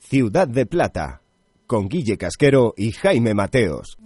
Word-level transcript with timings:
Ciudad 0.00 0.48
de 0.48 0.66
Plata, 0.66 1.22
con 1.66 1.88
Guille 1.88 2.18
Casquero 2.18 2.74
y 2.76 2.90
Jaime 2.90 3.32
Mateos. 3.32 3.96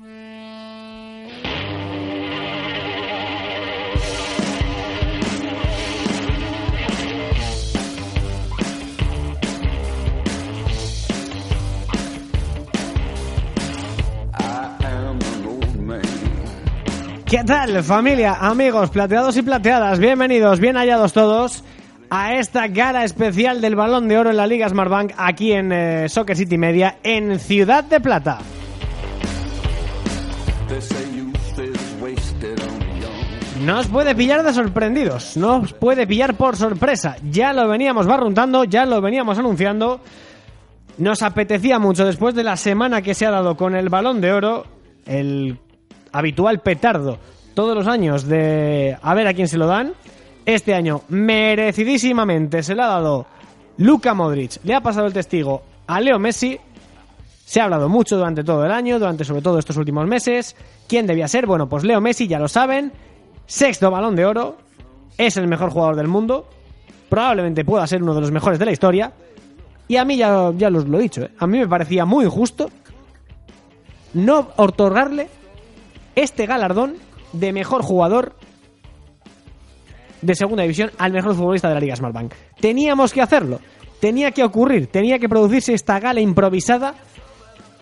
¿Qué 17.24 17.42
tal, 17.45 17.82
familia, 17.82 18.34
amigos, 18.34 18.90
plateados 18.90 19.36
y 19.36 19.42
plateadas? 19.42 19.98
Bienvenidos, 19.98 20.60
bien 20.60 20.76
hallados 20.76 21.12
todos 21.12 21.64
a 22.10 22.34
esta 22.34 22.69
gala 22.69 23.05
especial 23.05 23.60
del 23.60 23.77
Balón 23.77 24.09
de 24.09 24.19
Oro 24.19 24.30
en 24.30 24.37
la 24.37 24.46
Liga 24.46 24.69
Smartbank 24.69 25.12
aquí 25.16 25.52
en 25.52 25.73
eh, 25.73 26.09
Soccer 26.09 26.37
City 26.37 26.59
Media 26.59 26.98
en 27.02 27.38
Ciudad 27.38 27.84
de 27.84 28.01
Plata. 28.01 28.38
Nos 33.65 33.87
puede 33.88 34.15
pillar 34.15 34.43
de 34.43 34.52
sorprendidos, 34.52 35.37
nos 35.37 35.73
puede 35.73 36.07
pillar 36.07 36.35
por 36.35 36.57
sorpresa. 36.57 37.16
Ya 37.30 37.52
lo 37.52 37.66
veníamos 37.68 38.07
barruntando, 38.07 38.65
ya 38.65 38.87
lo 38.87 39.01
veníamos 39.01 39.38
anunciando. 39.38 40.01
Nos 40.98 41.23
apetecía 41.23 41.79
mucho 41.79 42.04
después 42.04 42.35
de 42.35 42.45
la 42.45 42.57
semana 42.57 43.02
que 43.02 43.15
se 43.15 43.26
ha 43.26 43.30
dado 43.30 43.57
con 43.57 43.74
el 43.74 43.88
Balón 43.88 44.20
de 44.20 44.32
Oro, 44.32 44.66
el 45.07 45.59
habitual 46.13 46.60
petardo 46.60 47.18
todos 47.54 47.74
los 47.74 47.87
años 47.87 48.29
de 48.29 48.96
a 49.02 49.15
ver 49.15 49.26
a 49.26 49.35
quién 49.35 49.48
se 49.48 49.59
lo 49.59 49.66
dan. 49.66 49.95
Este 50.46 50.74
año, 50.74 51.02
merecidísimamente, 51.08 52.62
se 52.62 52.74
le 52.74 52.82
ha 52.82 52.86
dado 52.86 53.26
Luka 53.76 54.14
Modric. 54.14 54.64
Le 54.64 54.74
ha 54.74 54.80
pasado 54.80 55.06
el 55.06 55.12
testigo 55.12 55.62
a 55.86 56.00
Leo 56.00 56.18
Messi. 56.18 56.58
Se 57.44 57.60
ha 57.60 57.64
hablado 57.64 57.88
mucho 57.88 58.16
durante 58.16 58.44
todo 58.44 58.64
el 58.64 58.72
año, 58.72 58.98
durante 58.98 59.24
sobre 59.24 59.42
todo 59.42 59.58
estos 59.58 59.76
últimos 59.76 60.06
meses. 60.06 60.56
¿Quién 60.88 61.06
debía 61.06 61.28
ser? 61.28 61.46
Bueno, 61.46 61.68
pues 61.68 61.84
Leo 61.84 62.00
Messi, 62.00 62.28
ya 62.28 62.38
lo 62.38 62.48
saben. 62.48 62.92
Sexto 63.46 63.90
balón 63.90 64.16
de 64.16 64.24
oro. 64.24 64.56
Es 65.19 65.36
el 65.36 65.48
mejor 65.48 65.70
jugador 65.70 65.97
del 65.97 66.08
mundo. 66.08 66.48
Probablemente 67.08 67.64
pueda 67.64 67.86
ser 67.86 68.02
uno 68.02 68.14
de 68.14 68.20
los 68.20 68.30
mejores 68.30 68.58
de 68.58 68.64
la 68.64 68.72
historia. 68.72 69.12
Y 69.88 69.97
a 69.97 70.04
mí 70.04 70.16
ya, 70.16 70.52
ya 70.56 70.70
lo 70.70 70.98
he 70.98 71.02
dicho, 71.02 71.22
¿eh? 71.22 71.30
a 71.38 71.47
mí 71.47 71.58
me 71.58 71.69
parecía 71.69 72.04
muy 72.04 72.24
injusto 72.24 72.70
no 74.16 74.48
otorgarle 74.56 75.28
este 76.14 76.47
galardón 76.47 76.97
de 77.32 77.52
mejor 77.52 77.82
jugador 77.82 78.34
de 80.27 80.34
segunda 80.34 80.62
división 80.62 80.91
al 80.99 81.12
mejor 81.12 81.34
futbolista 81.34 81.69
de 81.69 81.75
la 81.75 81.81
Liga 81.81 81.97
Smartbank. 81.97 82.32
Teníamos 82.60 83.12
que 83.12 83.22
hacerlo, 83.22 83.60
tenía 84.00 84.32
que 84.32 84.44
ocurrir, 84.44 84.88
tenía 84.88 85.19
que 85.19 85.28
producirse 85.28 85.72
esta 85.72 85.99
gala 86.00 86.21
improvisada 86.21 86.94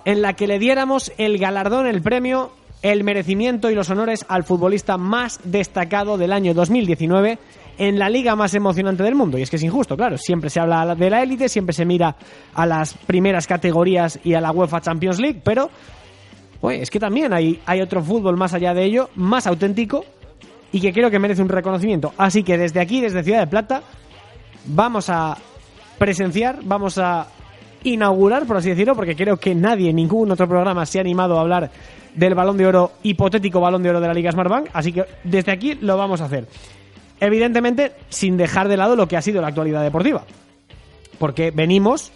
en 0.04 0.22
la 0.22 0.34
que 0.34 0.46
le 0.46 0.58
diéramos 0.58 1.12
el 1.16 1.38
galardón, 1.38 1.86
el 1.86 2.02
premio, 2.02 2.52
el 2.82 3.02
merecimiento 3.02 3.70
y 3.70 3.74
los 3.74 3.88
honores 3.88 4.26
al 4.28 4.44
futbolista 4.44 4.98
más 4.98 5.40
destacado 5.44 6.18
del 6.18 6.32
año 6.32 6.52
2019 6.52 7.38
en 7.78 7.98
la 7.98 8.10
liga 8.10 8.36
más 8.36 8.54
emocionante 8.54 9.02
del 9.02 9.14
mundo. 9.14 9.38
Y 9.38 9.42
es 9.42 9.50
que 9.50 9.56
es 9.56 9.62
injusto, 9.62 9.96
claro. 9.96 10.18
Siempre 10.18 10.50
se 10.50 10.60
habla 10.60 10.94
de 10.94 11.10
la 11.10 11.22
élite, 11.22 11.48
siempre 11.48 11.72
se 11.72 11.86
mira 11.86 12.14
a 12.52 12.66
las 12.66 12.94
primeras 12.94 13.46
categorías 13.46 14.20
y 14.22 14.34
a 14.34 14.40
la 14.40 14.52
UEFA 14.52 14.82
Champions 14.82 15.18
League, 15.18 15.40
pero 15.42 15.70
es 16.70 16.90
que 16.90 17.00
también 17.00 17.32
hay, 17.32 17.60
hay 17.66 17.80
otro 17.80 18.02
fútbol 18.02 18.36
más 18.36 18.54
allá 18.54 18.74
de 18.74 18.84
ello, 18.84 19.10
más 19.16 19.46
auténtico, 19.46 20.04
y 20.74 20.80
que 20.80 20.92
creo 20.92 21.08
que 21.08 21.20
merece 21.20 21.40
un 21.40 21.48
reconocimiento. 21.48 22.12
Así 22.18 22.42
que 22.42 22.58
desde 22.58 22.80
aquí, 22.80 23.00
desde 23.00 23.22
Ciudad 23.22 23.38
de 23.38 23.46
Plata, 23.46 23.80
vamos 24.66 25.08
a 25.08 25.36
presenciar, 25.98 26.58
vamos 26.64 26.98
a 26.98 27.28
inaugurar, 27.84 28.44
por 28.44 28.56
así 28.56 28.70
decirlo, 28.70 28.96
porque 28.96 29.14
creo 29.14 29.36
que 29.36 29.54
nadie, 29.54 29.92
ningún 29.92 30.32
otro 30.32 30.48
programa 30.48 30.84
se 30.84 30.98
ha 30.98 31.02
animado 31.02 31.38
a 31.38 31.42
hablar 31.42 31.70
del 32.12 32.34
balón 32.34 32.56
de 32.56 32.66
oro, 32.66 32.90
hipotético 33.04 33.60
balón 33.60 33.84
de 33.84 33.90
oro 33.90 34.00
de 34.00 34.08
la 34.08 34.14
Liga 34.14 34.32
Smartbank, 34.32 34.70
así 34.72 34.92
que 34.92 35.04
desde 35.22 35.52
aquí 35.52 35.76
lo 35.76 35.96
vamos 35.96 36.20
a 36.20 36.24
hacer. 36.24 36.48
Evidentemente, 37.20 37.92
sin 38.08 38.36
dejar 38.36 38.66
de 38.66 38.76
lado 38.76 38.96
lo 38.96 39.06
que 39.06 39.16
ha 39.16 39.22
sido 39.22 39.40
la 39.40 39.46
actualidad 39.46 39.84
deportiva. 39.84 40.24
Porque 41.20 41.52
venimos 41.52 42.10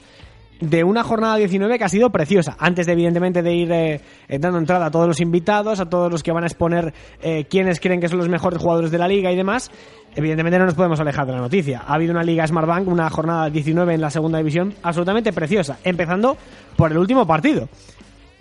de 0.61 0.85
una 0.85 1.05
jornada 1.05 1.37
19 1.37 1.79
que 1.79 1.85
ha 1.85 1.89
sido 1.89 2.11
preciosa. 2.11 2.57
Antes, 2.59 2.87
de, 2.87 2.93
evidentemente, 2.93 3.43
de 3.43 3.55
ir 3.55 3.73
eh, 3.73 4.01
eh, 4.29 4.39
dando 4.39 4.59
entrada 4.59 4.87
a 4.87 4.91
todos 4.91 5.07
los 5.07 5.21
invitados, 5.21 5.81
a 5.81 5.87
todos 5.87 6.11
los 6.11 6.23
que 6.23 6.33
van 6.33 6.45
a 6.45 6.47
exponer 6.47 6.93
eh, 7.23 7.45
quienes 7.49 7.81
creen 7.81 8.01
que 8.01 8.09
son 8.09 8.19
los 8.19 8.29
mejores 8.29 8.61
jugadores 8.61 8.91
de 8.91 8.99
la 8.99 9.09
liga 9.09 9.31
y 9.31 9.37
demás, 9.37 9.71
evidentemente 10.15 10.59
no 10.59 10.67
nos 10.67 10.75
podemos 10.75 10.99
alejar 11.01 11.27
de 11.27 11.33
la 11.33 11.39
noticia. 11.39 11.83
Ha 11.87 11.95
habido 11.95 12.13
una 12.13 12.23
liga 12.23 12.47
Smartbank, 12.47 12.89
una 12.89 13.09
jornada 13.11 13.51
19 13.51 13.95
en 13.95 14.01
la 14.01 14.11
segunda 14.11 14.39
división, 14.39 14.75
absolutamente 14.83 15.33
preciosa. 15.33 15.79
Empezando 15.85 16.37
por 16.77 16.91
el 16.91 16.99
último 16.99 17.27
partido. 17.27 17.69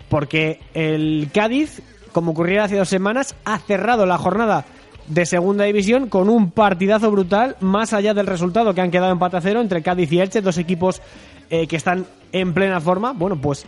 Porque 0.09 0.59
el 0.73 1.29
Cádiz, 1.33 1.81
como 2.13 2.31
ocurriera 2.31 2.63
hace 2.63 2.77
dos 2.77 2.89
semanas, 2.89 3.35
ha 3.45 3.59
cerrado 3.59 4.05
la 4.05 4.17
jornada 4.17 4.65
de 5.07 5.25
segunda 5.25 5.65
división 5.65 6.09
con 6.09 6.29
un 6.29 6.51
partidazo 6.51 7.11
brutal, 7.11 7.55
más 7.61 7.93
allá 7.93 8.13
del 8.13 8.27
resultado 8.27 8.73
que 8.73 8.81
han 8.81 8.91
quedado 8.91 9.11
empate 9.11 9.37
a 9.37 9.41
cero 9.41 9.61
entre 9.61 9.81
Cádiz 9.81 10.11
y 10.11 10.19
Elche, 10.19 10.41
dos 10.41 10.57
equipos 10.57 11.01
eh, 11.49 11.67
que 11.67 11.75
están 11.75 12.05
en 12.31 12.53
plena 12.53 12.81
forma. 12.81 13.13
Bueno, 13.13 13.39
pues 13.39 13.65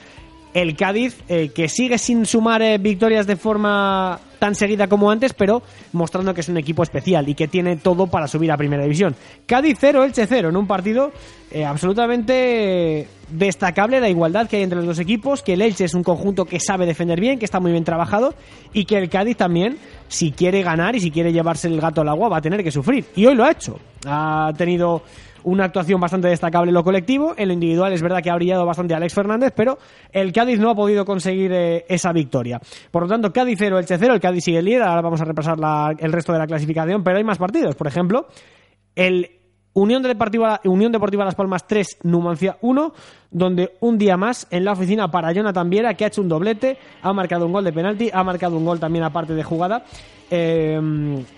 el 0.53 0.75
Cádiz, 0.75 1.15
eh, 1.29 1.49
que 1.49 1.69
sigue 1.69 1.97
sin 1.97 2.25
sumar 2.25 2.61
eh, 2.61 2.77
victorias 2.77 3.27
de 3.27 3.35
forma 3.35 4.19
tan 4.39 4.55
seguida 4.55 4.87
como 4.87 5.11
antes, 5.11 5.33
pero 5.33 5.61
mostrando 5.93 6.33
que 6.33 6.41
es 6.41 6.49
un 6.49 6.57
equipo 6.57 6.83
especial 6.83 7.27
y 7.29 7.35
que 7.35 7.47
tiene 7.47 7.77
todo 7.77 8.07
para 8.07 8.27
subir 8.27 8.51
a 8.51 8.57
Primera 8.57 8.83
División. 8.83 9.15
Cádiz 9.45 9.77
0, 9.79 10.03
Elche 10.03 10.25
0, 10.27 10.49
en 10.49 10.57
un 10.57 10.65
partido 10.65 11.11
absolutamente 11.65 13.07
destacable 13.31 13.99
la 13.99 14.09
igualdad 14.09 14.47
que 14.47 14.57
hay 14.57 14.63
entre 14.63 14.77
los 14.77 14.87
dos 14.87 14.99
equipos, 14.99 15.41
que 15.41 15.53
el 15.53 15.61
Elche 15.61 15.85
es 15.85 15.93
un 15.93 16.03
conjunto 16.03 16.45
que 16.45 16.59
sabe 16.59 16.85
defender 16.85 17.19
bien, 17.19 17.39
que 17.39 17.45
está 17.45 17.59
muy 17.59 17.71
bien 17.71 17.83
trabajado 17.83 18.33
y 18.73 18.85
que 18.85 18.97
el 18.97 19.09
Cádiz 19.09 19.37
también, 19.37 19.77
si 20.07 20.31
quiere 20.31 20.63
ganar 20.63 20.95
y 20.95 20.99
si 20.99 21.11
quiere 21.11 21.33
llevarse 21.33 21.67
el 21.67 21.79
gato 21.79 22.01
al 22.01 22.09
agua, 22.09 22.29
va 22.29 22.37
a 22.37 22.41
tener 22.41 22.63
que 22.63 22.71
sufrir. 22.71 23.05
Y 23.15 23.25
hoy 23.25 23.35
lo 23.35 23.43
ha 23.43 23.51
hecho. 23.51 23.79
Ha 24.05 24.51
tenido 24.57 25.03
una 25.43 25.65
actuación 25.65 25.99
bastante 25.99 26.27
destacable 26.27 26.69
en 26.69 26.75
lo 26.75 26.83
colectivo. 26.83 27.33
En 27.37 27.47
lo 27.47 27.53
individual 27.53 27.93
es 27.93 28.01
verdad 28.01 28.21
que 28.21 28.29
ha 28.29 28.35
brillado 28.35 28.65
bastante 28.65 28.93
Alex 28.93 29.13
Fernández, 29.13 29.53
pero 29.55 29.77
el 30.11 30.31
Cádiz 30.31 30.59
no 30.59 30.69
ha 30.69 30.75
podido 30.75 31.05
conseguir 31.05 31.51
eh, 31.53 31.85
esa 31.87 32.11
victoria. 32.11 32.59
Por 32.91 33.03
lo 33.03 33.09
tanto, 33.09 33.31
Cádiz 33.31 33.57
0, 33.59 33.79
Elche 33.79 33.97
0, 33.97 34.13
el 34.13 34.19
Cádiz 34.19 34.43
sigue 34.43 34.61
líder. 34.61 34.83
Ahora 34.83 35.01
vamos 35.01 35.21
a 35.21 35.25
repasar 35.25 35.57
el 35.97 36.11
resto 36.11 36.33
de 36.33 36.39
la 36.39 36.47
clasificación, 36.47 37.03
pero 37.03 37.17
hay 37.17 37.23
más 37.23 37.37
partidos. 37.37 37.75
Por 37.75 37.87
ejemplo, 37.87 38.27
el 38.95 39.39
Unión 39.73 40.01
Deportiva, 40.01 40.59
Unión 40.65 40.91
Deportiva 40.91 41.25
Las 41.25 41.35
Palmas 41.35 41.67
3, 41.67 41.99
Numancia 42.03 42.57
1, 42.61 42.93
donde 43.31 43.73
un 43.81 43.97
día 43.97 44.17
más 44.17 44.47
en 44.49 44.65
la 44.65 44.73
oficina 44.73 45.09
para 45.09 45.31
Jonathan 45.31 45.69
Viera, 45.69 45.93
que 45.93 46.05
ha 46.05 46.07
hecho 46.07 46.21
un 46.21 46.29
doblete, 46.29 46.77
ha 47.01 47.13
marcado 47.13 47.45
un 47.45 47.53
gol 47.53 47.63
de 47.63 47.71
penalti, 47.71 48.09
ha 48.11 48.23
marcado 48.23 48.57
un 48.57 48.65
gol 48.65 48.79
también 48.79 49.05
aparte 49.05 49.33
de 49.33 49.43
jugada, 49.43 49.85
eh, 50.31 50.79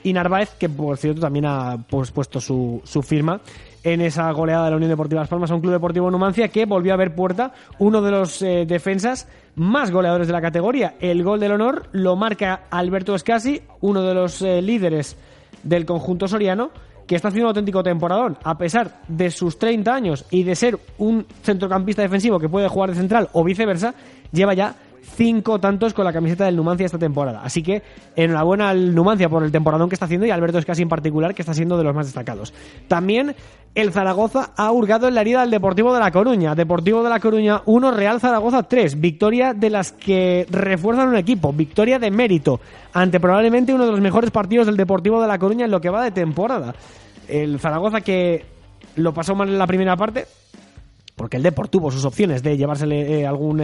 y 0.04 0.14
Narváez, 0.14 0.56
que 0.58 0.70
por 0.70 0.98
cierto 0.98 1.22
también 1.22 1.46
ha 1.46 1.78
pues, 1.90 2.12
puesto 2.12 2.40
su, 2.40 2.82
su 2.84 3.02
firma 3.02 3.42
en 3.84 4.02
esa 4.02 4.32
goleada 4.32 4.66
de 4.66 4.72
la 4.72 4.78
Unión 4.78 4.92
Deportiva 4.92 5.22
Las 5.22 5.30
Palmas 5.30 5.52
a 5.52 5.56
un 5.56 5.62
club 5.62 5.74
deportivo 5.74 6.12
Numancia 6.12 6.50
que 6.50 6.66
volvió 6.66 6.94
a 6.94 6.98
ver 6.98 7.16
puerta 7.16 7.54
uno 7.80 8.02
de 8.02 8.12
los 8.12 8.42
eh, 8.42 8.66
defensas 8.68 9.28
más 9.56 9.92
goleadores 9.92 10.28
de 10.28 10.34
la 10.34 10.42
categoría. 10.42 10.96
El 11.00 11.24
gol 11.24 11.40
del 11.40 11.54
honor 11.54 11.90
lo 11.92 12.16
marca 12.16 12.64
Alberto 12.70 13.16
Escasi, 13.16 13.62
uno 13.82 14.04
de 14.04 14.14
los 14.14 14.42
eh, 14.42 14.62
líderes 14.62 15.18
del 15.64 15.86
conjunto 15.86 16.28
soriano, 16.28 16.72
que 17.08 17.16
está 17.16 17.28
haciendo 17.28 17.48
un 17.48 17.50
auténtico 17.50 17.84
temporadón. 17.84 18.38
A 18.44 18.58
pesar 18.58 19.02
de 19.08 19.32
sus 19.32 19.60
30 19.60 19.94
años 19.94 20.26
y 20.32 20.44
de 20.44 20.56
ser 20.56 20.80
un 20.98 21.26
centrocampista 21.44 22.02
defensivo 22.02 22.40
que 22.40 22.50
puede 22.50 22.70
jugar 22.70 22.92
de 22.92 22.96
central 22.96 23.30
o 23.34 23.44
viceversa, 23.44 23.94
lleva 24.32 24.54
ya 24.54 24.76
cinco 25.02 25.60
tantos 25.60 25.94
con 25.94 26.06
la 26.06 26.14
camiseta 26.14 26.46
del 26.46 26.56
Numancia 26.56 26.86
esta 26.86 26.98
temporada. 26.98 27.42
Así 27.44 27.62
que 27.64 27.82
enhorabuena 28.16 28.70
al 28.70 28.94
Numancia 28.94 29.30
por 29.30 29.44
el 29.44 29.52
temporadón 29.52 29.90
que 29.90 29.96
está 29.96 30.06
haciendo 30.06 30.26
y 30.26 30.32
Alberto 30.32 30.58
Escasi 30.58 30.82
en 30.82 30.90
particular, 30.90 31.34
que 31.34 31.42
está 31.42 31.54
siendo 31.54 31.78
de 31.78 31.84
los 31.84 31.96
más 31.96 32.06
destacados. 32.06 32.54
También 32.88 33.36
el 33.74 33.92
Zaragoza 33.94 34.52
ha 34.58 34.72
hurgado 34.72 35.08
en 35.08 35.16
la 35.16 35.22
herida 35.22 35.42
del 35.42 35.52
Deportivo 35.52 35.94
de 35.94 36.00
La 36.00 36.12
Coruña. 36.12 36.56
Deportivo 36.56 37.04
de 37.04 37.10
La 37.10 37.20
Coruña 37.20 37.62
1, 37.66 37.92
Real 37.92 38.20
Zaragoza 38.20 38.64
3. 38.64 39.00
Victoria 39.00 39.54
de 39.54 39.70
las 39.70 39.92
que 39.92 40.46
refuerzan 40.50 41.10
un 41.10 41.16
equipo. 41.16 41.54
Victoria 41.54 41.98
de 41.98 42.12
mérito 42.12 42.60
ante 42.94 43.20
probablemente 43.20 43.74
uno 43.74 43.86
de 43.86 43.92
los 43.92 44.02
mejores 44.02 44.32
partidos 44.32 44.68
del 44.68 44.78
Deportivo 44.78 45.22
de 45.22 45.28
La 45.28 45.40
Coruña 45.40 45.66
en 45.66 45.72
lo 45.72 45.80
que 45.80 45.90
va 45.90 46.04
de 46.04 46.12
temporada. 46.12 46.76
El 47.28 47.60
Zaragoza 47.60 48.02
que 48.02 48.46
lo 48.98 49.14
pasó 49.14 49.36
mal 49.36 49.48
en 49.48 49.58
la 49.58 49.68
primera 49.68 49.96
parte, 49.96 50.26
porque 51.16 51.38
el 51.38 51.44
Deport 51.44 51.72
tuvo 51.72 51.92
sus 51.92 52.04
opciones 52.04 52.44
de 52.44 52.58
llevársele 52.58 53.26
algún 53.26 53.62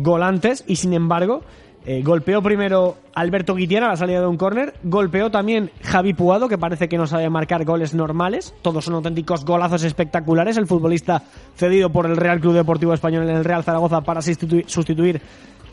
gol 0.00 0.22
antes 0.22 0.64
y 0.66 0.76
sin 0.76 0.92
embargo 0.92 1.42
eh, 1.90 2.02
golpeó 2.02 2.42
primero 2.42 2.98
Alberto 3.14 3.54
Guitiana 3.54 3.86
a 3.86 3.90
la 3.90 3.96
salida 3.96 4.20
de 4.20 4.26
un 4.26 4.36
córner. 4.36 4.74
Golpeó 4.82 5.30
también 5.30 5.70
Javi 5.82 6.12
Puado, 6.12 6.46
que 6.46 6.58
parece 6.58 6.86
que 6.86 6.98
no 6.98 7.06
sabe 7.06 7.30
marcar 7.30 7.64
goles 7.64 7.94
normales. 7.94 8.54
Todos 8.60 8.84
son 8.84 8.94
auténticos 8.94 9.46
golazos 9.46 9.84
espectaculares. 9.84 10.58
El 10.58 10.66
futbolista 10.66 11.22
cedido 11.56 11.90
por 11.90 12.04
el 12.04 12.18
Real 12.18 12.40
Club 12.40 12.52
Deportivo 12.52 12.92
Español 12.92 13.28
en 13.28 13.36
el 13.36 13.44
Real 13.44 13.64
Zaragoza 13.64 14.02
para 14.02 14.20
sustituir 14.20 15.22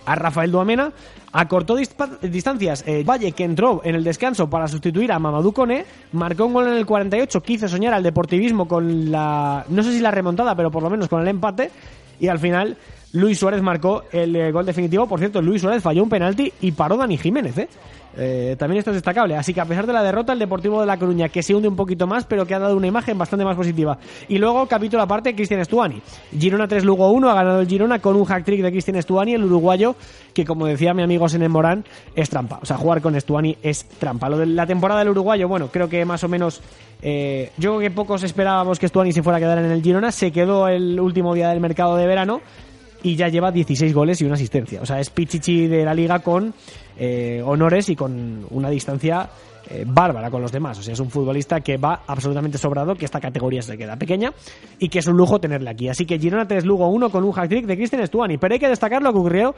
a 0.06 0.16
Rafael 0.16 0.52
Duamena. 0.52 0.94
Acortó 1.34 1.76
distancias 1.76 2.86
eh, 2.88 3.04
Valle, 3.04 3.34
que 3.34 3.44
entró 3.44 3.82
en 3.84 3.96
el 3.96 4.06
descanso 4.06 4.50
para 4.50 4.70
sustituir 4.70 5.12
a 5.12 5.20
Mamadou 5.20 5.52
Kone. 5.52 5.86
Marcó 6.14 6.46
un 6.46 6.54
gol 6.54 6.68
en 6.68 6.76
el 6.76 6.86
48. 6.86 7.44
Quiso 7.44 7.68
soñar 7.68 7.94
al 7.94 8.04
deportivismo 8.04 8.70
con 8.70 9.12
la. 9.12 9.66
No 9.68 9.84
sé 9.84 9.92
si 9.92 10.00
la 10.00 10.12
remontada, 10.12 10.56
pero 10.56 10.72
por 10.72 10.82
lo 10.82 10.90
menos 10.90 11.10
con 11.10 11.22
el 11.22 11.28
empate. 11.28 11.72
Y 12.22 12.30
al 12.30 12.40
final 12.40 12.78
Luis 13.16 13.40
Suárez 13.40 13.62
marcó 13.62 14.04
el 14.12 14.36
eh, 14.36 14.52
gol 14.52 14.66
definitivo. 14.66 15.08
Por 15.08 15.20
cierto, 15.20 15.42
Luis 15.42 15.62
Suárez 15.62 15.82
falló 15.82 16.04
un 16.04 16.10
penalti 16.10 16.52
y 16.60 16.74
paró 16.74 16.98
Dani 16.98 17.18
Jiménez. 17.18 17.58
¿eh? 17.58 17.70
Eh, 18.18 18.56
también 18.60 18.80
esto 18.80 18.92
es 18.92 18.96
destacable. 18.96 19.38
Así 19.38 19.54
que 19.54 19.62
a 19.62 19.66
pesar 19.66 19.88
de 19.88 19.94
la 19.94 20.04
derrota, 20.04 20.34
el 20.34 20.40
Deportivo 20.40 20.82
de 20.82 20.86
La 20.86 20.98
Coruña, 20.98 21.30
que 21.30 21.42
se 21.42 21.56
hunde 21.56 21.70
un 21.70 21.78
poquito 21.78 22.08
más, 22.08 22.26
pero 22.26 22.46
que 22.46 22.54
ha 22.54 22.60
dado 22.60 22.76
una 22.76 22.88
imagen 22.88 23.18
bastante 23.18 23.46
más 23.46 23.56
positiva. 23.56 23.98
Y 24.28 24.38
luego, 24.38 24.68
capítulo 24.68 25.02
aparte, 25.02 25.34
Cristian 25.34 25.62
Estuani. 25.62 26.02
Girona 26.38 26.68
3, 26.68 26.84
Lugo 26.84 27.10
1, 27.10 27.30
ha 27.30 27.34
ganado 27.34 27.62
el 27.62 27.68
Girona 27.68 28.00
con 28.00 28.18
un 28.18 28.26
hack-trick 28.26 28.62
de 28.62 28.72
Cristian 28.72 28.98
Estuani, 28.98 29.34
el 29.34 29.46
uruguayo, 29.46 29.96
que 30.34 30.44
como 30.44 30.66
decía 30.66 30.94
mi 30.94 31.02
amigo 31.02 31.30
Senen 31.30 31.52
Morán, 31.52 31.86
es 32.16 32.30
trampa. 32.30 32.60
O 32.62 32.66
sea, 32.66 32.76
jugar 32.76 33.02
con 33.02 33.16
Estuani 33.16 33.58
es 33.64 33.86
trampa. 33.86 34.28
Lo 34.28 34.40
de 34.40 34.46
la 34.46 34.68
temporada 34.68 35.00
del 35.00 35.10
uruguayo, 35.10 35.48
bueno, 35.48 35.70
creo 35.70 35.88
que 35.88 36.04
más 36.04 36.22
o 36.26 36.28
menos... 36.28 36.62
yo 37.02 37.50
creo 37.58 37.80
que 37.80 37.92
pocos 37.92 38.24
esperábamos 38.24 38.78
que 38.78 38.88
Estuani 38.88 39.14
se 39.14 39.24
fuera 39.24 39.38
a 39.38 39.40
quedar 39.40 39.60
en 39.60 39.72
el 39.72 39.82
Girona. 39.82 40.12
Se 40.12 40.32
quedó 40.32 40.68
el 40.68 41.00
último 41.00 41.34
día 41.34 41.48
del 41.48 41.62
mercado 41.62 41.96
de 41.96 42.08
verano 42.08 42.42
y 43.06 43.16
ya 43.16 43.28
lleva 43.28 43.52
16 43.52 43.94
goles 43.94 44.20
y 44.22 44.26
una 44.26 44.34
asistencia. 44.34 44.82
O 44.82 44.86
sea, 44.86 45.00
es 45.00 45.12
Pichichi 45.12 45.68
de 45.68 45.86
la 45.86 45.94
liga 45.94 46.20
con 46.20 46.56
eh, 46.98 47.40
honores 47.46 47.88
y 47.90 47.96
con 47.96 48.48
una 48.50 48.68
distancia 48.72 49.30
eh, 49.70 49.84
bárbara 49.86 50.32
con 50.32 50.42
los 50.42 50.52
demás. 50.52 50.80
O 50.80 50.82
sea, 50.82 50.94
es 50.94 51.00
un 51.00 51.12
futbolista 51.12 51.62
que 51.62 51.78
va 51.78 52.02
absolutamente 52.08 52.58
sobrado, 52.58 52.96
que 52.96 53.06
esta 53.06 53.20
categoría 53.20 53.62
se 53.62 53.78
queda 53.78 53.96
pequeña 53.96 54.34
y 54.80 54.90
que 54.90 55.00
es 55.00 55.08
un 55.08 55.18
lujo 55.18 55.40
tenerle 55.40 55.70
aquí. 55.70 55.88
Así 55.88 56.08
que 56.08 56.18
Girona 56.18 56.48
3 56.48 56.66
Lugo 56.66 56.88
1 56.88 57.12
con 57.12 57.24
un 57.24 57.32
hat-trick 57.38 57.68
de 57.68 57.78
Cristian 57.78 58.08
Stuani. 58.08 58.40
Pero 58.40 58.56
hay 58.56 58.60
que 58.60 58.70
destacar 58.70 59.04
lo 59.04 59.14
que 59.14 59.20
ocurrió 59.20 59.54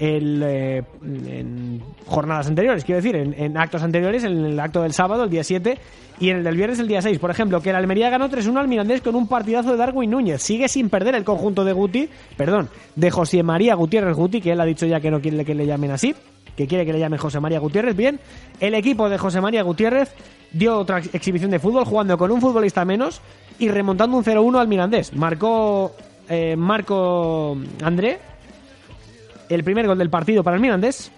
el, 0.00 0.42
eh, 0.44 0.82
en 1.00 1.80
jornadas 2.04 2.48
anteriores, 2.48 2.84
quiero 2.84 3.00
decir, 3.00 3.14
en, 3.14 3.32
en, 3.32 3.56
actos 3.56 3.84
anteriores, 3.84 4.24
en 4.24 4.44
el 4.44 4.58
acto 4.58 4.82
del 4.82 4.92
sábado, 4.92 5.22
el 5.22 5.30
día 5.30 5.44
7, 5.44 5.78
y 6.20 6.30
en 6.30 6.38
el 6.38 6.44
del 6.44 6.56
viernes, 6.56 6.78
el 6.78 6.88
día 6.88 7.02
6. 7.02 7.18
Por 7.18 7.30
ejemplo, 7.30 7.60
que 7.60 7.70
el 7.70 7.76
Almería 7.76 8.10
ganó 8.10 8.28
3-1 8.28 8.58
al 8.58 8.68
Mirandés 8.68 9.00
con 9.00 9.14
un 9.14 9.28
partidazo 9.28 9.70
de 9.70 9.76
Darwin 9.76 10.10
Núñez. 10.10 10.42
Sigue 10.42 10.68
sin 10.68 10.90
perder 10.90 11.14
el 11.14 11.24
conjunto 11.24 11.64
de 11.64 11.72
Guti, 11.72 12.08
perdón, 12.36 12.68
de 12.96 13.10
José 13.10 13.42
María 13.42 13.74
Gutiérrez 13.74 14.16
Guti, 14.16 14.40
que 14.40 14.52
él 14.52 14.60
ha 14.60 14.64
dicho 14.64 14.86
ya 14.86 15.00
que 15.00 15.10
no 15.10 15.20
quiere 15.20 15.44
que 15.44 15.54
le 15.54 15.66
llamen 15.66 15.90
así, 15.92 16.14
que 16.56 16.66
quiere 16.66 16.84
que 16.84 16.92
le 16.92 16.98
llamen 16.98 17.18
José 17.18 17.40
María 17.40 17.60
Gutiérrez. 17.60 17.96
Bien, 17.96 18.18
el 18.60 18.74
equipo 18.74 19.08
de 19.08 19.18
José 19.18 19.40
María 19.40 19.62
Gutiérrez 19.62 20.12
dio 20.52 20.78
otra 20.78 20.98
exhibición 20.98 21.50
de 21.50 21.58
fútbol 21.58 21.84
jugando 21.84 22.16
con 22.18 22.30
un 22.30 22.40
futbolista 22.40 22.84
menos 22.84 23.20
y 23.58 23.68
remontando 23.68 24.16
un 24.16 24.24
0-1 24.24 24.58
al 24.58 24.68
Mirandés. 24.68 25.14
Marcó 25.14 25.92
eh, 26.28 26.56
Marco 26.56 27.56
André 27.82 28.18
el 29.48 29.64
primer 29.64 29.86
gol 29.86 29.98
del 29.98 30.10
partido 30.10 30.42
para 30.42 30.56
el 30.56 30.62
Mirandés 30.62 31.10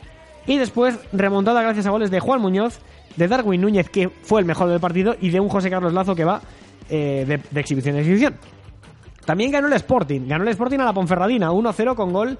y 0.46 0.56
después 0.56 0.98
remontada 1.12 1.62
gracias 1.62 1.86
a 1.86 1.90
goles 1.90 2.10
de 2.10 2.20
Juan 2.20 2.40
Muñoz, 2.40 2.80
de 3.16 3.28
Darwin 3.28 3.60
Núñez 3.60 3.88
que 3.90 4.08
fue 4.08 4.40
el 4.40 4.46
mejor 4.46 4.68
del 4.68 4.80
partido 4.80 5.16
y 5.20 5.30
de 5.30 5.40
un 5.40 5.48
José 5.48 5.70
Carlos 5.70 5.92
Lazo 5.92 6.14
que 6.14 6.24
va 6.24 6.40
eh, 6.88 7.24
de, 7.26 7.40
de, 7.50 7.60
exhibición 7.60 7.96
a 7.96 8.00
exhibición. 8.00 8.36
También 9.24 9.50
ganó 9.50 9.68
el 9.68 9.74
Sporting, 9.74 10.22
ganó 10.26 10.44
el 10.44 10.50
Sporting 10.50 10.78
a 10.78 10.84
la 10.84 10.92
Ponferradina 10.92 11.50
1-0 11.50 11.94
con 11.94 12.12
gol 12.12 12.38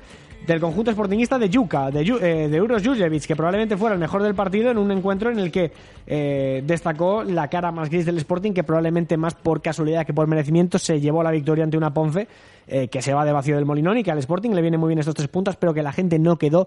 del 0.50 0.60
conjunto 0.60 0.90
sportingista 0.90 1.38
de 1.38 1.48
Yuka, 1.48 1.92
de, 1.92 2.00
eh, 2.00 2.48
de 2.48 2.60
Uros 2.60 2.82
Jujevic, 2.84 3.24
que 3.24 3.36
probablemente 3.36 3.76
fuera 3.76 3.94
el 3.94 4.00
mejor 4.00 4.20
del 4.24 4.34
partido 4.34 4.72
en 4.72 4.78
un 4.78 4.90
encuentro 4.90 5.30
en 5.30 5.38
el 5.38 5.52
que 5.52 5.70
eh, 6.08 6.60
destacó 6.66 7.22
la 7.22 7.46
cara 7.46 7.70
más 7.70 7.88
gris 7.88 8.04
del 8.04 8.18
Sporting, 8.18 8.52
que 8.52 8.64
probablemente 8.64 9.16
más 9.16 9.34
por 9.34 9.62
casualidad 9.62 10.04
que 10.04 10.12
por 10.12 10.26
merecimiento 10.26 10.76
se 10.80 11.00
llevó 11.00 11.22
la 11.22 11.30
victoria 11.30 11.62
ante 11.62 11.76
una 11.76 11.94
Ponce 11.94 12.26
eh, 12.66 12.88
que 12.88 13.00
se 13.00 13.14
va 13.14 13.24
de 13.24 13.32
vacío 13.32 13.54
del 13.54 13.64
Molinón 13.64 13.98
y 13.98 14.02
que 14.02 14.10
al 14.10 14.18
Sporting 14.18 14.50
le 14.50 14.60
viene 14.60 14.76
muy 14.76 14.88
bien 14.88 14.98
estos 14.98 15.14
tres 15.14 15.28
puntos, 15.28 15.54
pero 15.54 15.72
que 15.72 15.84
la 15.84 15.92
gente 15.92 16.18
no 16.18 16.36
quedó 16.36 16.66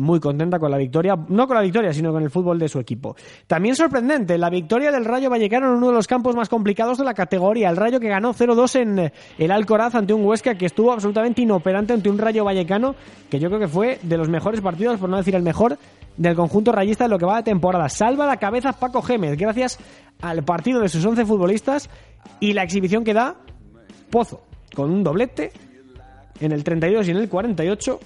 muy 0.00 0.20
contenta 0.20 0.58
con 0.58 0.70
la 0.70 0.78
victoria, 0.78 1.14
no 1.28 1.46
con 1.46 1.56
la 1.56 1.62
victoria, 1.62 1.92
sino 1.92 2.12
con 2.12 2.22
el 2.22 2.30
fútbol 2.30 2.58
de 2.58 2.68
su 2.68 2.78
equipo. 2.78 3.16
También 3.46 3.74
sorprendente, 3.74 4.36
la 4.36 4.50
victoria 4.50 4.90
del 4.90 5.04
Rayo 5.04 5.30
Vallecano 5.30 5.68
en 5.68 5.74
uno 5.74 5.88
de 5.88 5.92
los 5.94 6.06
campos 6.06 6.34
más 6.34 6.48
complicados 6.48 6.98
de 6.98 7.04
la 7.04 7.14
categoría, 7.14 7.70
el 7.70 7.76
Rayo 7.76 8.00
que 8.00 8.08
ganó 8.08 8.34
0-2 8.34 8.80
en 8.80 9.12
el 9.38 9.50
Alcoraz 9.50 9.94
ante 9.94 10.12
un 10.12 10.24
Huesca 10.24 10.56
que 10.56 10.66
estuvo 10.66 10.92
absolutamente 10.92 11.42
inoperante 11.42 11.92
ante 11.92 12.10
un 12.10 12.18
Rayo 12.18 12.44
Vallecano 12.44 12.94
que 13.30 13.38
yo 13.38 13.48
creo 13.48 13.60
que 13.60 13.68
fue 13.68 13.98
de 14.02 14.16
los 14.16 14.28
mejores 14.28 14.60
partidos, 14.60 14.98
por 14.98 15.08
no 15.08 15.16
decir 15.16 15.34
el 15.34 15.42
mejor, 15.42 15.78
del 16.16 16.34
conjunto 16.34 16.72
rayista 16.72 17.04
de 17.04 17.10
lo 17.10 17.18
que 17.18 17.26
va 17.26 17.36
de 17.38 17.44
temporada. 17.44 17.88
Salva 17.88 18.26
la 18.26 18.36
cabeza 18.36 18.72
Paco 18.72 19.02
Gémez, 19.02 19.36
gracias 19.38 19.78
al 20.20 20.42
partido 20.42 20.80
de 20.80 20.88
sus 20.88 21.04
11 21.04 21.24
futbolistas 21.24 21.88
y 22.40 22.52
la 22.52 22.64
exhibición 22.64 23.04
que 23.04 23.14
da 23.14 23.36
Pozo, 24.10 24.42
con 24.74 24.90
un 24.90 25.04
doblete 25.04 25.52
en 26.40 26.52
el 26.52 26.64
32 26.64 27.08
y 27.08 27.10
en 27.10 27.16
el 27.18 27.28
48, 27.28 28.00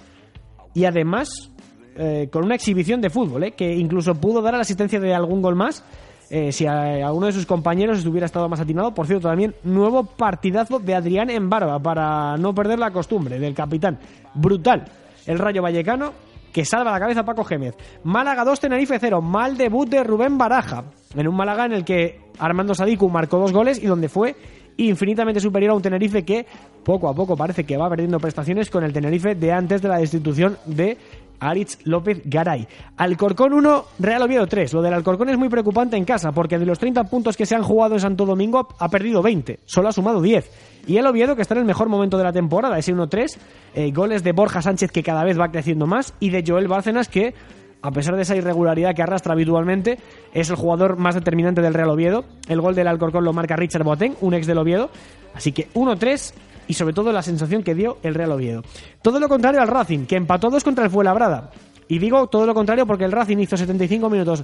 y 0.74 0.84
además 0.84 1.50
eh, 1.96 2.28
con 2.32 2.44
una 2.44 2.54
exhibición 2.54 3.00
de 3.00 3.10
fútbol, 3.10 3.44
eh, 3.44 3.52
que 3.52 3.74
incluso 3.74 4.14
pudo 4.14 4.42
dar 4.42 4.54
la 4.54 4.60
asistencia 4.60 5.00
de 5.00 5.14
algún 5.14 5.42
gol 5.42 5.56
más. 5.56 5.84
Eh, 6.30 6.50
si 6.50 6.64
a, 6.64 7.06
alguno 7.06 7.26
de 7.26 7.32
sus 7.32 7.44
compañeros 7.44 8.06
hubiera 8.06 8.24
estado 8.24 8.48
más 8.48 8.60
atinado. 8.60 8.94
Por 8.94 9.06
cierto, 9.06 9.28
también 9.28 9.54
nuevo 9.64 10.04
partidazo 10.04 10.78
de 10.78 10.94
Adrián 10.94 11.28
en 11.28 11.50
barba 11.50 11.78
para 11.78 12.38
no 12.38 12.54
perder 12.54 12.78
la 12.78 12.90
costumbre 12.90 13.38
del 13.38 13.52
capitán. 13.52 13.98
Brutal 14.34 14.86
el 15.26 15.38
Rayo 15.38 15.62
Vallecano, 15.62 16.12
que 16.52 16.64
salva 16.64 16.92
la 16.92 17.00
cabeza 17.00 17.24
Paco 17.24 17.44
Gémez. 17.44 17.74
Málaga 18.04 18.44
2, 18.44 18.60
Tenerife 18.60 18.98
0. 18.98 19.22
Mal 19.22 19.56
debut 19.56 19.88
de 19.88 20.04
Rubén 20.04 20.36
Baraja. 20.36 20.84
En 21.16 21.28
un 21.28 21.36
Málaga 21.36 21.66
en 21.66 21.72
el 21.72 21.84
que 21.84 22.20
Armando 22.38 22.74
Sadiku 22.74 23.08
marcó 23.08 23.38
dos 23.38 23.52
goles 23.52 23.82
y 23.82 23.86
donde 23.86 24.08
fue 24.08 24.34
infinitamente 24.76 25.40
superior 25.40 25.72
a 25.72 25.74
un 25.74 25.82
Tenerife 25.82 26.24
que 26.24 26.46
poco 26.82 27.08
a 27.08 27.14
poco 27.14 27.36
parece 27.36 27.64
que 27.64 27.76
va 27.76 27.88
perdiendo 27.88 28.18
prestaciones 28.18 28.70
con 28.70 28.84
el 28.84 28.92
Tenerife 28.92 29.34
de 29.34 29.52
antes 29.52 29.82
de 29.82 29.88
la 29.88 29.98
destitución 29.98 30.58
de 30.66 30.96
Aritz 31.42 31.78
López 31.84 32.22
Garay. 32.24 32.66
Alcorcón 32.96 33.52
1, 33.52 33.84
Real 33.98 34.22
Oviedo 34.22 34.46
3. 34.46 34.72
Lo 34.72 34.82
del 34.82 34.94
Alcorcón 34.94 35.28
es 35.28 35.36
muy 35.36 35.48
preocupante 35.48 35.96
en 35.96 36.04
casa 36.04 36.32
porque 36.32 36.58
de 36.58 36.64
los 36.64 36.78
30 36.78 37.04
puntos 37.04 37.36
que 37.36 37.46
se 37.46 37.56
han 37.56 37.62
jugado 37.62 37.94
en 37.94 38.00
Santo 38.00 38.24
Domingo 38.24 38.68
ha 38.78 38.88
perdido 38.88 39.22
20, 39.22 39.60
solo 39.64 39.88
ha 39.88 39.92
sumado 39.92 40.22
10. 40.22 40.50
Y 40.86 40.96
el 40.96 41.06
Oviedo 41.06 41.34
que 41.36 41.42
está 41.42 41.54
en 41.54 41.60
el 41.60 41.66
mejor 41.66 41.88
momento 41.88 42.16
de 42.16 42.24
la 42.24 42.32
temporada, 42.32 42.78
ese 42.78 42.94
1-3, 42.94 43.36
eh, 43.74 43.90
goles 43.92 44.22
de 44.22 44.32
Borja 44.32 44.62
Sánchez 44.62 44.92
que 44.92 45.02
cada 45.02 45.24
vez 45.24 45.38
va 45.38 45.50
creciendo 45.50 45.86
más 45.86 46.14
y 46.20 46.30
de 46.30 46.44
Joel 46.46 46.68
Bárcenas 46.68 47.08
que 47.08 47.34
a 47.82 47.90
pesar 47.90 48.14
de 48.14 48.22
esa 48.22 48.36
irregularidad 48.36 48.94
que 48.94 49.02
arrastra 49.02 49.32
habitualmente, 49.32 49.98
es 50.32 50.50
el 50.50 50.56
jugador 50.56 50.98
más 50.98 51.16
determinante 51.16 51.62
del 51.62 51.74
Real 51.74 51.90
Oviedo. 51.90 52.24
El 52.48 52.60
gol 52.60 52.76
del 52.76 52.86
Alcorcón 52.86 53.24
lo 53.24 53.32
marca 53.32 53.56
Richard 53.56 53.82
Boateng, 53.82 54.14
un 54.20 54.34
ex 54.34 54.46
del 54.46 54.58
Oviedo. 54.58 54.88
Así 55.34 55.50
que 55.50 55.68
1-3 55.74 56.32
y 56.72 56.74
sobre 56.74 56.94
todo 56.94 57.12
la 57.12 57.20
sensación 57.20 57.62
que 57.62 57.74
dio 57.74 57.98
el 58.02 58.14
Real 58.14 58.32
Oviedo. 58.32 58.62
Todo 59.02 59.20
lo 59.20 59.28
contrario 59.28 59.60
al 59.60 59.68
Racing, 59.68 60.06
que 60.06 60.16
empató 60.16 60.48
dos 60.48 60.64
contra 60.64 60.86
el 60.86 60.90
Fuenlabrada. 60.90 61.50
Y 61.86 61.98
digo 61.98 62.28
todo 62.28 62.46
lo 62.46 62.54
contrario 62.54 62.86
porque 62.86 63.04
el 63.04 63.12
Racing 63.12 63.36
hizo 63.36 63.58
75 63.58 64.08
minutos 64.08 64.42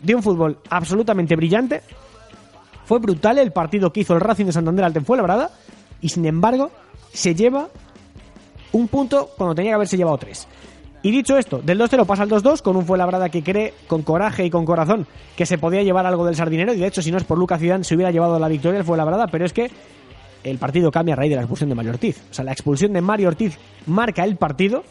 de 0.00 0.14
un 0.14 0.22
fútbol 0.22 0.58
absolutamente 0.70 1.34
brillante. 1.34 1.82
Fue 2.84 3.00
brutal 3.00 3.38
el 3.38 3.50
partido 3.50 3.92
que 3.92 3.98
hizo 3.98 4.14
el 4.14 4.20
Racing 4.20 4.44
de 4.44 4.52
Santander 4.52 4.84
al 4.84 4.92
Fuenlabrada 5.04 5.50
y 6.00 6.08
sin 6.08 6.24
embargo 6.24 6.70
se 7.12 7.34
lleva 7.34 7.66
un 8.70 8.86
punto 8.86 9.30
cuando 9.36 9.56
tenía 9.56 9.72
que 9.72 9.74
haberse 9.74 9.96
llevado 9.96 10.18
tres. 10.18 10.46
Y 11.02 11.10
dicho 11.10 11.36
esto, 11.36 11.60
del 11.64 11.80
2-0 11.80 12.06
pasa 12.06 12.22
al 12.22 12.30
2-2 12.30 12.62
con 12.62 12.76
un 12.76 12.86
Fuenlabrada 12.86 13.28
que 13.28 13.42
cree 13.42 13.74
con 13.88 14.02
coraje 14.02 14.44
y 14.44 14.50
con 14.50 14.64
corazón 14.64 15.04
que 15.36 15.46
se 15.46 15.58
podía 15.58 15.82
llevar 15.82 16.06
algo 16.06 16.24
del 16.24 16.36
sardinero 16.36 16.72
y 16.72 16.78
de 16.78 16.86
hecho 16.86 17.02
si 17.02 17.10
no 17.10 17.16
es 17.16 17.24
por 17.24 17.38
Lucas 17.38 17.60
Zidane 17.60 17.82
se 17.82 17.96
hubiera 17.96 18.12
llevado 18.12 18.38
la 18.38 18.46
victoria 18.46 18.78
el 18.78 18.84
Fuenlabrada, 18.84 19.26
pero 19.26 19.44
es 19.44 19.52
que 19.52 19.68
el 20.50 20.58
partido 20.58 20.90
cambia 20.90 21.14
a 21.14 21.16
raíz 21.16 21.30
de 21.30 21.36
la 21.36 21.42
expulsión 21.42 21.68
de 21.68 21.74
Mario 21.74 21.92
Ortiz. 21.92 22.22
O 22.30 22.34
sea, 22.34 22.44
la 22.44 22.52
expulsión 22.52 22.92
de 22.92 23.00
Mario 23.00 23.28
Ortiz 23.28 23.58
marca 23.86 24.24
el 24.24 24.36
partido. 24.36 24.84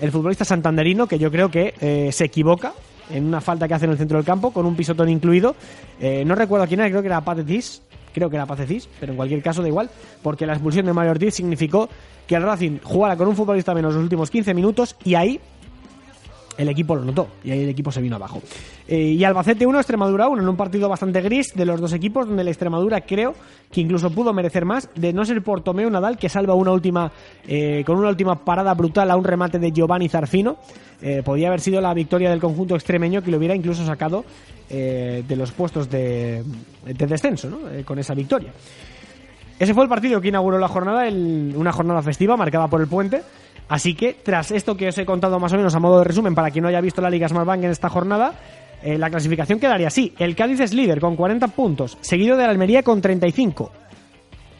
El 0.00 0.10
futbolista 0.10 0.44
santanderino, 0.44 1.06
que 1.06 1.18
yo 1.18 1.30
creo 1.30 1.50
que 1.50 1.74
eh, 1.80 2.10
se 2.12 2.24
equivoca 2.24 2.72
en 3.10 3.26
una 3.26 3.40
falta 3.40 3.68
que 3.68 3.74
hace 3.74 3.84
en 3.84 3.92
el 3.92 3.98
centro 3.98 4.16
del 4.16 4.24
campo, 4.24 4.52
con 4.52 4.64
un 4.64 4.74
pisotón 4.74 5.08
incluido. 5.08 5.54
Eh, 6.00 6.24
no 6.24 6.34
recuerdo 6.34 6.66
quién 6.66 6.80
era, 6.80 6.88
creo 6.88 7.02
que 7.02 7.08
era 7.08 7.20
Pacecis. 7.20 7.82
Creo 8.14 8.28
que 8.28 8.36
era 8.36 8.46
Pacecis, 8.46 8.88
pero 9.00 9.12
en 9.12 9.16
cualquier 9.16 9.42
caso 9.42 9.62
da 9.62 9.68
igual, 9.68 9.88
porque 10.22 10.44
la 10.44 10.52
expulsión 10.52 10.84
de 10.84 10.92
Mario 10.92 11.12
Ortiz 11.12 11.34
significó 11.34 11.88
que 12.26 12.34
el 12.34 12.42
Racing 12.42 12.78
jugara 12.82 13.16
con 13.16 13.28
un 13.28 13.36
futbolista 13.36 13.74
menos 13.74 13.94
los 13.94 14.02
últimos 14.02 14.30
15 14.30 14.52
minutos 14.52 14.96
y 15.04 15.14
ahí 15.14 15.40
el 16.58 16.68
equipo 16.68 16.94
lo 16.94 17.04
notó 17.04 17.28
y 17.44 17.50
ahí 17.50 17.62
el 17.62 17.68
equipo 17.68 17.90
se 17.90 18.00
vino 18.00 18.16
abajo. 18.16 18.42
Eh, 18.86 18.98
y 18.98 19.24
Albacete 19.24 19.66
1, 19.66 19.78
Extremadura 19.78 20.28
1, 20.28 20.42
en 20.42 20.48
un 20.48 20.56
partido 20.56 20.88
bastante 20.88 21.20
gris 21.20 21.54
de 21.54 21.64
los 21.64 21.80
dos 21.80 21.92
equipos, 21.92 22.26
donde 22.26 22.44
la 22.44 22.50
Extremadura 22.50 23.00
creo 23.02 23.34
que 23.70 23.80
incluso 23.80 24.10
pudo 24.10 24.32
merecer 24.32 24.64
más, 24.64 24.88
de 24.94 25.12
no 25.12 25.24
ser 25.24 25.42
por 25.42 25.62
Tomeo 25.62 25.88
Nadal, 25.90 26.18
que 26.18 26.28
salva 26.28 26.54
una 26.54 26.72
última, 26.72 27.10
eh, 27.46 27.82
con 27.86 27.96
una 27.98 28.08
última 28.08 28.44
parada 28.44 28.74
brutal 28.74 29.10
a 29.10 29.16
un 29.16 29.24
remate 29.24 29.58
de 29.58 29.72
Giovanni 29.72 30.08
Zarfino. 30.08 30.58
Eh, 31.00 31.22
podía 31.24 31.48
haber 31.48 31.60
sido 31.60 31.80
la 31.80 31.94
victoria 31.94 32.30
del 32.30 32.40
conjunto 32.40 32.74
extremeño 32.74 33.22
que 33.22 33.30
lo 33.30 33.38
hubiera 33.38 33.54
incluso 33.54 33.84
sacado 33.84 34.24
de 34.68 35.36
los 35.36 35.52
puestos 35.52 35.90
de, 35.90 36.42
de 36.86 37.06
descenso, 37.06 37.50
¿no? 37.50 37.58
con 37.84 37.98
esa 37.98 38.14
victoria. 38.14 38.54
ese 39.58 39.74
fue 39.74 39.82
el 39.82 39.88
partido 39.90 40.18
que 40.18 40.28
inauguró 40.28 40.58
la 40.58 40.68
jornada, 40.68 41.10
una 41.10 41.72
jornada 41.72 42.00
festiva 42.00 42.38
marcada 42.38 42.68
por 42.68 42.80
el 42.80 42.86
puente. 42.86 43.20
Así 43.72 43.94
que, 43.94 44.12
tras 44.12 44.50
esto 44.50 44.76
que 44.76 44.88
os 44.88 44.98
he 44.98 45.06
contado 45.06 45.40
más 45.40 45.50
o 45.54 45.56
menos 45.56 45.74
a 45.74 45.80
modo 45.80 46.00
de 46.00 46.04
resumen, 46.04 46.34
para 46.34 46.50
quien 46.50 46.62
no 46.62 46.68
haya 46.68 46.82
visto 46.82 47.00
la 47.00 47.08
Liga 47.08 47.26
Smartbank 47.26 47.64
en 47.64 47.70
esta 47.70 47.88
jornada, 47.88 48.34
eh, 48.82 48.98
la 48.98 49.08
clasificación 49.08 49.58
quedaría 49.58 49.86
así. 49.86 50.12
El 50.18 50.36
Cádiz 50.36 50.60
es 50.60 50.74
líder 50.74 51.00
con 51.00 51.16
40 51.16 51.48
puntos, 51.48 51.96
seguido 52.02 52.36
de 52.36 52.44
la 52.44 52.50
Almería 52.50 52.82
con 52.82 53.00
35. 53.00 53.72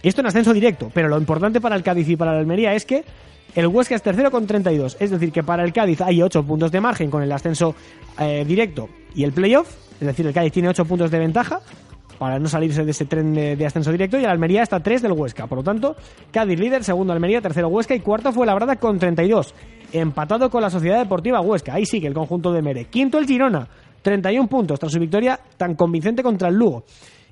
Esto 0.02 0.23
en 0.23 0.28
ascenso 0.28 0.54
directo, 0.54 0.90
pero 0.95 1.09
lo 1.09 1.19
importante 1.19 1.61
para 1.61 1.76
el 1.76 1.83
Cádiz 1.83 2.09
y 2.09 2.16
para 2.16 2.33
la 2.33 2.38
Almería 2.38 2.73
es 2.73 2.87
que 2.87 3.04
el 3.54 3.66
Huesca 3.66 3.97
es 3.97 4.02
tercero 4.02 4.31
con 4.31 4.47
32. 4.47 4.97
Es 4.99 5.11
decir, 5.11 5.31
que 5.31 5.42
para 5.42 5.62
el 5.62 5.75
Cádiz 5.75 6.00
hay 6.00 6.23
8 6.23 6.42
puntos 6.45 6.73
de 6.73 6.81
margen 6.81 7.11
con 7.11 7.23
el 7.23 7.33
ascenso 7.33 7.75
eh, 8.19 8.47
directo 8.47 8.88
y 9.14 9.25
el 9.25 9.33
playoff. 9.33 9.69
Es 10.00 10.07
decir, 10.07 10.26
el 10.26 10.33
Cádiz 10.33 10.54
tiene 10.54 10.71
8 10.71 10.87
puntos 10.87 11.11
de 11.11 11.19
ventaja 11.19 11.61
para 12.23 12.38
no 12.38 12.49
salirse 12.49 12.85
de 12.85 12.93
ese 12.93 13.05
tren 13.05 13.35
de, 13.35 13.67
ascenso 13.67 13.91
directo. 13.91 14.17
Y 14.17 14.23
el 14.23 14.31
Almería 14.31 14.62
está 14.62 14.79
3 14.79 15.02
del 15.02 15.11
Huesca. 15.11 15.49
Por 15.49 15.59
lo 15.59 15.64
tanto, 15.64 15.97
Cádiz 16.31 16.57
líder, 16.57 16.85
segundo 16.85 17.12
Almería, 17.12 17.41
tercero 17.41 17.67
Huesca 17.67 17.97
y 17.97 17.99
cuarto 17.99 18.33
fue 18.33 18.47
Labrada 18.47 18.76
con 18.76 18.97
32. 18.97 19.52
Empatado 19.93 20.49
con 20.49 20.62
la 20.62 20.71
Sociedad 20.71 21.00
Deportiva 21.00 21.41
Huesca. 21.41 21.75
Ahí 21.75 21.85
sigue 21.85 22.07
el 22.07 22.14
conjunto 22.14 22.52
de 22.52 22.62
Mere. 22.62 22.85
Quinto 22.85 23.19
el 23.19 23.26
Girona, 23.26 23.67
31 24.02 24.47
puntos 24.47 24.79
tras 24.79 24.93
su 24.93 25.00
victoria 25.00 25.41
tan 25.57 25.75
convincente 25.75 26.23
contra 26.23 26.47
el 26.47 26.55
Lugo. 26.55 26.85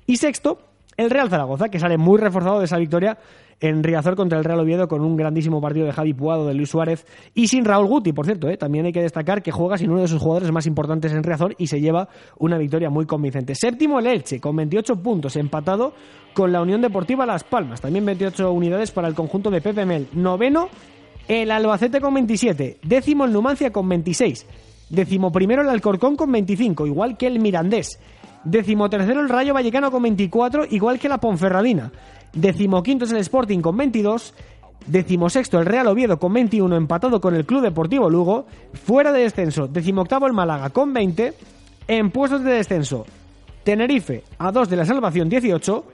Y 0.07 0.17
sexto, 0.17 0.59
el 0.97 1.09
Real 1.09 1.29
Zaragoza, 1.29 1.69
que 1.69 1.79
sale 1.79 1.97
muy 1.97 2.19
reforzado 2.19 2.59
de 2.59 2.65
esa 2.65 2.77
victoria 2.77 3.17
en 3.61 3.83
Riazor 3.83 4.15
contra 4.15 4.39
el 4.39 4.43
Real 4.43 4.59
Oviedo 4.59 4.87
con 4.87 5.01
un 5.01 5.15
grandísimo 5.15 5.61
partido 5.61 5.85
de 5.85 5.93
Javi 5.93 6.13
Puado, 6.13 6.47
de 6.47 6.55
Luis 6.55 6.69
Suárez 6.69 7.05
y 7.35 7.47
sin 7.47 7.63
Raúl 7.63 7.87
Guti, 7.87 8.11
por 8.11 8.25
cierto. 8.25 8.49
¿eh? 8.49 8.57
También 8.57 8.85
hay 8.85 8.91
que 8.91 9.01
destacar 9.01 9.43
que 9.43 9.51
juega 9.51 9.77
sin 9.77 9.91
uno 9.91 10.01
de 10.01 10.07
sus 10.07 10.19
jugadores 10.19 10.51
más 10.51 10.65
importantes 10.65 11.11
en 11.11 11.23
Riazor 11.23 11.55
y 11.57 11.67
se 11.67 11.79
lleva 11.79 12.09
una 12.39 12.57
victoria 12.57 12.89
muy 12.89 13.05
convincente. 13.05 13.53
Séptimo 13.55 13.99
el 13.99 14.07
Elche, 14.07 14.39
con 14.39 14.55
28 14.55 14.95
puntos, 14.97 15.35
empatado 15.35 15.93
con 16.33 16.51
la 16.51 16.61
Unión 16.61 16.81
Deportiva 16.81 17.25
Las 17.25 17.43
Palmas. 17.43 17.81
También 17.81 18.05
28 18.05 18.51
unidades 18.51 18.91
para 18.91 19.07
el 19.07 19.13
conjunto 19.13 19.51
de 19.51 19.61
Pepe 19.61 19.85
Mel. 19.85 20.07
Noveno 20.13 20.69
el 21.27 21.51
Albacete 21.51 22.01
con 22.01 22.13
27. 22.15 22.79
Décimo 22.81 23.25
el 23.25 23.31
Numancia 23.31 23.71
con 23.71 23.87
26. 23.87 24.45
Décimo 24.89 25.31
primero 25.31 25.61
el 25.61 25.69
Alcorcón 25.69 26.15
con 26.15 26.31
25, 26.31 26.87
igual 26.87 27.15
que 27.15 27.27
el 27.27 27.39
Mirandés. 27.39 27.99
Décimo 28.43 28.89
tercero 28.89 29.21
el 29.21 29.29
Rayo 29.29 29.53
Vallecano 29.53 29.91
con 29.91 30.01
24, 30.01 30.65
igual 30.71 30.99
que 30.99 31.09
la 31.09 31.19
Ponferradina. 31.19 31.91
Decimoquinto 32.33 33.05
es 33.05 33.11
el 33.11 33.17
Sporting 33.17 33.59
con 33.59 33.77
22. 33.77 34.33
Decimosexto 34.87 35.59
el 35.59 35.67
Real 35.67 35.87
Oviedo 35.87 36.17
con 36.17 36.33
21, 36.33 36.75
empatado 36.75 37.21
con 37.21 37.35
el 37.35 37.45
Club 37.45 37.61
Deportivo 37.61 38.09
Lugo. 38.09 38.47
Fuera 38.73 39.11
de 39.11 39.21
descenso, 39.21 39.67
decimoctavo 39.67 40.25
el 40.25 40.33
Málaga 40.33 40.71
con 40.71 40.91
20. 40.91 41.33
En 41.87 42.09
puestos 42.09 42.43
de 42.43 42.53
descenso, 42.53 43.05
Tenerife 43.63 44.23
a 44.39 44.51
2 44.51 44.69
de 44.69 44.75
la 44.75 44.85
salvación 44.85 45.29
18. 45.29 45.85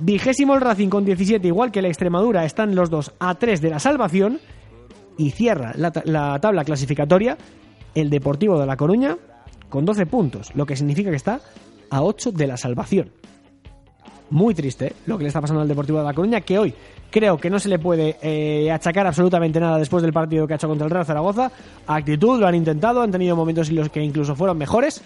Vigésimo 0.00 0.54
el 0.54 0.60
Racing 0.60 0.88
con 0.88 1.04
17, 1.04 1.46
igual 1.46 1.72
que 1.72 1.82
la 1.82 1.88
Extremadura, 1.88 2.44
están 2.44 2.74
los 2.74 2.88
dos 2.88 3.12
a 3.18 3.34
3 3.34 3.60
de 3.60 3.70
la 3.70 3.80
salvación. 3.80 4.38
Y 5.18 5.32
cierra 5.32 5.72
la, 5.76 5.92
la 6.04 6.38
tabla 6.40 6.64
clasificatoria 6.64 7.36
el 7.94 8.10
Deportivo 8.10 8.58
de 8.58 8.66
La 8.66 8.76
Coruña 8.76 9.16
con 9.68 9.84
12 9.84 10.06
puntos, 10.06 10.54
lo 10.54 10.66
que 10.66 10.76
significa 10.76 11.10
que 11.10 11.16
está 11.16 11.40
a 11.90 12.02
8 12.02 12.32
de 12.32 12.46
la 12.46 12.56
salvación 12.56 13.12
muy 14.30 14.54
triste 14.54 14.94
lo 15.06 15.18
que 15.18 15.24
le 15.24 15.28
está 15.28 15.40
pasando 15.40 15.60
al 15.60 15.68
Deportivo 15.68 15.98
de 15.98 16.04
La 16.04 16.14
Coruña, 16.14 16.40
que 16.40 16.58
hoy 16.58 16.74
creo 17.10 17.36
que 17.38 17.50
no 17.50 17.58
se 17.58 17.68
le 17.68 17.78
puede 17.78 18.16
eh, 18.22 18.70
achacar 18.70 19.06
absolutamente 19.06 19.60
nada 19.60 19.78
después 19.78 20.02
del 20.02 20.12
partido 20.12 20.46
que 20.46 20.54
ha 20.54 20.56
hecho 20.56 20.68
contra 20.68 20.86
el 20.86 20.90
Real 20.90 21.04
Zaragoza. 21.04 21.50
Actitud, 21.86 22.38
lo 22.40 22.46
han 22.46 22.54
intentado, 22.54 23.02
han 23.02 23.10
tenido 23.10 23.36
momentos 23.36 23.68
en 23.68 23.76
los 23.76 23.90
que 23.90 24.02
incluso 24.02 24.34
fueron 24.36 24.56
mejores, 24.56 25.02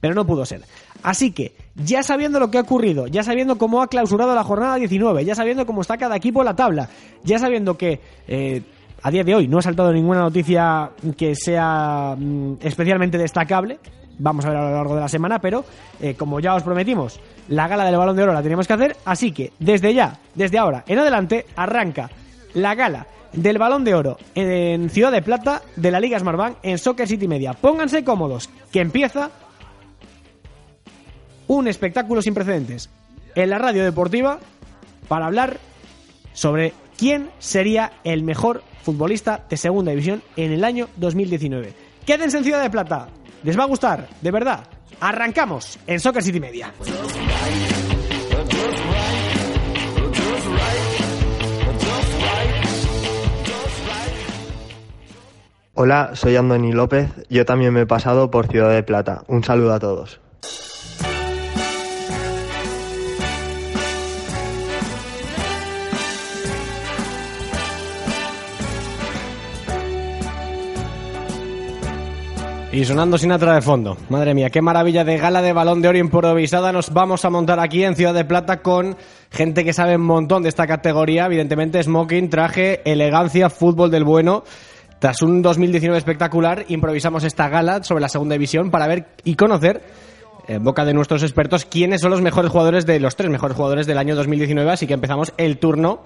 pero 0.00 0.14
no 0.14 0.26
pudo 0.26 0.44
ser. 0.44 0.62
Así 1.02 1.30
que, 1.30 1.54
ya 1.76 2.02
sabiendo 2.02 2.40
lo 2.40 2.50
que 2.50 2.58
ha 2.58 2.62
ocurrido, 2.62 3.06
ya 3.06 3.22
sabiendo 3.22 3.56
cómo 3.56 3.80
ha 3.82 3.86
clausurado 3.86 4.34
la 4.34 4.42
jornada 4.42 4.76
19, 4.76 5.24
ya 5.24 5.34
sabiendo 5.34 5.64
cómo 5.64 5.80
está 5.82 5.96
cada 5.96 6.16
equipo 6.16 6.42
la 6.42 6.54
tabla, 6.54 6.88
ya 7.24 7.38
sabiendo 7.38 7.78
que... 7.78 8.00
Eh, 8.26 8.62
a 9.00 9.12
día 9.12 9.22
de 9.22 9.32
hoy 9.32 9.46
no 9.46 9.58
ha 9.58 9.62
saltado 9.62 9.92
ninguna 9.92 10.22
noticia 10.22 10.90
que 11.16 11.36
sea 11.36 12.16
mm, 12.18 12.54
especialmente 12.60 13.16
destacable, 13.16 13.78
vamos 14.18 14.44
a 14.44 14.50
ver 14.50 14.58
a 14.58 14.70
lo 14.70 14.76
largo 14.76 14.94
de 14.94 15.00
la 15.00 15.08
semana, 15.08 15.40
pero 15.40 15.64
eh, 16.00 16.14
como 16.14 16.40
ya 16.40 16.54
os 16.54 16.62
prometimos, 16.62 17.20
la 17.48 17.68
gala 17.68 17.84
del 17.84 17.96
balón 17.96 18.16
de 18.16 18.22
oro 18.22 18.32
la 18.32 18.42
tenemos 18.42 18.66
que 18.66 18.72
hacer, 18.72 18.96
así 19.04 19.32
que 19.32 19.52
desde 19.58 19.94
ya, 19.94 20.18
desde 20.34 20.58
ahora 20.58 20.84
en 20.86 20.98
adelante, 20.98 21.46
arranca 21.56 22.10
la 22.54 22.74
gala 22.74 23.06
del 23.32 23.58
balón 23.58 23.84
de 23.84 23.94
oro 23.94 24.18
en 24.34 24.90
Ciudad 24.90 25.12
de 25.12 25.22
Plata 25.22 25.62
de 25.76 25.90
la 25.90 26.00
Liga 26.00 26.18
Smartbank 26.18 26.58
en 26.62 26.78
Soccer 26.78 27.06
City 27.06 27.28
Media. 27.28 27.52
Pónganse 27.52 28.04
cómodos, 28.04 28.48
que 28.72 28.80
empieza 28.80 29.30
un 31.46 31.68
espectáculo 31.68 32.22
sin 32.22 32.34
precedentes 32.34 32.90
en 33.34 33.50
la 33.50 33.58
radio 33.58 33.84
deportiva 33.84 34.38
para 35.08 35.26
hablar 35.26 35.58
sobre 36.32 36.72
quién 36.96 37.30
sería 37.38 37.92
el 38.04 38.22
mejor 38.22 38.62
futbolista 38.82 39.44
de 39.48 39.56
segunda 39.56 39.90
división 39.90 40.22
en 40.36 40.52
el 40.52 40.64
año 40.64 40.88
2019. 40.96 41.74
Quédense 42.04 42.38
en 42.38 42.44
Ciudad 42.44 42.62
de 42.62 42.70
Plata, 42.70 43.08
les 43.42 43.58
va 43.58 43.64
a 43.64 43.66
gustar, 43.66 44.08
de 44.20 44.30
verdad. 44.30 44.64
Arrancamos 45.00 45.78
en 45.86 46.00
Soccer 46.00 46.22
City 46.22 46.40
Media. 46.40 46.72
Hola, 55.74 56.10
soy 56.14 56.34
Andoni 56.34 56.72
López. 56.72 57.08
Yo 57.30 57.44
también 57.44 57.72
me 57.72 57.82
he 57.82 57.86
pasado 57.86 58.32
por 58.32 58.48
Ciudad 58.48 58.70
de 58.70 58.82
Plata. 58.82 59.22
Un 59.28 59.44
saludo 59.44 59.74
a 59.74 59.78
todos. 59.78 60.20
Y 72.78 72.84
sonando 72.84 73.18
Sinatra 73.18 73.56
de 73.56 73.60
fondo. 73.60 73.96
Madre 74.08 74.34
mía, 74.34 74.50
qué 74.50 74.62
maravilla 74.62 75.02
de 75.02 75.18
gala 75.18 75.42
de 75.42 75.52
balón 75.52 75.82
de 75.82 75.88
oro 75.88 75.98
improvisada 75.98 76.70
nos 76.70 76.92
vamos 76.92 77.24
a 77.24 77.30
montar 77.30 77.58
aquí 77.58 77.82
en 77.82 77.96
Ciudad 77.96 78.14
de 78.14 78.24
Plata 78.24 78.62
con 78.62 78.96
gente 79.32 79.64
que 79.64 79.72
sabe 79.72 79.96
un 79.96 80.02
montón 80.02 80.44
de 80.44 80.48
esta 80.48 80.64
categoría. 80.68 81.26
Evidentemente, 81.26 81.82
smoking, 81.82 82.30
traje, 82.30 82.80
elegancia, 82.88 83.50
fútbol 83.50 83.90
del 83.90 84.04
bueno. 84.04 84.44
Tras 85.00 85.22
un 85.22 85.42
2019 85.42 85.98
espectacular, 85.98 86.66
improvisamos 86.68 87.24
esta 87.24 87.48
gala 87.48 87.82
sobre 87.82 88.00
la 88.00 88.08
segunda 88.08 88.34
división 88.34 88.70
para 88.70 88.86
ver 88.86 89.08
y 89.24 89.34
conocer 89.34 89.82
en 90.46 90.62
boca 90.62 90.84
de 90.84 90.94
nuestros 90.94 91.24
expertos 91.24 91.64
quiénes 91.64 92.00
son 92.00 92.12
los 92.12 92.22
mejores 92.22 92.52
jugadores 92.52 92.86
de 92.86 93.00
los 93.00 93.16
tres 93.16 93.28
mejores 93.28 93.56
jugadores 93.56 93.88
del 93.88 93.98
año 93.98 94.14
2019. 94.14 94.70
Así 94.70 94.86
que 94.86 94.94
empezamos 94.94 95.32
el 95.36 95.58
turno 95.58 96.04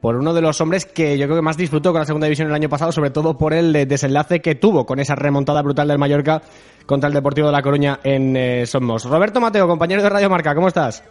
por 0.00 0.16
uno 0.16 0.34
de 0.34 0.42
los 0.42 0.60
hombres 0.60 0.86
que 0.86 1.18
yo 1.18 1.26
creo 1.26 1.36
que 1.36 1.42
más 1.42 1.56
disfrutó 1.56 1.92
con 1.92 2.00
la 2.00 2.06
segunda 2.06 2.26
división 2.26 2.48
el 2.48 2.54
año 2.54 2.68
pasado, 2.68 2.92
sobre 2.92 3.10
todo 3.10 3.36
por 3.36 3.54
el 3.54 3.72
desenlace 3.88 4.40
que 4.40 4.54
tuvo 4.54 4.86
con 4.86 5.00
esa 5.00 5.14
remontada 5.14 5.62
brutal 5.62 5.88
del 5.88 5.98
Mallorca 5.98 6.42
contra 6.86 7.08
el 7.08 7.14
Deportivo 7.14 7.48
de 7.48 7.52
La 7.52 7.62
Coruña 7.62 8.00
en 8.04 8.36
eh, 8.36 8.66
Somos. 8.66 9.04
Roberto 9.04 9.40
Mateo, 9.40 9.66
compañero 9.66 10.02
de 10.02 10.08
Radio 10.08 10.30
Marca, 10.30 10.54
¿cómo 10.54 10.68
estás? 10.68 11.02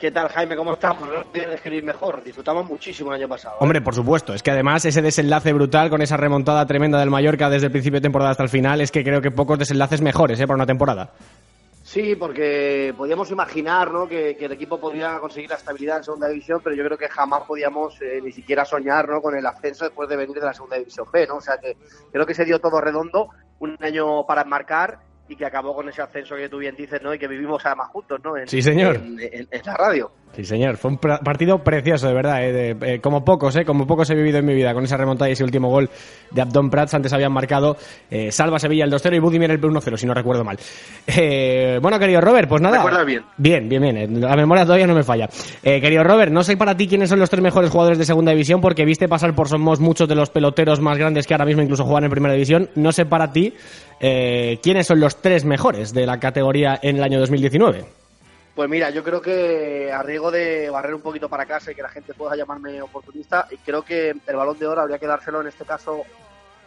¿Qué 0.00 0.10
tal, 0.10 0.28
Jaime? 0.28 0.56
¿Cómo 0.56 0.72
estamos? 0.72 1.06
No 1.06 1.22
tienes 1.30 1.56
escribir 1.56 1.84
mejor. 1.84 2.24
Disfrutamos 2.24 2.66
muchísimo 2.66 3.12
el 3.12 3.20
año 3.20 3.28
pasado. 3.28 3.56
¿eh? 3.56 3.58
Hombre, 3.60 3.82
por 3.82 3.94
supuesto. 3.94 4.32
Es 4.32 4.42
que 4.42 4.50
además 4.50 4.82
ese 4.86 5.02
desenlace 5.02 5.52
brutal 5.52 5.90
con 5.90 6.00
esa 6.00 6.16
remontada 6.16 6.64
tremenda 6.64 6.98
del 6.98 7.10
Mallorca 7.10 7.50
desde 7.50 7.66
el 7.66 7.72
principio 7.72 7.98
de 7.98 8.04
temporada 8.04 8.30
hasta 8.30 8.42
el 8.42 8.48
final 8.48 8.80
es 8.80 8.90
que 8.90 9.04
creo 9.04 9.20
que 9.20 9.30
pocos 9.30 9.58
desenlaces 9.58 10.00
mejores 10.00 10.40
¿eh? 10.40 10.46
para 10.46 10.54
una 10.54 10.64
temporada. 10.64 11.10
Sí, 11.90 12.14
porque 12.14 12.94
podíamos 12.96 13.32
imaginar 13.32 13.90
¿no? 13.90 14.06
que, 14.06 14.36
el 14.38 14.52
equipo 14.52 14.78
podría 14.78 15.18
conseguir 15.18 15.50
la 15.50 15.56
estabilidad 15.56 15.96
en 15.96 16.04
segunda 16.04 16.28
división, 16.28 16.60
pero 16.62 16.76
yo 16.76 16.84
creo 16.84 16.96
que 16.96 17.08
jamás 17.08 17.42
podíamos 17.42 18.00
eh, 18.00 18.20
ni 18.22 18.30
siquiera 18.30 18.64
soñar 18.64 19.08
¿no? 19.08 19.20
con 19.20 19.36
el 19.36 19.44
ascenso 19.44 19.86
después 19.86 20.08
de 20.08 20.14
venir 20.14 20.36
de 20.36 20.46
la 20.46 20.54
segunda 20.54 20.76
división 20.76 21.08
B. 21.12 21.26
¿no? 21.26 21.38
O 21.38 21.40
sea 21.40 21.58
que 21.58 21.76
creo 22.12 22.24
que 22.24 22.34
se 22.34 22.44
dio 22.44 22.60
todo 22.60 22.80
redondo, 22.80 23.30
un 23.58 23.76
año 23.80 24.24
para 24.24 24.42
enmarcar 24.42 25.00
y 25.26 25.34
que 25.34 25.44
acabó 25.44 25.74
con 25.74 25.88
ese 25.88 26.00
ascenso 26.00 26.36
que 26.36 26.48
tú 26.48 26.58
bien 26.58 26.76
dices, 26.76 27.02
¿no? 27.02 27.12
Y 27.12 27.18
que 27.18 27.26
vivimos 27.26 27.66
además 27.66 27.88
juntos, 27.88 28.20
¿no? 28.22 28.34
sí, 28.46 28.62
señor. 28.62 28.94
En, 28.94 29.48
la 29.64 29.76
radio. 29.76 30.12
Sí, 30.34 30.44
señor. 30.44 30.76
Fue 30.76 30.92
un 30.92 30.98
partido 30.98 31.58
precioso, 31.58 32.06
de 32.06 32.14
verdad. 32.14 32.44
¿eh? 32.44 32.76
Eh, 32.80 33.00
como 33.00 33.24
pocos, 33.24 33.54
¿eh? 33.56 33.64
Como 33.64 33.86
pocos 33.86 34.08
he 34.10 34.14
vivido 34.14 34.38
en 34.38 34.46
mi 34.46 34.54
vida 34.54 34.72
con 34.72 34.84
esa 34.84 34.96
remontada 34.96 35.28
y 35.28 35.32
ese 35.32 35.42
último 35.42 35.68
gol 35.68 35.90
de 36.30 36.40
Abdon 36.40 36.70
Prats. 36.70 36.94
Antes 36.94 37.12
habían 37.12 37.32
marcado 37.32 37.76
eh, 38.10 38.30
Salva 38.30 38.58
Sevilla 38.58 38.84
el 38.84 38.92
2-0 38.92 39.16
y 39.16 39.18
Budimir 39.18 39.50
el 39.50 39.60
1-0, 39.60 39.96
si 39.96 40.06
no 40.06 40.14
recuerdo 40.14 40.44
mal. 40.44 40.58
bueno, 41.82 41.98
querido 41.98 42.20
Robert, 42.20 42.48
pues 42.48 42.62
nada. 42.62 42.76
¿Recuerdas 42.76 43.06
bien? 43.06 43.24
Bien, 43.36 43.68
bien, 43.68 43.82
bien. 43.82 44.20
La 44.20 44.36
memoria 44.36 44.64
todavía 44.64 44.86
no 44.86 44.94
me 44.94 45.02
falla. 45.02 45.28
querido 45.62 46.04
Robert, 46.04 46.32
no 46.32 46.44
sé 46.44 46.56
para 46.56 46.76
ti 46.76 46.86
quiénes 46.86 47.08
son 47.08 47.18
los 47.18 47.28
tres 47.28 47.42
mejores 47.42 47.70
jugadores 47.70 47.98
de 47.98 48.04
segunda 48.04 48.30
división 48.30 48.60
porque 48.60 48.84
viste 48.84 49.08
pasar 49.08 49.34
por 49.34 49.48
Somos 49.48 49.80
muchos 49.80 50.08
de 50.08 50.14
los 50.14 50.30
peloteros 50.30 50.80
más 50.80 50.96
grandes 50.96 51.26
que 51.26 51.34
ahora 51.34 51.44
mismo 51.44 51.62
incluso 51.62 51.84
juegan 51.84 52.04
en 52.04 52.10
primera 52.10 52.34
división. 52.34 52.70
No 52.76 52.92
sé 52.92 53.04
para 53.04 53.32
ti 53.32 53.52
eh, 54.00 54.58
¿quiénes 54.62 54.86
son 54.86 54.98
los 54.98 55.20
tres 55.20 55.44
mejores 55.44 55.92
de 55.92 56.06
la 56.06 56.18
categoría 56.18 56.78
en 56.82 56.96
el 56.96 57.02
año 57.02 57.20
2019? 57.20 57.99
Pues 58.54 58.68
mira, 58.68 58.90
yo 58.90 59.04
creo 59.04 59.22
que 59.22 59.92
a 59.92 60.02
riesgo 60.02 60.30
de 60.30 60.68
barrer 60.70 60.94
un 60.94 61.02
poquito 61.02 61.28
para 61.28 61.46
casa 61.46 61.70
y 61.70 61.74
que 61.74 61.82
la 61.82 61.88
gente 61.88 62.14
pueda 62.14 62.36
llamarme 62.36 62.82
oportunista, 62.82 63.46
y 63.50 63.56
creo 63.58 63.82
que 63.82 64.10
el 64.10 64.36
balón 64.36 64.58
de 64.58 64.66
oro 64.66 64.80
habría 64.80 64.98
que 64.98 65.06
dárselo 65.06 65.40
en 65.40 65.46
este 65.46 65.64
caso 65.64 66.02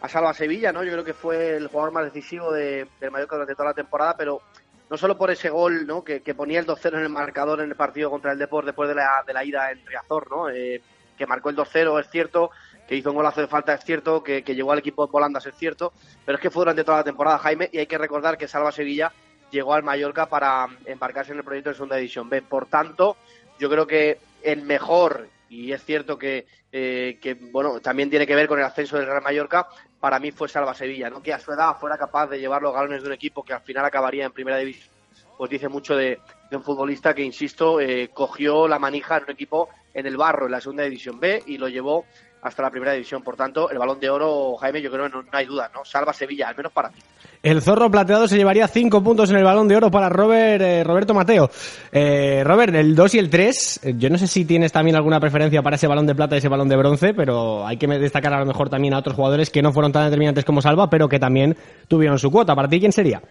a 0.02 0.10
Salva 0.10 0.34
Sevilla, 0.34 0.72
¿no? 0.72 0.84
Yo 0.84 0.92
creo 0.92 1.04
que 1.04 1.13
fue 1.13 1.56
el 1.58 1.68
jugador 1.68 1.94
más 1.94 2.06
decisivo 2.06 2.52
de, 2.52 2.88
del 3.00 3.12
Mallorca 3.12 3.36
durante 3.36 3.56
toda 3.56 3.70
la 3.70 3.74
temporada, 3.74 4.16
pero 4.18 4.42
no 4.90 4.98
solo 4.98 5.18
por 5.18 5.32
ese 5.32 5.50
gol 5.50 5.88
¿no? 5.88 6.04
que, 6.04 6.20
ponía 6.36 6.60
el 6.60 6.68
2-0 6.68 6.98
en 6.98 7.04
el 7.04 7.10
marcador 7.10 7.62
en 7.62 7.70
el 7.70 7.75
partido 7.75 8.10
contra 8.10 8.32
el 8.32 8.38
Deport 8.38 8.66
después 8.66 8.90
de 8.90 8.96
la, 8.96 9.24
de 9.25 9.34
la 9.34 9.44
ida 9.44 9.72
en 9.72 9.86
Riazor, 9.86 10.30
¿no? 10.30 10.50
Eh, 10.50 10.82
que 11.18 11.25
marcó 11.25 11.50
el 11.50 11.56
2-0, 11.56 12.00
es 12.00 12.10
cierto, 12.10 12.52
que 12.88 12.96
hizo 12.96 13.12
un 13.12 13.16
golazo 13.16 13.42
de 13.42 13.48
falta, 13.48 13.74
es 13.74 13.84
cierto, 13.84 14.24
que, 14.24 14.44
que 14.44 14.56
llegó 14.56 14.72
al 14.72 14.80
equipo 14.80 15.06
de 15.06 15.12
Polandas, 15.12 15.46
es 15.46 15.56
cierto, 15.56 15.94
pero 16.25 16.38
es 16.38 16.42
que 16.42 16.50
fue 16.50 16.62
durante 16.62 16.84
toda 16.84 16.98
la 16.98 17.04
temporada, 17.04 17.38
Jaime, 17.38 17.70
y 17.72 17.78
hay 17.78 17.88
que 17.88 17.98
recordar 17.98 18.38
que 18.38 18.48
Salva 18.48 18.72
Sevilla 18.72 19.12
llegó 19.53 19.74
al 19.75 19.83
Mallorca 19.83 20.25
para 20.25 20.67
embarcarse 20.86 21.31
en 21.31 21.38
el 21.38 21.43
proyecto 21.43 21.69
de 21.69 21.75
Segunda 21.75 21.95
División 21.95 22.27
B. 22.27 22.41
Por 22.41 22.65
tanto, 22.65 23.15
yo 23.60 23.69
creo 23.69 23.88
que 23.88 24.17
el 24.41 24.63
mejor, 24.63 25.29
y 25.48 25.72
es 25.72 25.86
cierto 25.86 26.17
que, 26.17 26.48
eh, 26.72 27.38
bueno, 27.51 27.79
también 27.79 28.10
tiene 28.10 28.27
que 28.27 28.36
ver 28.36 28.48
con 28.48 28.60
el 28.60 28.65
ascenso 28.65 28.98
del 28.98 29.05
Real 29.05 29.22
Mallorca, 29.22 29.67
para 30.00 30.19
mí 30.19 30.31
fue 30.31 30.50
Salva 30.50 30.74
Sevilla, 30.74 31.10
¿no? 31.10 31.22
que 31.22 31.31
a 31.31 31.39
su 31.39 31.53
edad 31.53 31.77
fuera 31.79 31.98
capaz 31.98 32.27
de 32.27 32.39
llevar 32.39 32.62
los 32.62 32.74
galones 32.74 33.03
de 33.03 33.07
un 33.07 33.13
equipo 33.13 33.43
que 33.43 33.53
al 33.53 33.62
final 33.62 33.86
acabaría 33.86 34.25
en 34.25 34.33
primera 34.33 34.57
división, 34.57 34.93
pues 35.38 35.51
dice 35.51 35.69
mucho 35.69 35.95
de, 35.95 36.19
un 36.51 36.63
futbolista 36.63 37.13
que, 37.13 37.24
insisto, 37.24 37.79
eh, 37.79 38.10
cogió 38.13 38.67
la 38.67 38.79
manija 38.79 39.17
en 39.17 39.24
un 39.24 39.29
equipo 39.31 39.69
en 39.93 40.05
el 40.05 40.17
barro, 40.17 40.48
en 40.48 40.51
la 40.51 40.62
segunda 40.62 40.83
división 40.83 41.19
B, 41.19 41.43
y 41.45 41.57
lo 41.57 41.69
llevó 41.69 42.05
hasta 42.44 42.62
la 42.62 42.70
primera 42.70 42.92
división. 42.92 43.24
Por 43.24 43.36
tanto, 43.36 43.70
el 43.70 43.78
balón 43.78 44.00
de 44.00 44.10
oro, 44.10 44.56
Jaime, 44.58 44.82
yo 44.82 44.92
creo 44.92 45.06
que 45.06 45.16
no, 45.16 45.24
hay 45.32 45.46
duda, 45.46 45.72
¿no? 45.74 45.86
Salva 45.86 46.14
Sevilla, 46.14 46.50
al 46.50 46.56
menos 46.56 46.72
para 46.72 46.90
mí. 46.90 46.96
El 47.42 47.62
zorro 47.62 47.90
plateado 47.90 48.28
se 48.28 48.38
llevaría 48.38 48.68
cinco 48.68 49.02
puntos 49.02 49.30
en 49.30 49.38
el 49.38 49.44
balón 49.44 49.68
de 49.68 49.78
oro 49.78 49.90
para 49.90 50.10
Robert, 50.10 50.62
eh, 50.62 50.84
Roberto 50.84 51.14
Mateo. 51.14 51.50
Eh, 51.92 52.44
Robert, 52.46 52.76
el 52.76 52.96
2 52.96 53.16
y 53.16 53.20
el 53.20 53.30
3, 53.30 53.80
eh, 53.84 53.94
yo 53.98 54.10
no 54.10 54.18
sé 54.18 54.28
si 54.28 54.46
tienes 54.46 54.72
también 54.72 54.96
alguna 54.96 55.20
preferencia 55.20 55.62
para 55.62 55.78
ese 55.78 55.88
balón 55.88 56.06
de 56.06 56.16
plata 56.16 56.36
y 56.36 56.40
ese 56.40 56.50
balón 56.50 56.70
de 56.70 56.76
bronce, 56.76 57.14
pero 57.14 57.66
hay 57.66 57.78
que 57.78 57.88
destacar 57.88 58.34
a 58.34 58.40
lo 58.40 58.46
mejor 58.46 58.70
también 58.70 58.94
a 58.94 59.00
otros 59.00 59.16
jugadores 59.16 59.50
que 59.50 59.62
no 59.62 59.72
fueron 59.72 59.92
tan 59.92 60.06
determinantes 60.06 60.46
como 60.46 60.62
Salva, 60.62 60.90
pero 60.90 61.08
que 61.08 61.20
también 61.20 61.56
tuvieron 61.88 62.20
su 62.20 62.30
cuota. 62.30 62.56
¿Para 62.56 62.68
ti 62.68 62.80
quién 62.80 62.92
sería? 62.92 63.22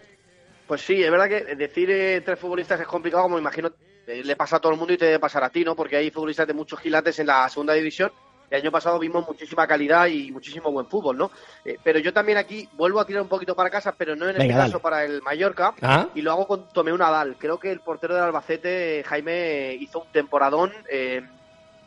Pues 0.67 0.81
sí, 0.81 1.03
es 1.03 1.11
verdad 1.11 1.27
que 1.27 1.55
decir 1.55 2.23
tres 2.25 2.39
futbolistas 2.39 2.79
es 2.79 2.87
complicado, 2.87 3.23
como 3.23 3.37
imagino 3.37 3.69
le 4.05 4.35
pasa 4.35 4.57
a 4.57 4.59
todo 4.59 4.73
el 4.73 4.77
mundo 4.77 4.93
y 4.93 4.97
te 4.97 5.05
debe 5.05 5.19
pasar 5.19 5.43
a 5.43 5.49
ti, 5.49 5.63
¿no? 5.63 5.75
Porque 5.75 5.95
hay 5.95 6.11
futbolistas 6.11 6.47
de 6.47 6.53
muchos 6.53 6.79
gilates 6.79 7.19
en 7.19 7.27
la 7.27 7.47
segunda 7.47 7.73
división 7.73 8.11
el 8.53 8.61
año 8.61 8.71
pasado 8.71 8.99
vimos 8.99 9.25
muchísima 9.27 9.65
calidad 9.65 10.05
y 10.05 10.31
muchísimo 10.31 10.71
buen 10.71 10.85
fútbol, 10.85 11.17
¿no? 11.17 11.31
Eh, 11.65 11.79
pero 11.83 11.97
yo 11.97 12.13
también 12.13 12.37
aquí 12.37 12.69
vuelvo 12.73 12.99
a 12.99 13.05
tirar 13.05 13.23
un 13.23 13.27
poquito 13.27 13.55
para 13.55 13.71
casa, 13.71 13.95
pero 13.97 14.15
no 14.15 14.29
en 14.29 14.39
este 14.39 14.53
caso 14.53 14.79
para 14.79 15.03
el 15.03 15.23
Mallorca, 15.23 15.73
ah. 15.81 16.09
y 16.13 16.21
lo 16.21 16.31
hago 16.31 16.45
con 16.45 16.69
Tomeu 16.69 16.95
Nadal. 16.95 17.35
Creo 17.39 17.59
que 17.59 17.71
el 17.71 17.79
portero 17.79 18.13
del 18.13 18.25
Albacete, 18.25 19.03
Jaime, 19.07 19.73
hizo 19.79 20.01
un 20.01 20.11
temporadón, 20.11 20.71
eh, 20.87 21.27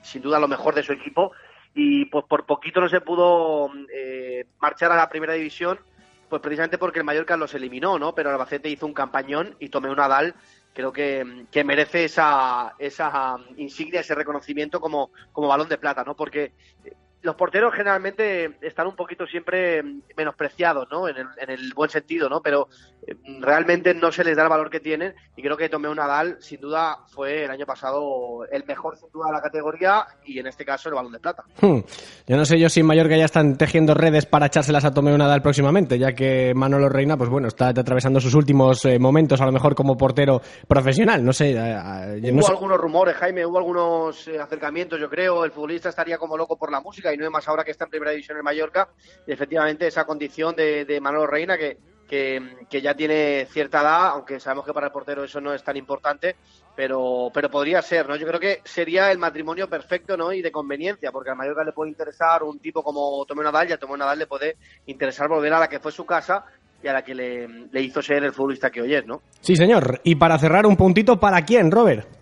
sin 0.02 0.22
duda 0.22 0.40
lo 0.40 0.48
mejor 0.48 0.74
de 0.74 0.82
su 0.82 0.92
equipo, 0.92 1.30
y 1.72 2.06
pues 2.06 2.24
por 2.28 2.46
poquito 2.46 2.80
no 2.80 2.88
se 2.88 3.00
pudo 3.00 3.70
eh, 3.94 4.46
marchar 4.58 4.90
a 4.90 4.96
la 4.96 5.08
primera 5.08 5.34
división, 5.34 5.78
pues 6.28 6.42
precisamente 6.42 6.78
porque 6.78 6.98
el 6.98 7.04
Mallorca 7.04 7.36
los 7.36 7.54
eliminó, 7.54 7.96
¿no? 7.96 8.12
Pero 8.12 8.30
el 8.30 8.34
Albacete 8.34 8.68
hizo 8.68 8.86
un 8.86 8.92
campañón 8.92 9.54
y 9.60 9.68
Tomeu 9.68 9.94
Nadal 9.94 10.34
creo 10.76 10.92
que, 10.92 11.46
que, 11.50 11.64
merece 11.64 12.04
esa, 12.04 12.74
esa 12.78 13.38
insignia, 13.56 14.00
ese 14.00 14.14
reconocimiento 14.14 14.78
como, 14.78 15.10
como 15.32 15.48
balón 15.48 15.70
de 15.70 15.78
plata, 15.78 16.04
¿no? 16.04 16.14
Porque 16.14 16.52
los 17.22 17.34
porteros 17.34 17.74
generalmente 17.74 18.58
están 18.60 18.86
un 18.86 18.94
poquito 18.94 19.26
siempre 19.26 19.82
menospreciados, 20.18 20.86
¿no? 20.90 21.08
En 21.08 21.16
el, 21.16 21.26
en 21.38 21.50
el 21.50 21.72
buen 21.72 21.88
sentido, 21.88 22.28
¿no? 22.28 22.42
Pero 22.42 22.68
eh, 22.70 22.95
realmente 23.40 23.94
no 23.94 24.10
se 24.10 24.24
les 24.24 24.36
da 24.36 24.44
el 24.44 24.48
valor 24.48 24.70
que 24.70 24.80
tienen 24.80 25.14
y 25.36 25.42
creo 25.42 25.56
que 25.56 25.68
Tomeu 25.68 25.94
Nadal, 25.94 26.36
sin 26.40 26.60
duda, 26.60 26.98
fue 27.06 27.44
el 27.44 27.50
año 27.50 27.66
pasado 27.66 28.44
el 28.50 28.64
mejor, 28.64 28.96
sin 28.96 29.10
duda, 29.10 29.28
de 29.28 29.32
la 29.34 29.42
categoría 29.42 30.06
y 30.24 30.38
en 30.38 30.46
este 30.46 30.64
caso 30.64 30.88
el 30.88 30.94
balón 30.94 31.12
de 31.12 31.20
plata. 31.20 31.44
Hmm. 31.60 31.80
Yo 32.26 32.36
no 32.36 32.44
sé 32.44 32.58
yo 32.58 32.68
si 32.68 32.80
en 32.80 32.86
Mallorca 32.86 33.16
ya 33.16 33.24
están 33.24 33.56
tejiendo 33.56 33.94
redes 33.94 34.26
para 34.26 34.46
echárselas 34.46 34.84
a 34.84 34.92
Tomeu 34.92 35.16
Nadal 35.16 35.42
próximamente, 35.42 35.98
ya 35.98 36.12
que 36.12 36.52
Manolo 36.54 36.88
Reina, 36.88 37.16
pues 37.16 37.30
bueno, 37.30 37.48
está 37.48 37.68
atravesando 37.68 38.20
sus 38.20 38.34
últimos 38.34 38.84
eh, 38.84 38.98
momentos, 38.98 39.40
a 39.40 39.46
lo 39.46 39.52
mejor 39.52 39.74
como 39.74 39.96
portero 39.96 40.40
profesional, 40.66 41.24
no 41.24 41.32
sé. 41.32 41.52
Eh, 41.52 42.32
hubo 42.32 42.48
algunos 42.48 42.78
rumores, 42.78 43.14
Jaime, 43.16 43.46
hubo 43.46 43.58
algunos 43.58 44.28
acercamientos, 44.28 44.98
yo 45.00 45.08
creo, 45.08 45.44
el 45.44 45.52
futbolista 45.52 45.90
estaría 45.90 46.18
como 46.18 46.36
loco 46.36 46.56
por 46.56 46.70
la 46.70 46.80
música 46.80 47.12
y 47.12 47.16
no 47.16 47.24
es 47.24 47.30
más 47.30 47.46
ahora 47.48 47.64
que 47.64 47.70
está 47.70 47.84
en 47.84 47.90
primera 47.90 48.10
división 48.10 48.38
en 48.38 48.44
Mallorca. 48.44 48.88
Y 49.26 49.32
efectivamente, 49.32 49.86
esa 49.86 50.04
condición 50.04 50.56
de, 50.56 50.84
de 50.84 51.00
Manolo 51.00 51.26
Reina 51.26 51.56
que, 51.56 51.78
que, 52.06 52.40
ya 52.70 52.94
tiene 52.94 53.46
cierta 53.50 53.80
edad, 53.80 54.06
aunque 54.10 54.40
sabemos 54.40 54.64
que 54.64 54.72
para 54.72 54.86
el 54.86 54.92
portero 54.92 55.24
eso 55.24 55.40
no 55.40 55.52
es 55.52 55.62
tan 55.62 55.76
importante, 55.76 56.36
pero, 56.74 57.30
pero 57.32 57.50
podría 57.50 57.82
ser, 57.82 58.08
¿no? 58.08 58.16
Yo 58.16 58.26
creo 58.26 58.40
que 58.40 58.60
sería 58.64 59.10
el 59.10 59.18
matrimonio 59.18 59.68
perfecto, 59.68 60.16
¿no? 60.16 60.32
Y 60.32 60.42
de 60.42 60.52
conveniencia, 60.52 61.10
porque 61.10 61.30
a 61.30 61.34
Mallorca 61.34 61.64
le 61.64 61.72
puede 61.72 61.90
interesar 61.90 62.42
un 62.42 62.58
tipo 62.58 62.82
como 62.82 63.24
Tomé 63.26 63.42
Nadal 63.42 63.68
y 63.68 63.72
a 63.72 63.78
Tomé 63.78 63.98
Nadal 63.98 64.18
le 64.18 64.26
puede 64.26 64.56
interesar 64.86 65.28
volver 65.28 65.52
a 65.52 65.60
la 65.60 65.68
que 65.68 65.80
fue 65.80 65.92
su 65.92 66.06
casa 66.06 66.44
y 66.82 66.88
a 66.88 66.92
la 66.92 67.02
que 67.02 67.14
le, 67.14 67.48
le 67.70 67.80
hizo 67.80 68.02
ser 68.02 68.22
el 68.24 68.32
futbolista 68.32 68.70
que 68.70 68.82
hoy 68.82 68.94
es, 68.94 69.06
¿no? 69.06 69.22
Sí, 69.40 69.56
señor. 69.56 70.00
Y 70.04 70.14
para 70.16 70.38
cerrar 70.38 70.66
un 70.66 70.76
puntito, 70.76 71.18
¿para 71.18 71.42
quién, 71.42 71.70
Robert? 71.70 72.15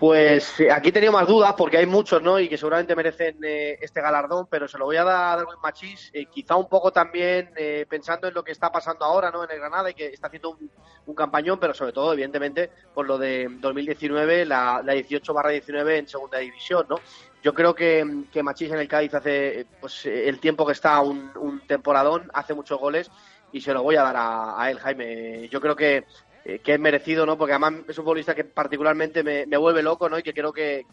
Pues 0.00 0.58
eh, 0.58 0.72
aquí 0.72 0.88
he 0.88 0.92
tenido 0.92 1.12
más 1.12 1.28
dudas 1.28 1.52
porque 1.58 1.76
hay 1.76 1.84
muchos, 1.84 2.22
¿no? 2.22 2.40
Y 2.40 2.48
que 2.48 2.56
seguramente 2.56 2.96
merecen 2.96 3.36
eh, 3.44 3.76
este 3.82 4.00
galardón, 4.00 4.46
pero 4.46 4.66
se 4.66 4.78
lo 4.78 4.86
voy 4.86 4.96
a 4.96 5.04
dar 5.04 5.34
a 5.34 5.36
Darwin 5.36 5.60
Machís, 5.62 6.08
eh, 6.14 6.24
quizá 6.24 6.56
un 6.56 6.70
poco 6.70 6.90
también 6.90 7.50
pensando 7.86 8.26
en 8.26 8.32
lo 8.32 8.42
que 8.42 8.52
está 8.52 8.72
pasando 8.72 9.04
ahora, 9.04 9.30
¿no? 9.30 9.44
En 9.44 9.50
el 9.50 9.58
Granada 9.58 9.90
y 9.90 9.94
que 9.94 10.06
está 10.06 10.28
haciendo 10.28 10.56
un, 11.04 11.14
campañón, 11.14 11.60
pero 11.60 11.74
sobre 11.74 11.92
todo, 11.92 12.14
evidentemente, 12.14 12.70
por 12.94 13.06
lo 13.06 13.18
de 13.18 13.46
2019, 13.60 14.46
la, 14.46 14.80
la 14.82 14.94
18 14.94 15.34
barra 15.34 15.50
19 15.50 15.98
en 15.98 16.08
segunda 16.08 16.38
división, 16.38 16.86
¿no? 16.88 16.96
Yo 17.42 17.52
creo 17.52 17.74
que, 17.74 18.24
que 18.32 18.42
Machís 18.42 18.70
en 18.70 18.78
el 18.78 18.88
Cádiz 18.88 19.12
hace, 19.12 19.66
pues, 19.80 20.06
el 20.06 20.40
tiempo 20.40 20.64
que 20.64 20.72
está 20.72 20.98
un, 21.02 21.30
un 21.36 21.60
temporadón, 21.66 22.30
hace 22.32 22.54
muchos 22.54 22.78
goles 22.78 23.10
y 23.52 23.60
se 23.60 23.74
lo 23.74 23.82
voy 23.82 23.96
a 23.96 24.02
dar 24.02 24.16
a 24.16 24.70
él, 24.70 24.78
Jaime. 24.78 25.48
Yo 25.48 25.60
creo 25.60 25.76
que 25.76 26.06
eh, 26.44 26.60
que 26.60 26.74
es 26.74 26.80
merecido, 26.80 27.26
¿no? 27.26 27.36
Porque 27.36 27.52
además 27.52 27.74
es 27.88 27.98
un 27.98 28.04
futbolista 28.04 28.34
que 28.34 28.44
particularmente 28.44 29.22
me, 29.22 29.56
vuelve 29.56 29.82
loco, 29.82 30.08
¿no? 30.08 30.18
Y 30.18 30.22
que 30.22 30.32
creo 30.32 30.52
que, 30.52 30.86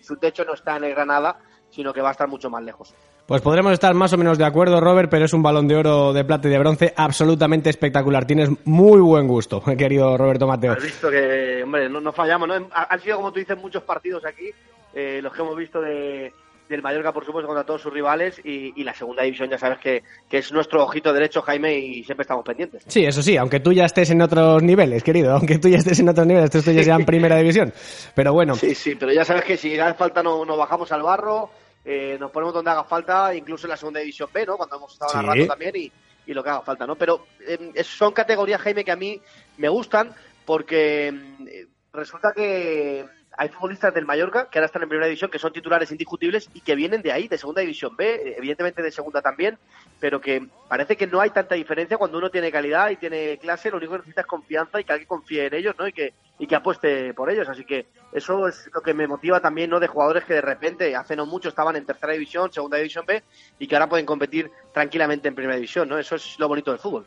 su 0.00 0.16
techo 0.16 0.44
no 0.44 0.54
está 0.54 0.76
en 0.76 0.84
el 0.84 0.94
Granada, 0.94 1.38
sino 1.70 1.92
que 1.92 2.00
va 2.00 2.08
a 2.08 2.12
estar 2.12 2.28
mucho 2.28 2.48
más 2.48 2.62
lejos. 2.62 2.94
Pues 3.26 3.40
podremos 3.40 3.72
estar 3.72 3.94
más 3.94 4.12
o 4.12 4.18
menos 4.18 4.36
de 4.36 4.44
acuerdo, 4.44 4.80
Robert, 4.80 5.10
pero 5.10 5.24
es 5.24 5.32
un 5.32 5.42
balón 5.42 5.66
de 5.66 5.76
oro, 5.76 6.12
de 6.12 6.24
plata 6.24 6.48
y 6.48 6.50
de 6.50 6.58
bronce 6.58 6.92
absolutamente 6.96 7.70
espectacular. 7.70 8.26
Tienes 8.26 8.50
muy 8.64 9.00
buen 9.00 9.26
gusto, 9.26 9.62
querido 9.78 10.16
Roberto 10.16 10.46
Mateo. 10.46 10.72
Has 10.72 10.82
visto 10.82 11.10
que, 11.10 11.62
hombre, 11.64 11.88
no, 11.88 12.12
fallamos, 12.12 12.48
¿no? 12.48 12.54
Han 12.72 13.00
sido, 13.00 13.16
como 13.16 13.32
tú 13.32 13.40
dices, 13.40 13.56
muchos 13.58 13.82
partidos 13.82 14.24
aquí, 14.24 14.50
eh, 14.94 15.20
los 15.22 15.32
que 15.32 15.40
hemos 15.42 15.56
visto 15.56 15.80
de, 15.80 16.32
del 16.68 16.82
Mallorca, 16.82 17.12
por 17.12 17.24
supuesto, 17.24 17.46
contra 17.46 17.64
todos 17.64 17.82
sus 17.82 17.92
rivales 17.92 18.40
y, 18.44 18.82
la 18.84 18.94
segunda 18.94 19.22
división 19.22 19.48
ya 19.48 19.58
sabes 19.58 19.78
que, 19.78 20.02
es 20.30 20.52
nuestro 20.52 20.82
ojito 20.82 21.12
derecho, 21.12 21.42
Jaime, 21.42 21.78
y 21.78 22.04
siempre 22.04 22.22
estamos 22.22 22.44
pendientes. 22.44 22.84
Sí, 22.86 23.04
eso 23.04 23.22
sí, 23.22 23.36
aunque 23.36 23.60
tú 23.60 23.72
ya 23.72 23.84
estés 23.84 24.10
en 24.10 24.20
otros 24.20 24.62
niveles, 24.62 25.02
querido, 25.02 25.32
aunque 25.32 25.58
tú 25.58 25.68
ya 25.68 25.78
estés 25.78 26.00
en 26.00 26.08
otros 26.08 26.26
niveles, 26.26 26.50
tú 26.50 26.58
estoy 26.58 26.82
ya 26.82 26.94
en 26.94 27.04
primera 27.04 27.36
división, 27.36 27.72
pero 28.14 28.32
bueno. 28.32 28.54
Sí, 28.54 28.74
sí, 28.74 28.94
pero 28.94 29.12
ya 29.12 29.24
sabes 29.24 29.44
que 29.44 29.56
si 29.56 29.78
hace 29.78 29.94
falta 29.94 30.22
no, 30.22 30.44
nos 30.44 30.58
bajamos 30.58 30.90
al 30.92 31.02
barro, 31.02 31.50
eh, 31.84 32.16
nos 32.18 32.30
ponemos 32.30 32.54
donde 32.54 32.70
haga 32.70 32.84
falta, 32.84 33.34
incluso 33.34 33.66
en 33.66 33.70
la 33.70 33.76
segunda 33.76 34.00
división 34.00 34.28
B, 34.32 34.46
¿no? 34.46 34.56
Cuando 34.56 34.76
hemos 34.76 34.92
estado 34.92 35.12
sí. 35.12 35.26
rato 35.26 35.46
también 35.46 35.76
y, 35.76 35.92
lo 36.26 36.42
que 36.42 36.50
haga 36.50 36.62
falta, 36.62 36.86
¿no? 36.86 36.96
Pero 36.96 37.26
eh, 37.46 37.84
son 37.84 38.12
categorías, 38.12 38.60
Jaime, 38.62 38.84
que 38.84 38.92
a 38.92 38.96
mí 38.96 39.20
me 39.58 39.68
gustan 39.68 40.14
porque 40.46 41.12
mm, 41.12 41.46
resulta 41.92 42.32
que 42.34 43.04
hay 43.36 43.48
futbolistas 43.48 43.92
del 43.94 44.06
Mallorca 44.06 44.48
que 44.50 44.58
ahora 44.58 44.66
están 44.66 44.82
en 44.82 44.88
primera 44.88 45.06
división, 45.06 45.30
que 45.30 45.38
son 45.38 45.52
titulares 45.52 45.90
indiscutibles 45.90 46.48
y 46.54 46.60
que 46.60 46.74
vienen 46.74 47.02
de 47.02 47.12
ahí, 47.12 47.28
de 47.28 47.38
segunda 47.38 47.60
división 47.60 47.96
B, 47.96 48.36
evidentemente 48.36 48.82
de 48.82 48.90
segunda 48.90 49.20
también, 49.22 49.58
pero 50.00 50.20
que 50.20 50.46
parece 50.68 50.96
que 50.96 51.06
no 51.06 51.20
hay 51.20 51.30
tanta 51.30 51.54
diferencia 51.54 51.96
cuando 51.96 52.18
uno 52.18 52.30
tiene 52.30 52.52
calidad 52.52 52.90
y 52.90 52.96
tiene 52.96 53.38
clase, 53.38 53.70
lo 53.70 53.78
único 53.78 53.92
que 53.92 53.98
necesita 53.98 54.22
es 54.22 54.26
confianza 54.26 54.80
y 54.80 54.84
que 54.84 54.92
alguien 54.92 55.08
confíe 55.08 55.46
en 55.46 55.54
ellos, 55.54 55.74
¿no? 55.78 55.86
Y 55.86 55.92
que, 55.92 56.14
y 56.38 56.46
que 56.46 56.56
apueste 56.56 57.14
por 57.14 57.30
ellos. 57.30 57.48
Así 57.48 57.64
que 57.64 57.86
eso 58.12 58.46
es 58.46 58.70
lo 58.72 58.80
que 58.80 58.94
me 58.94 59.06
motiva 59.06 59.40
también, 59.40 59.70
¿no? 59.70 59.80
De 59.80 59.88
jugadores 59.88 60.24
que 60.24 60.34
de 60.34 60.40
repente, 60.40 60.94
hace 60.94 61.16
no 61.16 61.26
mucho, 61.26 61.48
estaban 61.48 61.76
en 61.76 61.86
tercera 61.86 62.12
división, 62.12 62.52
segunda 62.52 62.76
división 62.76 63.04
B 63.06 63.22
y 63.58 63.66
que 63.66 63.74
ahora 63.76 63.88
pueden 63.88 64.06
competir 64.06 64.50
tranquilamente 64.72 65.28
en 65.28 65.34
primera 65.34 65.56
división, 65.56 65.88
¿no? 65.88 65.98
Eso 65.98 66.16
es 66.16 66.38
lo 66.38 66.48
bonito 66.48 66.70
del 66.70 66.80
fútbol. 66.80 67.06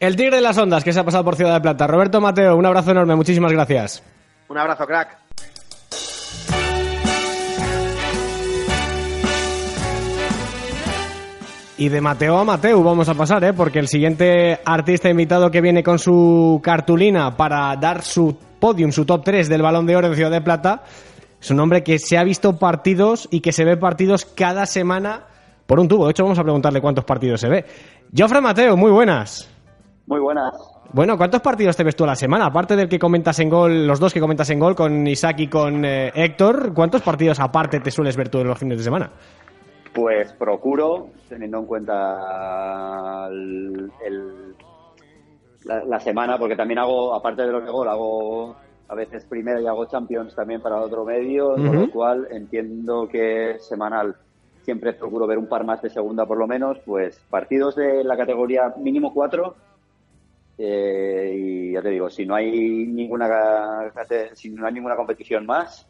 El 0.00 0.16
Tigre 0.16 0.36
de 0.36 0.42
las 0.42 0.56
Ondas, 0.56 0.82
que 0.82 0.92
se 0.92 1.00
ha 1.00 1.04
pasado 1.04 1.24
por 1.24 1.36
Ciudad 1.36 1.54
de 1.54 1.60
Plata. 1.60 1.86
Roberto 1.86 2.20
Mateo, 2.20 2.56
un 2.56 2.64
abrazo 2.64 2.92
enorme, 2.92 3.14
muchísimas 3.14 3.52
gracias. 3.52 4.02
Un 4.48 4.56
abrazo, 4.56 4.86
crack. 4.86 5.18
Y 11.80 11.88
de 11.88 12.02
Mateo 12.02 12.36
a 12.36 12.44
Mateo 12.44 12.84
vamos 12.84 13.08
a 13.08 13.14
pasar, 13.14 13.42
¿eh? 13.42 13.54
porque 13.54 13.78
el 13.78 13.88
siguiente 13.88 14.60
artista 14.66 15.08
invitado 15.08 15.50
que 15.50 15.62
viene 15.62 15.82
con 15.82 15.98
su 15.98 16.60
cartulina 16.62 17.38
para 17.38 17.74
dar 17.76 18.02
su 18.02 18.36
podium, 18.58 18.92
su 18.92 19.06
top 19.06 19.24
3 19.24 19.48
del 19.48 19.62
Balón 19.62 19.86
de 19.86 19.96
Oro 19.96 20.08
en 20.08 20.14
Ciudad 20.14 20.30
de 20.30 20.42
Plata, 20.42 20.82
es 21.40 21.50
un 21.50 21.58
hombre 21.58 21.82
que 21.82 21.98
se 21.98 22.18
ha 22.18 22.22
visto 22.22 22.58
partidos 22.58 23.28
y 23.30 23.40
que 23.40 23.52
se 23.52 23.64
ve 23.64 23.78
partidos 23.78 24.26
cada 24.26 24.66
semana 24.66 25.24
por 25.66 25.80
un 25.80 25.88
tubo. 25.88 26.04
De 26.04 26.10
hecho, 26.10 26.22
vamos 26.22 26.38
a 26.38 26.42
preguntarle 26.42 26.82
cuántos 26.82 27.06
partidos 27.06 27.40
se 27.40 27.48
ve. 27.48 27.64
Jofre 28.14 28.42
Mateo, 28.42 28.76
muy 28.76 28.90
buenas. 28.90 29.48
Muy 30.06 30.20
buenas. 30.20 30.52
Bueno, 30.92 31.16
¿cuántos 31.16 31.40
partidos 31.40 31.76
te 31.76 31.84
ves 31.84 31.96
tú 31.96 32.04
a 32.04 32.08
la 32.08 32.14
semana? 32.14 32.44
Aparte 32.44 32.76
del 32.76 32.90
que 32.90 32.98
comentas 32.98 33.38
en 33.38 33.48
gol, 33.48 33.86
los 33.86 33.98
dos 33.98 34.12
que 34.12 34.20
comentas 34.20 34.50
en 34.50 34.58
gol 34.58 34.74
con 34.74 35.06
Isaac 35.06 35.40
y 35.40 35.46
con 35.46 35.82
eh, 35.86 36.12
Héctor, 36.14 36.74
¿cuántos 36.74 37.00
partidos 37.00 37.40
aparte 37.40 37.80
te 37.80 37.90
sueles 37.90 38.18
ver 38.18 38.28
tú 38.28 38.40
en 38.40 38.48
los 38.48 38.58
fines 38.58 38.76
de 38.76 38.84
semana? 38.84 39.10
Pues 39.92 40.32
procuro, 40.32 41.08
teniendo 41.28 41.58
en 41.58 41.66
cuenta 41.66 43.28
el, 43.30 43.90
la, 45.64 46.00
semana, 46.00 46.38
porque 46.38 46.56
también 46.56 46.78
hago, 46.78 47.14
aparte 47.14 47.42
de 47.42 47.52
lo 47.52 47.60
que 47.60 47.68
hago, 47.68 47.84
hago 47.84 48.56
a 48.88 48.94
veces 48.94 49.24
primero 49.24 49.60
y 49.60 49.66
hago 49.66 49.86
Champions 49.86 50.34
también 50.34 50.60
para 50.60 50.80
otro 50.80 51.04
medio, 51.04 51.54
con 51.54 51.74
lo 51.74 51.90
cual 51.90 52.28
entiendo 52.30 53.08
que 53.08 53.56
semanal 53.60 54.16
siempre 54.62 54.92
procuro 54.92 55.26
ver 55.26 55.38
un 55.38 55.48
par 55.48 55.64
más 55.64 55.82
de 55.82 55.90
segunda 55.90 56.26
por 56.26 56.38
lo 56.38 56.46
menos, 56.46 56.78
pues 56.84 57.20
partidos 57.30 57.76
de 57.76 58.04
la 58.04 58.16
categoría 58.16 58.74
mínimo 58.78 59.12
cuatro. 59.12 59.56
Eh, 60.58 61.34
y 61.34 61.72
ya 61.72 61.80
te 61.80 61.88
digo, 61.88 62.10
si 62.10 62.26
no 62.26 62.34
hay 62.34 62.86
ninguna 62.86 63.90
si 64.34 64.50
no 64.50 64.66
hay 64.66 64.74
ninguna 64.74 64.94
competición 64.94 65.46
más, 65.46 65.88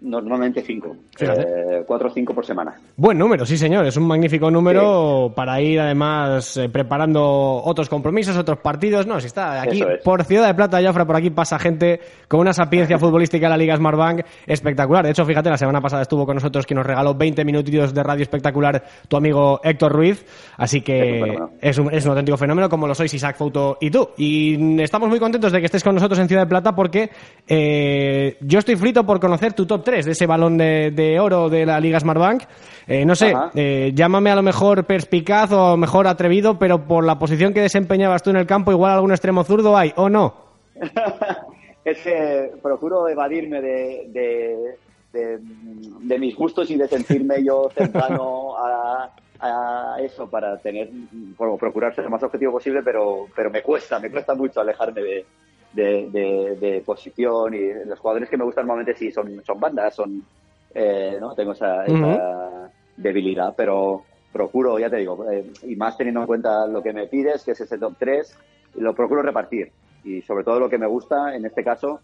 Normalmente 0.00 0.60
cinco. 0.60 0.96
Eh, 1.18 1.82
cuatro 1.86 2.08
o 2.08 2.10
cinco 2.10 2.34
por 2.34 2.44
semana. 2.44 2.74
Buen 2.96 3.16
número, 3.16 3.46
sí 3.46 3.56
señor. 3.56 3.86
Es 3.86 3.96
un 3.96 4.06
magnífico 4.06 4.50
número 4.50 5.32
para 5.34 5.60
ir 5.62 5.80
además 5.80 6.56
eh, 6.58 6.68
preparando 6.68 7.22
otros 7.64 7.88
compromisos, 7.88 8.36
otros 8.36 8.58
partidos. 8.58 9.06
No, 9.06 9.18
si 9.20 9.28
está 9.28 9.62
aquí 9.62 9.82
por 10.04 10.24
Ciudad 10.24 10.46
de 10.46 10.54
Plata, 10.54 10.82
Jofra, 10.82 11.06
por 11.06 11.16
aquí 11.16 11.30
pasa 11.30 11.58
gente 11.58 12.00
con 12.28 12.40
una 12.40 12.52
sapiencia 12.52 12.98
futbolística 13.00 13.46
de 13.46 13.50
la 13.50 13.56
Liga 13.56 13.76
Smartbank 13.76 14.22
espectacular. 14.46 15.04
De 15.04 15.10
hecho, 15.12 15.24
fíjate, 15.24 15.48
la 15.48 15.56
semana 15.56 15.80
pasada 15.80 16.02
estuvo 16.02 16.26
con 16.26 16.34
nosotros 16.34 16.66
quien 16.66 16.76
nos 16.76 16.86
regaló 16.86 17.14
20 17.14 17.44
minutitos 17.44 17.94
de 17.94 18.02
radio 18.02 18.22
espectacular 18.22 18.84
tu 19.08 19.16
amigo 19.16 19.60
Héctor 19.62 19.92
Ruiz. 19.92 20.26
Así 20.58 20.82
que 20.82 21.38
es 21.60 21.78
un, 21.78 21.92
es 21.94 22.04
un, 22.04 22.10
auténtico 22.10 22.36
fenómeno, 22.36 22.68
como 22.68 22.86
lo 22.86 22.94
sois 22.94 23.14
Isaac 23.14 23.36
Foto 23.36 23.78
y 23.80 23.90
tú. 23.90 24.10
Y 24.18 24.82
estamos 24.82 25.08
muy 25.08 25.18
contentos 25.18 25.52
de 25.52 25.60
que 25.60 25.66
estés 25.66 25.84
con 25.84 25.94
nosotros 25.94 26.18
en 26.18 26.28
Ciudad 26.28 26.42
de 26.42 26.48
Plata 26.48 26.74
porque 26.74 27.10
eh, 27.46 28.36
yo 28.40 28.58
estoy 28.58 28.76
frito 28.76 29.06
por 29.06 29.20
conocer 29.20 29.52
tu 29.52 29.64
top 29.64 29.83
3 29.84 30.04
de 30.04 30.12
ese 30.12 30.26
balón 30.26 30.58
de, 30.58 31.18
oro 31.20 31.48
de 31.48 31.64
la 31.66 31.78
Liga 31.78 32.00
Smartbank. 32.00 32.42
Eh, 32.86 33.04
no 33.04 33.14
sé, 33.14 33.32
eh, 33.54 33.92
llámame 33.94 34.30
a 34.30 34.36
lo 34.36 34.42
mejor 34.42 34.84
perspicaz 34.84 35.52
o 35.52 35.76
mejor 35.76 36.06
atrevido, 36.06 36.58
pero 36.58 36.86
por 36.86 37.04
la 37.04 37.18
posición 37.18 37.54
que 37.54 37.60
desempeñabas 37.60 38.22
tú 38.22 38.30
en 38.30 38.36
el 38.36 38.46
campo, 38.46 38.72
igual 38.72 38.92
algún 38.92 39.12
extremo 39.12 39.44
zurdo 39.44 39.76
hay, 39.76 39.92
¿o 39.96 40.08
no? 40.08 40.34
es 41.84 41.98
que 42.02 42.52
procuro 42.62 43.08
evadirme 43.08 43.60
de, 43.60 44.76
de, 45.12 46.18
mis 46.18 46.34
gustos 46.34 46.70
y 46.70 46.76
de 46.76 46.88
sentirme 46.88 47.44
yo 47.44 47.70
cercano 47.74 48.56
a, 48.58 49.10
eso 50.00 50.28
para 50.30 50.56
tener, 50.58 50.88
bueno, 51.36 51.58
procurar 51.58 51.94
ser 51.94 52.04
lo 52.04 52.10
más 52.10 52.22
objetivo 52.22 52.52
posible, 52.52 52.82
pero, 52.82 53.26
pero 53.36 53.50
me 53.50 53.60
cuesta, 53.60 53.98
me 53.98 54.10
cuesta 54.10 54.34
mucho 54.34 54.60
alejarme 54.60 55.02
de, 55.02 55.26
de, 55.74 56.82
posición 56.84 57.54
y 57.54 57.72
los 57.86 57.98
jugadores 57.98 58.28
que 58.28 58.36
me 58.36 58.44
gustan 58.44 58.66
normalmente 58.66 58.98
sí 58.98 59.10
son, 59.10 59.42
son 59.44 59.60
bandas, 59.60 59.94
son 59.94 60.22
eh, 60.74 61.18
no 61.20 61.34
tengo 61.34 61.52
esa, 61.52 61.84
debilidad, 62.96 63.54
pero 63.56 64.02
procuro, 64.32 64.78
ya 64.78 64.90
te 64.90 64.96
digo, 64.96 65.30
eh, 65.30 65.50
y 65.62 65.76
más 65.76 65.96
teniendo 65.96 66.20
en 66.20 66.26
cuenta 66.26 66.66
lo 66.66 66.82
que 66.82 66.92
me 66.92 67.06
pides, 67.06 67.44
que 67.44 67.52
es 67.52 67.60
ese 67.60 67.78
top 67.78 67.94
3, 67.98 68.38
lo 68.76 68.94
procuro 68.94 69.22
repartir. 69.22 69.70
Y 70.04 70.22
sobre 70.22 70.44
todo 70.44 70.60
lo 70.60 70.68
que 70.68 70.78
me 70.78 70.86
gusta 70.86 71.34
en 71.34 71.44
este 71.44 71.64
caso 71.64 72.00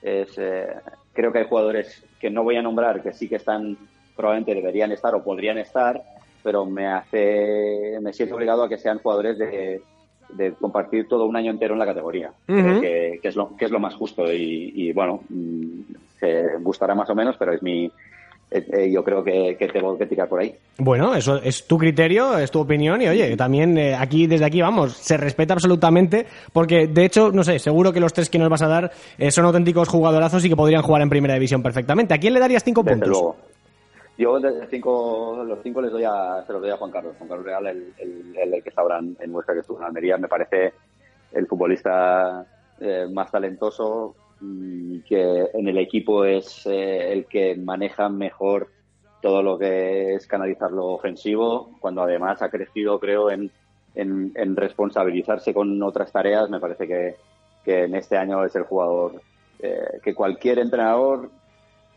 es, 0.00 0.36
eh, 0.38 0.68
creo 1.12 1.32
que 1.32 1.40
hay 1.40 1.48
jugadores 1.48 2.04
que 2.20 2.30
no 2.30 2.44
voy 2.44 2.56
a 2.56 2.62
nombrar, 2.62 3.02
que 3.02 3.12
sí 3.12 3.28
que 3.28 3.36
están, 3.36 3.76
probablemente 4.16 4.54
deberían 4.54 4.92
estar 4.92 5.14
o 5.14 5.22
podrían 5.22 5.58
estar, 5.58 6.02
pero 6.42 6.64
me 6.64 6.86
hace, 6.86 7.98
me 8.00 8.12
siento 8.12 8.36
obligado 8.36 8.64
a 8.64 8.68
que 8.68 8.78
sean 8.78 8.98
jugadores 8.98 9.38
de, 9.38 9.82
de 10.32 10.52
compartir 10.52 11.08
todo 11.08 11.26
un 11.26 11.36
año 11.36 11.50
entero 11.50 11.74
en 11.74 11.80
la 11.80 11.86
categoría, 11.86 12.32
que, 12.46 13.20
es 13.22 13.36
lo, 13.36 13.56
que 13.56 13.64
es 13.66 13.70
lo 13.70 13.80
más 13.80 13.94
justo 13.94 14.24
y, 14.32 14.92
bueno, 14.92 15.20
mm, 15.28 15.80
se 16.18 16.56
gustará 16.60 16.94
más 16.94 17.10
o 17.10 17.14
menos, 17.14 17.36
pero 17.38 17.52
es 17.52 17.62
mi, 17.62 17.90
eh, 18.52 18.64
eh, 18.72 18.92
yo 18.92 19.02
creo 19.02 19.24
que, 19.24 19.56
tengo 19.72 19.96
que 19.96 20.06
tirar 20.06 20.28
por 20.28 20.40
ahí. 20.40 20.54
Bueno, 20.78 21.14
eso 21.14 21.36
es 21.42 21.66
tu 21.66 21.78
criterio, 21.78 22.38
es 22.38 22.50
tu 22.50 22.60
opinión 22.60 23.00
y 23.00 23.08
oye, 23.08 23.36
también 23.36 23.78
eh, 23.78 23.94
aquí 23.94 24.26
desde 24.26 24.44
aquí 24.44 24.60
vamos, 24.60 24.92
se 24.92 25.16
respeta 25.16 25.54
absolutamente 25.54 26.26
porque 26.52 26.86
de 26.86 27.04
hecho, 27.04 27.30
no 27.32 27.44
sé, 27.44 27.58
seguro 27.58 27.92
que 27.92 28.00
los 28.00 28.12
tres 28.12 28.28
que 28.28 28.38
nos 28.38 28.50
vas 28.50 28.62
a 28.62 28.68
dar 28.68 28.92
son 29.30 29.46
auténticos 29.46 29.88
jugadorazos 29.88 30.44
y 30.44 30.48
que 30.48 30.56
podrían 30.56 30.82
jugar 30.82 31.02
en 31.02 31.08
primera 31.08 31.34
división 31.34 31.62
perfectamente. 31.62 32.14
¿A 32.14 32.18
quién 32.18 32.34
le 32.34 32.40
darías 32.40 32.62
cinco 32.62 32.82
desde 32.82 33.00
puntos? 33.00 33.08
Luego. 33.08 33.36
Yo 34.18 34.38
de 34.38 34.66
cinco, 34.68 35.42
los 35.46 35.60
cinco 35.62 35.80
les 35.80 35.90
doy 35.90 36.04
a, 36.04 36.44
se 36.46 36.52
los 36.52 36.60
doy 36.60 36.70
a 36.70 36.76
Juan 36.76 36.90
Carlos. 36.90 37.14
Juan 37.16 37.28
Carlos 37.28 37.46
Real, 37.46 37.66
el, 37.66 37.94
el, 38.36 38.62
que 38.62 38.68
está 38.68 38.82
ahora 38.82 38.98
en, 38.98 39.32
nuestra 39.32 39.54
que 39.54 39.60
estuvo 39.60 39.78
en 39.78 39.84
Almería, 39.84 40.18
me 40.18 40.28
parece 40.28 40.74
el 41.32 41.46
futbolista 41.46 42.46
eh, 42.80 43.06
más 43.10 43.30
talentoso, 43.30 44.14
mm, 44.40 44.98
que 45.08 45.48
en 45.54 45.68
el 45.68 45.78
equipo 45.78 46.24
es 46.24 46.66
eh, 46.66 47.12
el 47.12 47.26
que 47.26 47.56
maneja 47.56 48.08
mejor 48.10 48.68
todo 49.22 49.42
lo 49.42 49.56
que 49.58 50.14
es 50.14 50.26
canalizar 50.26 50.72
lo 50.72 50.88
ofensivo, 50.88 51.76
cuando 51.80 52.02
además 52.02 52.42
ha 52.42 52.50
crecido, 52.50 52.98
creo, 52.98 53.30
en, 53.30 53.50
en, 53.94 54.56
responsabilizarse 54.56 55.54
con 55.54 55.80
otras 55.82 56.12
tareas. 56.12 56.50
Me 56.50 56.60
parece 56.60 56.86
que, 56.86 57.16
que 57.64 57.84
en 57.84 57.94
este 57.94 58.16
año 58.16 58.44
es 58.44 58.54
el 58.56 58.64
jugador 58.64 59.22
eh, 59.60 60.00
que 60.02 60.12
cualquier 60.12 60.58
entrenador 60.58 61.30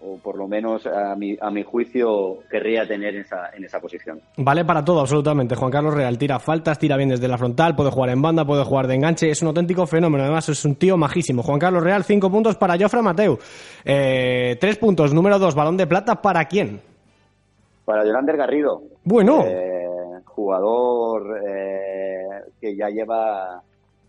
o 0.01 0.17
por 0.17 0.37
lo 0.37 0.47
menos 0.47 0.85
a 0.85 1.15
mi, 1.15 1.37
a 1.39 1.49
mi 1.49 1.63
juicio 1.63 2.39
querría 2.49 2.87
tener 2.87 3.15
esa, 3.15 3.49
en 3.55 3.63
esa 3.63 3.79
posición. 3.79 4.19
Vale 4.37 4.65
para 4.65 4.83
todo, 4.83 4.99
absolutamente. 4.99 5.55
Juan 5.55 5.71
Carlos 5.71 5.93
Real 5.93 6.17
tira 6.17 6.39
faltas, 6.39 6.77
tira 6.77 6.97
bien 6.97 7.09
desde 7.09 7.27
la 7.27 7.37
frontal, 7.37 7.75
puede 7.75 7.91
jugar 7.91 8.09
en 8.09 8.21
banda, 8.21 8.45
puede 8.45 8.63
jugar 8.63 8.87
de 8.87 8.95
enganche, 8.95 9.29
es 9.29 9.41
un 9.41 9.49
auténtico 9.49 9.87
fenómeno, 9.87 10.23
además 10.23 10.49
es 10.49 10.63
un 10.65 10.75
tío 10.75 10.97
majísimo. 10.97 11.43
Juan 11.43 11.59
Carlos 11.59 11.83
Real, 11.83 12.03
cinco 12.03 12.29
puntos 12.29 12.55
para 12.55 12.77
Jofre 12.77 13.01
Mateu. 13.01 13.37
Eh, 13.83 14.57
tres 14.59 14.77
puntos, 14.77 15.13
número 15.13 15.39
dos, 15.39 15.55
balón 15.55 15.77
de 15.77 15.87
plata, 15.87 16.21
¿para 16.21 16.45
quién? 16.45 16.81
Para 17.85 18.05
Yolander 18.05 18.37
Garrido. 18.37 18.81
Bueno. 19.03 19.43
Eh, 19.45 20.21
jugador 20.25 21.39
eh, 21.47 22.25
que 22.59 22.75
ya 22.75 22.89
lleva 22.89 23.61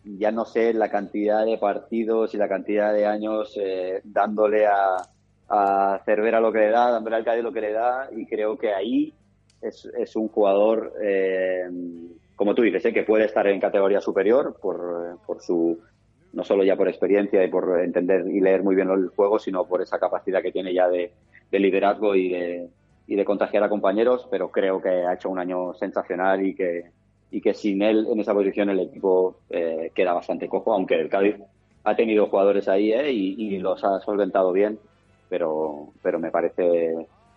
ya 0.05 0.31
no 0.31 0.44
sé 0.44 0.72
la 0.72 0.88
cantidad 0.88 1.44
de 1.44 1.59
partidos 1.59 2.33
y 2.35 2.37
la 2.37 2.49
cantidad 2.49 2.92
de 2.92 3.07
años 3.07 3.59
dándole 4.05 4.64
a, 4.64 4.96
a 4.96 5.15
Cervera 6.06 6.40
lo 6.40 6.52
que 6.52 6.60
le 6.60 6.70
da, 6.70 6.92
dándole 6.92 7.16
al 7.16 7.24
Cádiz 7.24 7.42
lo 7.42 7.52
que 7.52 7.60
le 7.60 7.72
da, 7.72 8.08
y 8.16 8.26
creo 8.26 8.56
que 8.56 8.72
ahí 8.72 9.12
es, 9.60 9.84
es 9.98 10.14
un 10.14 10.28
jugador, 10.28 10.92
eh, 11.02 11.64
como 12.36 12.54
tú 12.54 12.62
dices, 12.62 12.84
eh, 12.84 12.92
que 12.92 13.02
puede 13.02 13.24
estar 13.24 13.44
en 13.48 13.60
categoría 13.60 14.00
superior 14.00 14.56
por, 14.62 15.18
por 15.26 15.42
su, 15.42 15.80
no 16.32 16.44
solo 16.44 16.62
ya 16.62 16.76
por 16.76 16.88
experiencia 16.88 17.42
y 17.42 17.48
por 17.48 17.80
entender 17.80 18.24
y 18.28 18.40
leer 18.40 18.62
muy 18.62 18.76
bien 18.76 18.88
el 18.88 19.08
juego, 19.08 19.40
sino 19.40 19.66
por 19.66 19.82
esa 19.82 19.98
capacidad 19.98 20.40
que 20.40 20.52
tiene 20.52 20.72
ya 20.72 20.88
de, 20.88 21.12
liderazgo 21.50 22.14
y 22.14 22.28
de, 22.28 22.68
y 23.08 23.16
de 23.16 23.24
contagiar 23.24 23.64
a 23.64 23.68
compañeros, 23.68 24.28
pero 24.30 24.50
creo 24.52 24.80
que 24.80 24.88
ha 24.88 25.14
hecho 25.14 25.28
un 25.28 25.40
año 25.40 25.74
sensacional 25.74 26.46
y 26.46 26.54
que, 26.54 26.90
y 27.32 27.40
que 27.40 27.52
sin 27.52 27.82
él 27.82 28.06
en 28.08 28.20
esa 28.20 28.32
posición 28.32 28.70
el 28.70 28.78
equipo 28.78 29.40
eh, 29.50 29.90
queda 29.92 30.12
bastante 30.12 30.48
cojo, 30.48 30.72
aunque 30.72 31.00
el 31.00 31.08
Cádiz 31.08 31.36
ha 31.82 31.96
tenido 31.96 32.28
jugadores 32.28 32.68
ahí 32.68 32.92
y, 32.92 33.54
y, 33.54 33.58
los 33.58 33.82
ha 33.82 33.98
solventado 34.00 34.52
bien 34.52 34.78
pero, 35.28 35.92
pero 36.02 36.18
me 36.18 36.30
parece 36.30 36.94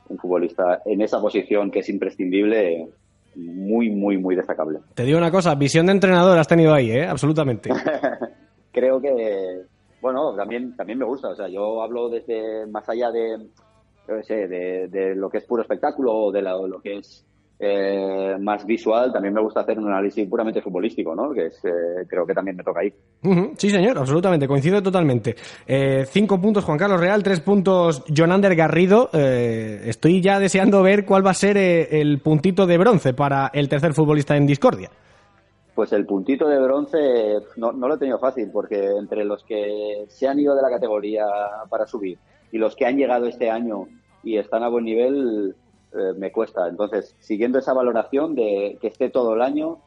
un 0.10 0.18
futbolista 0.18 0.82
en 0.86 1.02
esa 1.02 1.20
posición 1.22 1.72
que 1.72 1.80
es 1.80 1.90
imprescindible 1.90 2.88
muy, 3.36 3.90
muy, 3.90 4.18
muy 4.18 4.36
destacable. 4.36 4.80
Te 4.96 5.04
digo 5.04 5.18
una 5.18 5.32
cosa, 5.32 5.56
visión 5.56 5.86
de 5.86 5.94
entrenador 5.94 6.38
has 6.38 6.48
tenido 6.48 6.74
ahí, 6.74 6.92
¿eh? 6.92 7.06
Absolutamente. 7.06 7.70
Creo 8.72 9.00
que, 9.00 9.62
bueno, 10.02 10.36
también, 10.36 10.76
también 10.76 11.00
me 11.00 11.06
gusta, 11.06 11.30
o 11.30 11.36
sea, 11.36 11.48
yo 11.48 11.82
hablo 11.82 12.10
desde 12.10 12.66
más 12.68 12.88
allá 12.90 13.12
de, 13.12 13.38
sé, 14.24 14.48
de, 14.48 14.88
de 14.88 15.16
lo 15.16 15.30
que 15.30 15.40
es 15.40 15.46
puro 15.46 15.62
espectáculo 15.62 16.14
o 16.14 16.32
de 16.32 16.42
lo 16.42 16.82
que 16.82 16.98
es 16.98 17.26
eh, 17.62 18.38
más 18.40 18.66
visual, 18.66 19.12
también 19.12 19.34
me 19.34 19.42
gusta 19.42 19.60
hacer 19.60 19.78
un 19.78 19.90
análisis 19.90 20.26
puramente 20.30 20.62
futbolístico, 20.62 21.14
¿no? 21.14 21.34
Que 21.34 21.48
es, 21.48 21.60
eh, 21.66 22.06
creo 22.08 22.26
que 22.26 22.34
también 22.34 22.56
me 22.56 22.64
toca 22.64 22.80
ahí. 22.80 22.94
Sí, 23.58 23.70
señor, 23.70 23.98
absolutamente, 23.98 24.48
coincido 24.48 24.82
totalmente. 24.82 25.36
Eh, 25.68 26.06
cinco 26.08 26.40
puntos 26.40 26.64
Juan 26.64 26.78
Carlos 26.78 27.02
Real, 27.02 27.22
tres 27.22 27.42
puntos 27.42 28.06
Jonander 28.08 28.56
Garrido. 28.56 29.10
estoy 29.12 30.22
ya 30.22 30.40
deseando 30.40 30.82
ver 30.84 31.06
cuál 31.06 31.26
va 31.26 31.32
a 31.32 31.34
ser 31.34 31.58
el 31.58 32.20
puntito 32.20 32.66
de 32.66 32.78
bronce 32.78 33.14
para 33.14 33.52
el 33.54 33.68
tercer 33.68 33.94
futbolista 33.94 34.38
en 34.38 34.48
discordia. 34.48 34.90
Pues 35.76 35.92
el 35.92 36.06
puntito 36.06 36.48
de 36.48 36.62
bronce 36.62 36.98
no, 37.58 37.74
no 37.74 37.90
lo 37.90 37.96
he 37.96 37.98
tenido 37.98 38.20
fácil, 38.20 38.50
porque 38.54 38.86
entre 38.98 39.26
los 39.26 39.44
que 39.44 40.06
se 40.08 40.28
han 40.30 40.40
ido 40.40 40.56
de 40.56 40.62
la 40.62 40.70
categoría 40.70 41.26
para 41.70 41.86
subir 41.86 42.18
y 42.52 42.58
los 42.58 42.76
que 42.76 42.86
han 42.86 42.98
llegado 42.98 43.28
este 43.28 43.50
año 43.50 43.88
y 44.24 44.38
están 44.38 44.64
a 44.64 44.70
buen 44.70 44.86
nivel, 44.86 45.56
eh, 45.94 46.14
me 46.18 46.32
cuesta. 46.32 46.68
Entonces, 46.68 47.16
siguiendo 47.20 47.60
esa 47.60 47.74
valoración 47.74 48.36
de 48.36 48.78
que 48.82 48.88
esté 48.88 49.10
todo 49.10 49.34
el 49.34 49.42
año, 49.42 49.80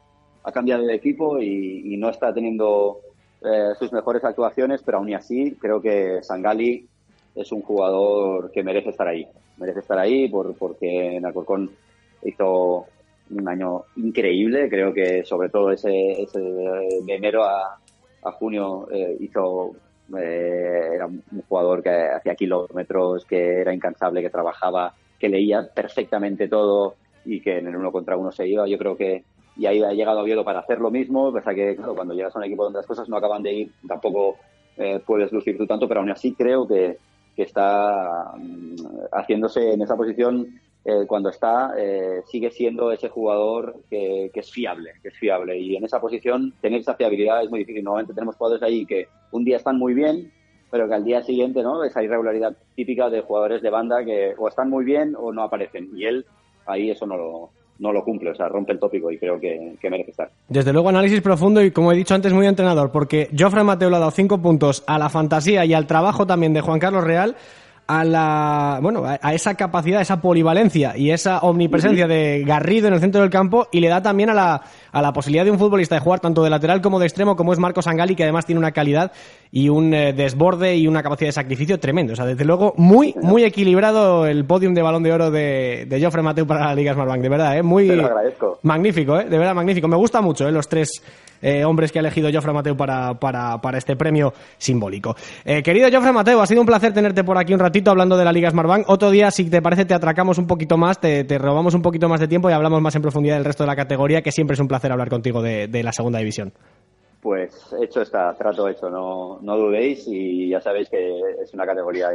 ha 0.43 0.51
cambiado 0.51 0.83
de 0.85 0.95
equipo 0.95 1.39
y, 1.39 1.95
no 1.97 2.09
está 2.09 2.33
teniendo 2.33 2.99
eh, 3.41 3.73
sus 3.79 3.93
mejores 3.93 4.23
actuaciones, 4.23 4.81
pero 4.83 4.97
aún 4.97 5.13
así 5.13 5.55
creo 5.59 5.81
que 5.81 6.21
Sangali 6.21 6.87
es 7.35 7.51
un 7.51 7.61
jugador 7.61 8.51
que 8.51 8.63
merece 8.63 8.89
estar 8.89 9.07
ahí. 9.07 9.25
Merece 9.57 9.79
estar 9.79 9.97
ahí 9.97 10.27
por, 10.27 10.55
porque 10.55 11.15
en 11.15 11.25
Alcorcón 11.25 11.71
hizo 12.23 12.87
un 13.29 13.47
año 13.47 13.83
increíble. 13.95 14.69
Creo 14.69 14.93
que 14.93 15.23
sobre 15.23 15.49
todo 15.49 15.71
ese, 15.71 16.21
ese 16.21 16.39
de 16.39 17.15
enero 17.15 17.43
a, 17.43 17.79
a 18.23 18.31
junio 18.33 18.87
eh, 18.91 19.17
hizo 19.19 19.75
era 20.15 21.07
un 21.07 21.23
jugador 21.47 21.81
que 21.81 21.89
hacía 21.89 22.35
kilómetros, 22.35 23.25
que 23.25 23.61
era 23.61 23.73
incansable, 23.73 24.21
que 24.21 24.29
trabajaba 24.29 24.93
que 25.23 25.29
leía 25.29 25.65
perfectamente 25.73 26.49
todo 26.49 26.95
y 27.23 27.39
que 27.39 27.59
en 27.59 27.67
el 27.67 27.77
uno 27.77 27.93
contra 27.93 28.17
uno 28.17 28.29
se 28.33 28.45
iba. 28.45 28.67
Yo 28.67 28.77
creo 28.77 28.97
que, 28.97 29.23
y 29.55 29.65
ahí 29.65 29.81
ha 29.81 29.93
llegado 29.93 30.19
Oviedo 30.19 30.43
para 30.43 30.59
hacer 30.59 30.79
lo 30.79 30.91
mismo, 30.91 31.31
pese 31.31 31.55
que 31.55 31.77
claro, 31.77 31.95
cuando 31.95 32.13
llegas 32.13 32.35
a 32.35 32.39
un 32.39 32.43
equipo 32.43 32.65
donde 32.65 32.79
las 32.79 32.85
cosas 32.85 33.07
no 33.07 33.15
acaban 33.15 33.41
de 33.41 33.53
ir, 33.53 33.71
tampoco 33.87 34.35
eh, 34.75 34.99
puedes 35.05 35.31
lucir 35.31 35.57
tú 35.57 35.65
tanto, 35.65 35.87
pero 35.87 36.01
aún 36.01 36.11
así 36.11 36.33
creo 36.33 36.67
que, 36.67 36.97
que 37.37 37.43
está 37.43 38.33
mm, 38.35 38.75
haciéndose 39.13 39.71
en 39.71 39.81
esa 39.81 39.95
posición 39.95 40.59
eh, 40.83 41.05
cuando 41.07 41.29
está, 41.29 41.73
eh, 41.77 42.21
sigue 42.25 42.51
siendo 42.51 42.91
ese 42.91 43.07
jugador 43.07 43.77
que, 43.89 44.29
que, 44.33 44.41
es 44.41 44.51
fiable, 44.51 44.91
que 45.01 45.07
es 45.07 45.17
fiable. 45.17 45.57
Y 45.57 45.77
en 45.77 45.85
esa 45.85 46.01
posición 46.01 46.53
tener 46.59 46.81
esa 46.81 46.95
fiabilidad 46.95 47.41
es 47.41 47.49
muy 47.49 47.59
difícil. 47.59 47.85
Normalmente 47.85 48.13
tenemos 48.13 48.35
jugadores 48.35 48.61
ahí 48.61 48.85
que 48.85 49.07
un 49.31 49.45
día 49.45 49.55
están 49.55 49.79
muy 49.79 49.93
bien, 49.93 50.33
pero 50.73 50.87
que 50.87 50.95
al 50.95 51.03
día 51.03 51.21
siguiente, 51.21 51.61
¿no? 51.61 51.83
Esa 51.83 52.01
irregularidad 52.01 52.57
típica 52.75 53.07
de 53.07 53.21
jugadores 53.21 53.61
de 53.61 53.69
banda 53.69 54.03
que 54.03 54.33
o 54.35 54.47
están 54.47 54.71
muy 54.71 54.83
bien 54.83 55.13
o 55.15 55.31
no 55.31 55.43
aparecen. 55.43 55.89
Y 55.95 56.05
él 56.05 56.25
ahí 56.65 56.89
eso 56.89 57.05
no 57.05 57.15
lo, 57.15 57.51
no 57.77 57.93
lo 57.93 58.03
cumple, 58.03 58.31
o 58.31 58.35
sea, 58.35 58.49
rompe 58.49 58.71
el 58.71 58.79
tópico 58.79 59.11
y 59.11 59.19
creo 59.19 59.39
que, 59.39 59.77
merece 59.83 60.09
estar. 60.09 60.31
Desde 60.49 60.73
luego, 60.73 60.89
análisis 60.89 61.21
profundo 61.21 61.61
y, 61.61 61.69
como 61.69 61.91
he 61.91 61.95
dicho 61.95 62.15
antes, 62.15 62.33
muy 62.33 62.47
entrenador, 62.47 62.91
porque 62.91 63.29
Joffre 63.37 63.63
Mateo 63.63 63.91
le 63.91 63.97
ha 63.97 63.99
dado 63.99 64.09
cinco 64.09 64.41
puntos 64.41 64.83
a 64.87 64.97
la 64.97 65.09
fantasía 65.09 65.63
y 65.63 65.75
al 65.75 65.85
trabajo 65.85 66.25
también 66.25 66.53
de 66.53 66.61
Juan 66.61 66.79
Carlos 66.79 67.03
Real 67.03 67.35
a 67.87 68.03
la 68.03 68.79
bueno 68.81 69.03
a 69.05 69.33
esa 69.33 69.55
capacidad, 69.55 70.01
esa 70.01 70.21
polivalencia 70.21 70.95
y 70.95 71.11
esa 71.11 71.39
omnipresencia 71.39 72.07
de 72.07 72.43
Garrido 72.45 72.87
en 72.87 72.93
el 72.93 72.99
centro 72.99 73.21
del 73.21 73.29
campo 73.29 73.67
y 73.71 73.79
le 73.79 73.89
da 73.89 74.01
también 74.01 74.29
a 74.29 74.33
la, 74.33 74.61
a 74.91 75.01
la 75.01 75.11
posibilidad 75.11 75.43
de 75.43 75.51
un 75.51 75.59
futbolista 75.59 75.95
de 75.95 76.01
jugar 76.01 76.19
tanto 76.19 76.43
de 76.43 76.49
lateral 76.49 76.81
como 76.81 76.99
de 76.99 77.05
extremo 77.05 77.35
como 77.35 77.51
es 77.51 77.59
Marcos 77.59 77.87
Angali 77.87 78.15
que 78.15 78.23
además 78.23 78.45
tiene 78.45 78.59
una 78.59 78.71
calidad 78.71 79.11
y 79.51 79.69
un 79.69 79.93
eh, 79.93 80.13
desborde 80.13 80.75
y 80.77 80.87
una 80.87 81.03
capacidad 81.03 81.27
de 81.27 81.33
sacrificio 81.33 81.79
tremendo. 81.79 82.13
O 82.13 82.15
sea, 82.15 82.25
desde 82.25 82.45
luego 82.45 82.73
muy 82.77 83.15
muy 83.21 83.43
equilibrado 83.43 84.25
el 84.25 84.45
podium 84.45 84.73
de 84.73 84.81
Balón 84.81 85.03
de 85.03 85.11
Oro 85.11 85.29
de, 85.29 85.85
de 85.87 86.03
Joffre 86.03 86.21
Mateu 86.21 86.47
para 86.47 86.67
la 86.67 86.75
Liga 86.75 86.93
Smartbank, 86.93 87.21
de 87.21 87.29
verdad, 87.29 87.57
¿eh? 87.57 87.63
muy 87.63 87.91
magnífico, 88.63 89.19
¿eh? 89.19 89.25
de 89.25 89.37
verdad 89.37 89.53
magnífico. 89.53 89.87
Me 89.87 89.97
gusta 89.97 90.21
mucho 90.21 90.47
¿eh? 90.47 90.51
los 90.51 90.67
tres 90.67 91.03
eh, 91.41 91.65
hombres 91.65 91.91
que 91.91 91.99
ha 91.99 92.01
elegido 92.01 92.29
Jofre 92.33 92.53
Mateu 92.53 92.75
para, 92.75 93.13
para, 93.15 93.59
para 93.59 93.77
este 93.77 93.95
premio 93.97 94.33
simbólico. 94.57 95.15
Eh, 95.43 95.61
querido 95.61 95.89
Jofre 95.91 96.13
Mateu, 96.13 96.39
ha 96.39 96.47
sido 96.47 96.61
un 96.61 96.67
placer 96.67 96.93
tenerte 96.93 97.23
por 97.23 97.37
aquí 97.37 97.53
un 97.53 97.59
ratito 97.59 97.72
hablando 97.85 98.17
de 98.17 98.25
la 98.25 98.31
Liga 98.31 98.49
Smartbank. 98.49 98.89
Otro 98.89 99.09
día, 99.09 99.31
si 99.31 99.49
te 99.49 99.61
parece, 99.61 99.85
te 99.85 99.93
atracamos 99.93 100.37
un 100.37 100.47
poquito 100.47 100.77
más, 100.77 100.99
te, 100.99 101.25
robamos 101.37 101.73
un 101.73 101.81
poquito 101.81 102.07
más 102.07 102.19
de 102.19 102.27
tiempo 102.27 102.49
y 102.49 102.53
hablamos 102.53 102.81
más 102.81 102.95
en 102.95 103.01
profundidad 103.01 103.35
del 103.35 103.45
resto 103.45 103.63
de 103.63 103.67
la 103.67 103.75
categoría, 103.75 104.21
que 104.21 104.31
siempre 104.31 104.53
es 104.53 104.59
un 104.59 104.67
placer 104.67 104.91
hablar 104.91 105.09
contigo 105.09 105.41
de, 105.41 105.83
la 105.83 105.91
segunda 105.91 106.19
división. 106.19 106.53
Pues 107.21 107.73
hecho 107.81 108.01
está, 108.01 108.33
trato 108.35 108.67
hecho, 108.67 108.89
no, 108.89 109.39
no 109.41 109.57
dudéis 109.57 110.05
y 110.07 110.49
ya 110.49 110.59
sabéis 110.59 110.89
que 110.89 111.19
es 111.41 111.53
una 111.53 111.65
categoría 111.65 112.09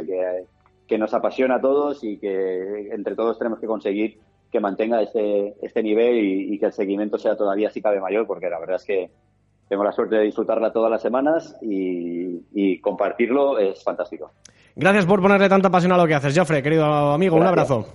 que, 0.87 0.97
nos 0.97 1.13
apasiona 1.13 1.55
a 1.55 1.61
todos 1.61 2.03
y 2.03 2.17
que 2.17 2.89
entre 2.91 3.15
todos 3.15 3.37
tenemos 3.37 3.59
que 3.59 3.67
conseguir 3.67 4.17
que 4.51 4.59
mantenga 4.59 5.01
este, 5.01 5.53
este 5.61 5.83
nivel 5.83 6.17
y, 6.51 6.57
que 6.57 6.67
el 6.67 6.73
seguimiento 6.73 7.17
sea 7.17 7.35
todavía 7.35 7.69
si 7.69 7.81
cabe 7.81 7.99
mayor, 7.99 8.25
porque 8.25 8.49
la 8.49 8.59
verdad 8.59 8.77
es 8.77 8.85
que 8.85 9.09
tengo 9.67 9.83
la 9.83 9.91
suerte 9.91 10.15
de 10.15 10.23
disfrutarla 10.23 10.73
todas 10.73 10.89
las 10.89 11.01
semanas 11.01 11.55
y 11.61 12.79
compartirlo 12.79 13.59
es 13.59 13.83
fantástico. 13.83 14.31
Gracias 14.79 15.05
por 15.05 15.21
ponerle 15.21 15.49
tanta 15.49 15.69
pasión 15.69 15.91
a 15.91 15.97
lo 15.97 16.07
que 16.07 16.15
haces, 16.15 16.33
Joffre, 16.37 16.63
querido 16.63 16.85
amigo, 17.11 17.35
gracias. 17.35 17.69
un 17.69 17.75
abrazo. 17.75 17.93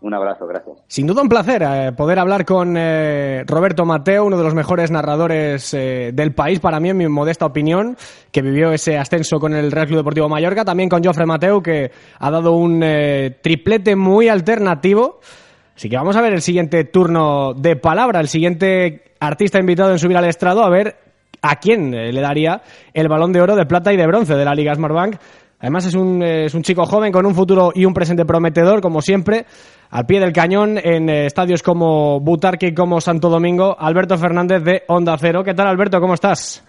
Un 0.00 0.14
abrazo, 0.14 0.48
gracias. 0.48 0.82
Sin 0.88 1.06
duda 1.06 1.22
un 1.22 1.28
placer 1.28 1.62
eh, 1.62 1.92
poder 1.96 2.18
hablar 2.18 2.44
con 2.44 2.74
eh, 2.76 3.44
Roberto 3.46 3.84
Mateo, 3.84 4.24
uno 4.24 4.36
de 4.36 4.42
los 4.42 4.52
mejores 4.52 4.90
narradores 4.90 5.72
eh, 5.74 6.10
del 6.12 6.34
país, 6.34 6.58
para 6.58 6.80
mí, 6.80 6.90
en 6.90 6.96
mi 6.96 7.06
modesta 7.06 7.46
opinión, 7.46 7.96
que 8.32 8.42
vivió 8.42 8.72
ese 8.72 8.98
ascenso 8.98 9.38
con 9.38 9.54
el 9.54 9.70
Real 9.70 9.86
Club 9.86 9.98
Deportivo 9.98 10.28
Mallorca, 10.28 10.64
también 10.64 10.88
con 10.88 11.04
Joffre 11.04 11.24
Mateo, 11.24 11.62
que 11.62 11.92
ha 12.18 12.30
dado 12.32 12.56
un 12.56 12.82
eh, 12.82 13.38
triplete 13.40 13.94
muy 13.94 14.28
alternativo. 14.28 15.20
Así 15.76 15.88
que 15.88 15.96
vamos 15.96 16.16
a 16.16 16.20
ver 16.20 16.32
el 16.32 16.42
siguiente 16.42 16.82
turno 16.82 17.54
de 17.54 17.76
palabra, 17.76 18.18
el 18.18 18.28
siguiente 18.28 19.14
artista 19.20 19.60
invitado 19.60 19.92
en 19.92 20.00
subir 20.00 20.16
al 20.16 20.24
estrado, 20.24 20.64
a 20.64 20.68
ver 20.68 20.96
a 21.42 21.60
quién 21.60 21.92
le 21.92 22.20
daría 22.20 22.62
el 22.92 23.06
balón 23.06 23.32
de 23.32 23.40
oro 23.40 23.54
de 23.54 23.66
plata 23.66 23.92
y 23.92 23.96
de 23.96 24.06
bronce 24.06 24.34
de 24.34 24.44
la 24.44 24.54
Liga 24.54 24.74
Smartbank. 24.74 25.16
Además 25.64 25.86
es 25.86 25.94
un, 25.94 26.22
es 26.22 26.52
un 26.52 26.62
chico 26.62 26.84
joven 26.84 27.10
con 27.10 27.24
un 27.24 27.34
futuro 27.34 27.72
y 27.74 27.86
un 27.86 27.94
presente 27.94 28.26
prometedor, 28.26 28.82
como 28.82 29.00
siempre, 29.00 29.46
al 29.88 30.04
pie 30.04 30.20
del 30.20 30.30
cañón 30.30 30.76
en 30.76 31.08
eh, 31.08 31.24
estadios 31.24 31.62
como 31.62 32.20
Butarque 32.20 32.66
y 32.66 32.74
como 32.74 33.00
Santo 33.00 33.30
Domingo. 33.30 33.74
Alberto 33.78 34.18
Fernández 34.18 34.62
de 34.62 34.82
Onda 34.88 35.16
Cero. 35.18 35.42
¿Qué 35.42 35.54
tal, 35.54 35.68
Alberto? 35.68 36.02
¿Cómo 36.02 36.12
estás? 36.12 36.62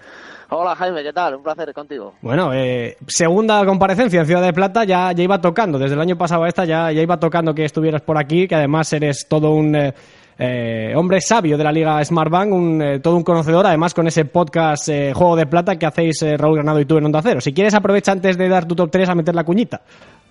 Hola 0.49 0.77
Jaime, 0.77 1.03
¿qué 1.03 1.11
tal? 1.11 1.35
Un 1.35 1.43
placer 1.43 1.73
contigo. 1.73 2.13
Bueno, 2.21 2.53
eh, 2.53 2.95
segunda 3.05 3.65
comparecencia 3.65 4.21
en 4.21 4.27
Ciudad 4.27 4.41
de 4.41 4.53
Plata, 4.53 4.85
ya, 4.85 5.11
ya 5.11 5.23
iba 5.23 5.41
tocando, 5.41 5.77
desde 5.77 5.95
el 5.95 6.01
año 6.01 6.17
pasado 6.17 6.45
a 6.45 6.47
esta 6.47 6.63
ya, 6.63 6.89
ya 6.93 7.01
iba 7.01 7.19
tocando 7.19 7.53
que 7.53 7.65
estuvieras 7.65 8.01
por 8.01 8.17
aquí, 8.17 8.47
que 8.47 8.55
además 8.55 8.93
eres 8.93 9.27
todo 9.27 9.51
un 9.51 9.75
eh, 9.75 9.93
eh, 10.37 10.93
hombre 10.95 11.21
sabio 11.21 11.57
de 11.57 11.63
la 11.63 11.71
Liga 11.71 12.03
Smartbank, 12.03 12.53
un, 12.53 12.81
eh, 12.81 12.99
todo 12.99 13.15
un 13.15 13.23
conocedor, 13.23 13.65
además 13.65 13.93
con 13.93 14.07
ese 14.07 14.25
podcast 14.25 14.89
eh, 14.89 15.13
Juego 15.13 15.35
de 15.35 15.45
Plata 15.45 15.77
que 15.77 15.85
hacéis 15.85 16.23
Raúl 16.37 16.55
Granado 16.55 16.79
y 16.79 16.85
tú 16.85 16.97
en 16.97 17.05
Onda 17.05 17.21
Cero. 17.21 17.41
Si 17.41 17.53
quieres 17.53 17.73
aprovecha 17.73 18.11
antes 18.11 18.37
de 18.37 18.49
dar 18.49 18.65
tu 18.67 18.75
top 18.75 18.89
3 18.91 19.09
a 19.09 19.15
meter 19.15 19.35
la 19.35 19.43
cuñita. 19.43 19.81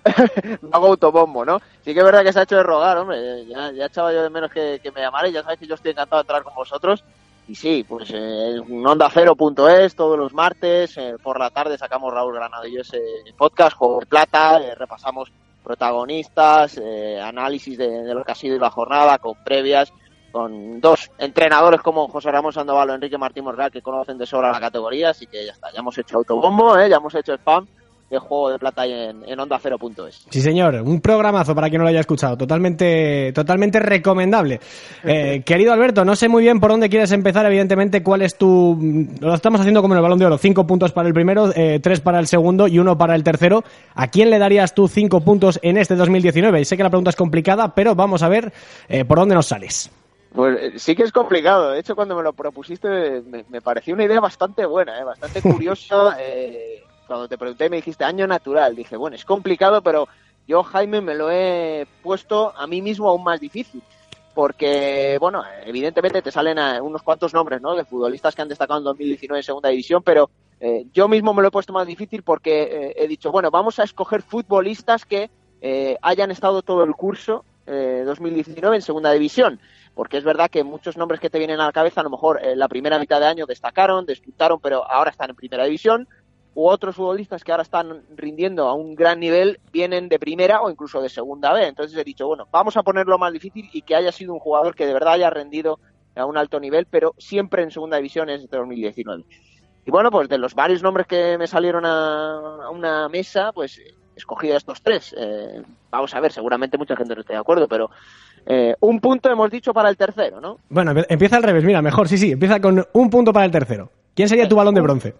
hago 0.71 0.87
autobombo, 0.87 1.43
¿no? 1.43 1.59
Sí 1.83 1.93
que 1.93 1.99
es 1.99 2.05
verdad 2.05 2.23
que 2.23 2.31
se 2.31 2.39
ha 2.39 2.43
hecho 2.43 2.57
de 2.57 2.63
rogar, 2.63 2.97
hombre, 2.97 3.45
ya, 3.47 3.71
ya 3.71 3.85
echaba 3.85 4.13
yo 4.13 4.21
de 4.21 4.29
menos 4.29 4.51
que, 4.51 4.79
que 4.81 4.91
me 4.91 5.01
llamarais, 5.01 5.33
ya 5.33 5.41
sabéis 5.41 5.59
que 5.59 5.67
yo 5.67 5.75
estoy 5.75 5.91
encantado 5.91 6.21
de 6.21 6.25
entrar 6.25 6.43
con 6.43 6.53
vosotros. 6.53 7.03
Y 7.47 7.53
sí, 7.53 7.85
pues 7.87 8.09
eh, 8.11 8.59
onda 8.85 9.09
cero.es 9.11 9.95
todos 9.95 10.17
los 10.17 10.33
martes, 10.33 10.97
eh, 10.97 11.15
por 11.21 11.39
la 11.39 11.51
tarde 11.51 11.77
sacamos 11.77 12.11
Raúl 12.11 12.33
Granado 12.33 12.65
y 12.65 12.73
yo 12.73 12.81
ese 12.81 12.99
podcast, 13.37 13.77
Juego 13.77 13.99
de 13.99 14.07
Plata, 14.07 14.59
eh, 14.59 14.73
repasamos 14.73 15.31
protagonistas, 15.65 16.79
eh, 16.81 17.19
análisis 17.19 17.77
de, 17.77 18.03
de, 18.03 18.13
lo 18.13 18.23
que 18.23 18.31
ha 18.31 18.35
sido 18.35 18.57
la 18.57 18.69
jornada, 18.69 19.17
con 19.17 19.35
previas, 19.43 19.91
con 20.31 20.79
dos 20.79 21.11
entrenadores 21.17 21.81
como 21.81 22.07
José 22.07 22.31
Ramón 22.31 22.53
Sandoval 22.53 22.89
o 22.89 22.93
Enrique 22.93 23.17
Martín 23.17 23.45
Morgal 23.45 23.71
que 23.71 23.81
conocen 23.81 24.17
de 24.17 24.25
sobra 24.25 24.51
la 24.51 24.59
categoría, 24.59 25.09
así 25.09 25.27
que 25.27 25.45
ya 25.45 25.53
está, 25.53 25.71
ya 25.71 25.79
hemos 25.79 25.97
hecho 25.97 26.17
autobombo, 26.17 26.77
¿eh? 26.77 26.89
ya 26.89 26.97
hemos 26.97 27.15
hecho 27.15 27.33
spam 27.33 27.65
Juego 28.19 28.51
de 28.51 28.59
Plata 28.59 28.85
en, 28.85 29.23
en 29.27 29.39
onda 29.39 29.59
cero.es. 29.61 30.25
Sí, 30.29 30.41
señor, 30.41 30.75
un 30.75 31.01
programazo 31.01 31.55
para 31.55 31.69
quien 31.69 31.79
no 31.79 31.83
lo 31.83 31.89
haya 31.89 31.99
escuchado, 31.99 32.37
totalmente, 32.37 33.31
totalmente 33.33 33.79
recomendable. 33.79 34.59
Eh, 35.07 35.43
querido 35.45 35.71
Alberto, 35.71 36.03
no 36.03 36.15
sé 36.15 36.27
muy 36.27 36.41
bien 36.41 36.59
por 36.59 36.71
dónde 36.71 36.89
quieres 36.89 37.11
empezar, 37.11 37.45
evidentemente, 37.45 38.01
cuál 38.01 38.23
es 38.23 38.37
tu... 38.37 39.07
Lo 39.19 39.35
estamos 39.35 39.61
haciendo 39.61 39.81
como 39.81 39.93
en 39.93 39.99
el 39.99 40.01
Balón 40.01 40.17
de 40.17 40.25
Oro, 40.25 40.37
cinco 40.39 40.65
puntos 40.65 40.91
para 40.93 41.07
el 41.07 41.13
primero, 41.13 41.51
eh, 41.55 41.79
tres 41.79 42.01
para 42.01 42.19
el 42.19 42.25
segundo 42.25 42.67
y 42.67 42.79
uno 42.79 42.97
para 42.97 43.13
el 43.15 43.23
tercero. 43.23 43.63
¿A 43.93 44.07
quién 44.07 44.31
le 44.31 44.39
darías 44.39 44.73
tú 44.73 44.87
cinco 44.87 45.21
puntos 45.21 45.59
en 45.61 45.77
este 45.77 45.95
2019? 45.95 46.59
Y 46.59 46.65
sé 46.65 46.75
que 46.75 46.83
la 46.83 46.89
pregunta 46.89 47.11
es 47.11 47.15
complicada, 47.15 47.75
pero 47.75 47.93
vamos 47.93 48.23
a 48.23 48.29
ver 48.29 48.51
eh, 48.89 49.05
por 49.05 49.19
dónde 49.19 49.35
nos 49.35 49.45
sales. 49.45 49.91
Pues 50.35 50.81
sí 50.81 50.95
que 50.95 51.03
es 51.03 51.11
complicado. 51.11 51.71
De 51.71 51.79
hecho, 51.79 51.95
cuando 51.95 52.15
me 52.15 52.23
lo 52.23 52.33
propusiste 52.33 53.21
me, 53.21 53.45
me 53.47 53.61
pareció 53.61 53.93
una 53.93 54.03
idea 54.03 54.19
bastante 54.19 54.65
buena, 54.65 54.99
¿eh? 54.99 55.03
bastante 55.03 55.41
curiosa. 55.41 56.17
Eh, 56.27 56.83
cuando 57.05 57.27
te 57.27 57.37
pregunté 57.37 57.69
me 57.69 57.77
dijiste 57.77 58.03
año 58.03 58.27
natural. 58.27 58.75
Dije, 58.75 58.97
bueno, 58.97 59.15
es 59.15 59.25
complicado, 59.25 59.81
pero 59.81 60.07
yo, 60.47 60.63
Jaime, 60.63 61.01
me 61.01 61.15
lo 61.15 61.31
he 61.31 61.87
puesto 62.01 62.53
a 62.55 62.67
mí 62.67 62.81
mismo 62.81 63.09
aún 63.09 63.23
más 63.23 63.39
difícil. 63.39 63.81
Porque, 64.33 65.17
bueno, 65.19 65.43
evidentemente 65.65 66.21
te 66.21 66.31
salen 66.31 66.59
unos 66.81 67.01
cuantos 67.01 67.33
nombres, 67.33 67.61
¿no? 67.61 67.73
De 67.73 67.85
futbolistas 67.85 68.35
que 68.35 68.41
han 68.41 68.49
destacado 68.49 68.79
en 68.79 68.83
2019 68.83 69.39
en 69.39 69.43
segunda 69.43 69.69
división, 69.69 70.03
pero 70.03 70.29
eh, 70.59 70.87
yo 70.93 71.07
mismo 71.07 71.33
me 71.33 71.41
lo 71.41 71.47
he 71.47 71.51
puesto 71.51 71.71
más 71.73 71.87
difícil 71.87 72.23
porque 72.23 72.63
eh, 72.63 72.93
he 72.97 73.07
dicho, 73.07 73.31
bueno, 73.31 73.49
vamos 73.49 73.79
a 73.79 73.83
escoger 73.83 74.21
futbolistas 74.21 75.05
que 75.05 75.29
eh, 75.61 75.97
hayan 76.01 76.31
estado 76.31 76.61
todo 76.61 76.83
el 76.83 76.93
curso 76.93 77.45
2019 77.67 78.75
en 78.75 78.81
segunda 78.83 79.11
división 79.11 79.59
porque 79.95 80.17
es 80.17 80.23
verdad 80.23 80.51
que 80.51 80.63
muchos 80.63 80.97
nombres 80.97 81.19
que 81.19 81.31
te 81.31 81.39
vienen 81.39 81.59
a 81.59 81.65
la 81.65 81.71
cabeza, 81.71 82.01
a 82.01 82.03
lo 82.03 82.11
mejor 82.11 82.39
en 82.43 82.59
la 82.59 82.67
primera 82.67 82.99
mitad 82.99 83.19
de 83.19 83.25
año 83.25 83.47
destacaron, 83.47 84.05
disputaron, 84.05 84.59
pero 84.59 84.87
ahora 84.87 85.09
están 85.09 85.31
en 85.31 85.35
primera 85.35 85.63
división, 85.63 86.07
u 86.55 86.67
otros 86.67 86.95
futbolistas 86.95 87.43
que 87.43 87.51
ahora 87.51 87.63
están 87.63 88.01
rindiendo 88.15 88.67
a 88.67 88.73
un 88.73 88.95
gran 88.95 89.19
nivel 89.19 89.59
vienen 89.71 90.07
de 90.07 90.17
primera 90.17 90.61
o 90.61 90.69
incluso 90.71 91.01
de 91.01 91.09
segunda 91.09 91.53
B. 91.53 91.67
Entonces 91.67 91.97
he 91.97 92.03
dicho, 92.03 92.27
bueno, 92.27 92.47
vamos 92.49 92.77
a 92.77 92.83
ponerlo 92.83 93.19
más 93.19 93.33
difícil 93.33 93.69
y 93.73 93.81
que 93.81 93.93
haya 93.93 94.11
sido 94.11 94.33
un 94.33 94.39
jugador 94.39 94.73
que 94.73 94.85
de 94.85 94.93
verdad 94.93 95.13
haya 95.13 95.29
rendido 95.29 95.79
a 96.15 96.25
un 96.25 96.37
alto 96.37 96.59
nivel, 96.61 96.87
pero 96.89 97.13
siempre 97.17 97.61
en 97.61 97.71
segunda 97.71 97.97
división 97.97 98.29
es 98.29 98.49
de 98.49 98.57
2019. 98.57 99.25
Y 99.85 99.91
bueno, 99.91 100.09
pues 100.09 100.29
de 100.29 100.37
los 100.37 100.55
varios 100.55 100.81
nombres 100.81 101.07
que 101.07 101.37
me 101.37 101.45
salieron 101.45 101.85
a, 101.85 102.69
una 102.71 103.09
mesa, 103.09 103.51
pues 103.51 103.79
escogí 104.15 104.49
a 104.49 104.57
estos 104.57 104.81
tres. 104.81 105.13
Eh, 105.17 105.61
vamos 105.91 106.15
a 106.15 106.21
ver, 106.21 106.31
seguramente 106.31 106.77
mucha 106.77 106.95
gente 106.95 107.15
no 107.15 107.21
esté 107.21 107.33
de 107.33 107.39
acuerdo, 107.39 107.67
pero 107.67 107.91
eh, 108.45 108.75
un 108.79 109.01
punto 109.01 109.29
hemos 109.29 109.51
dicho 109.51 109.73
para 109.73 109.89
el 109.89 109.97
tercero, 109.97 110.39
¿no? 110.39 110.57
Bueno, 110.69 110.93
empieza 111.09 111.35
al 111.35 111.43
revés, 111.43 111.65
mira, 111.65 111.81
mejor, 111.81 112.07
sí, 112.07 112.17
sí, 112.17 112.31
empieza 112.31 112.61
con 112.61 112.87
un 112.93 113.09
punto 113.09 113.33
para 113.33 113.45
el 113.45 113.51
tercero. 113.51 113.91
¿Quién 114.15 114.29
sería 114.29 114.47
tu 114.47 114.55
balón 114.55 114.73
de 114.73 114.81
bronce? 114.81 115.15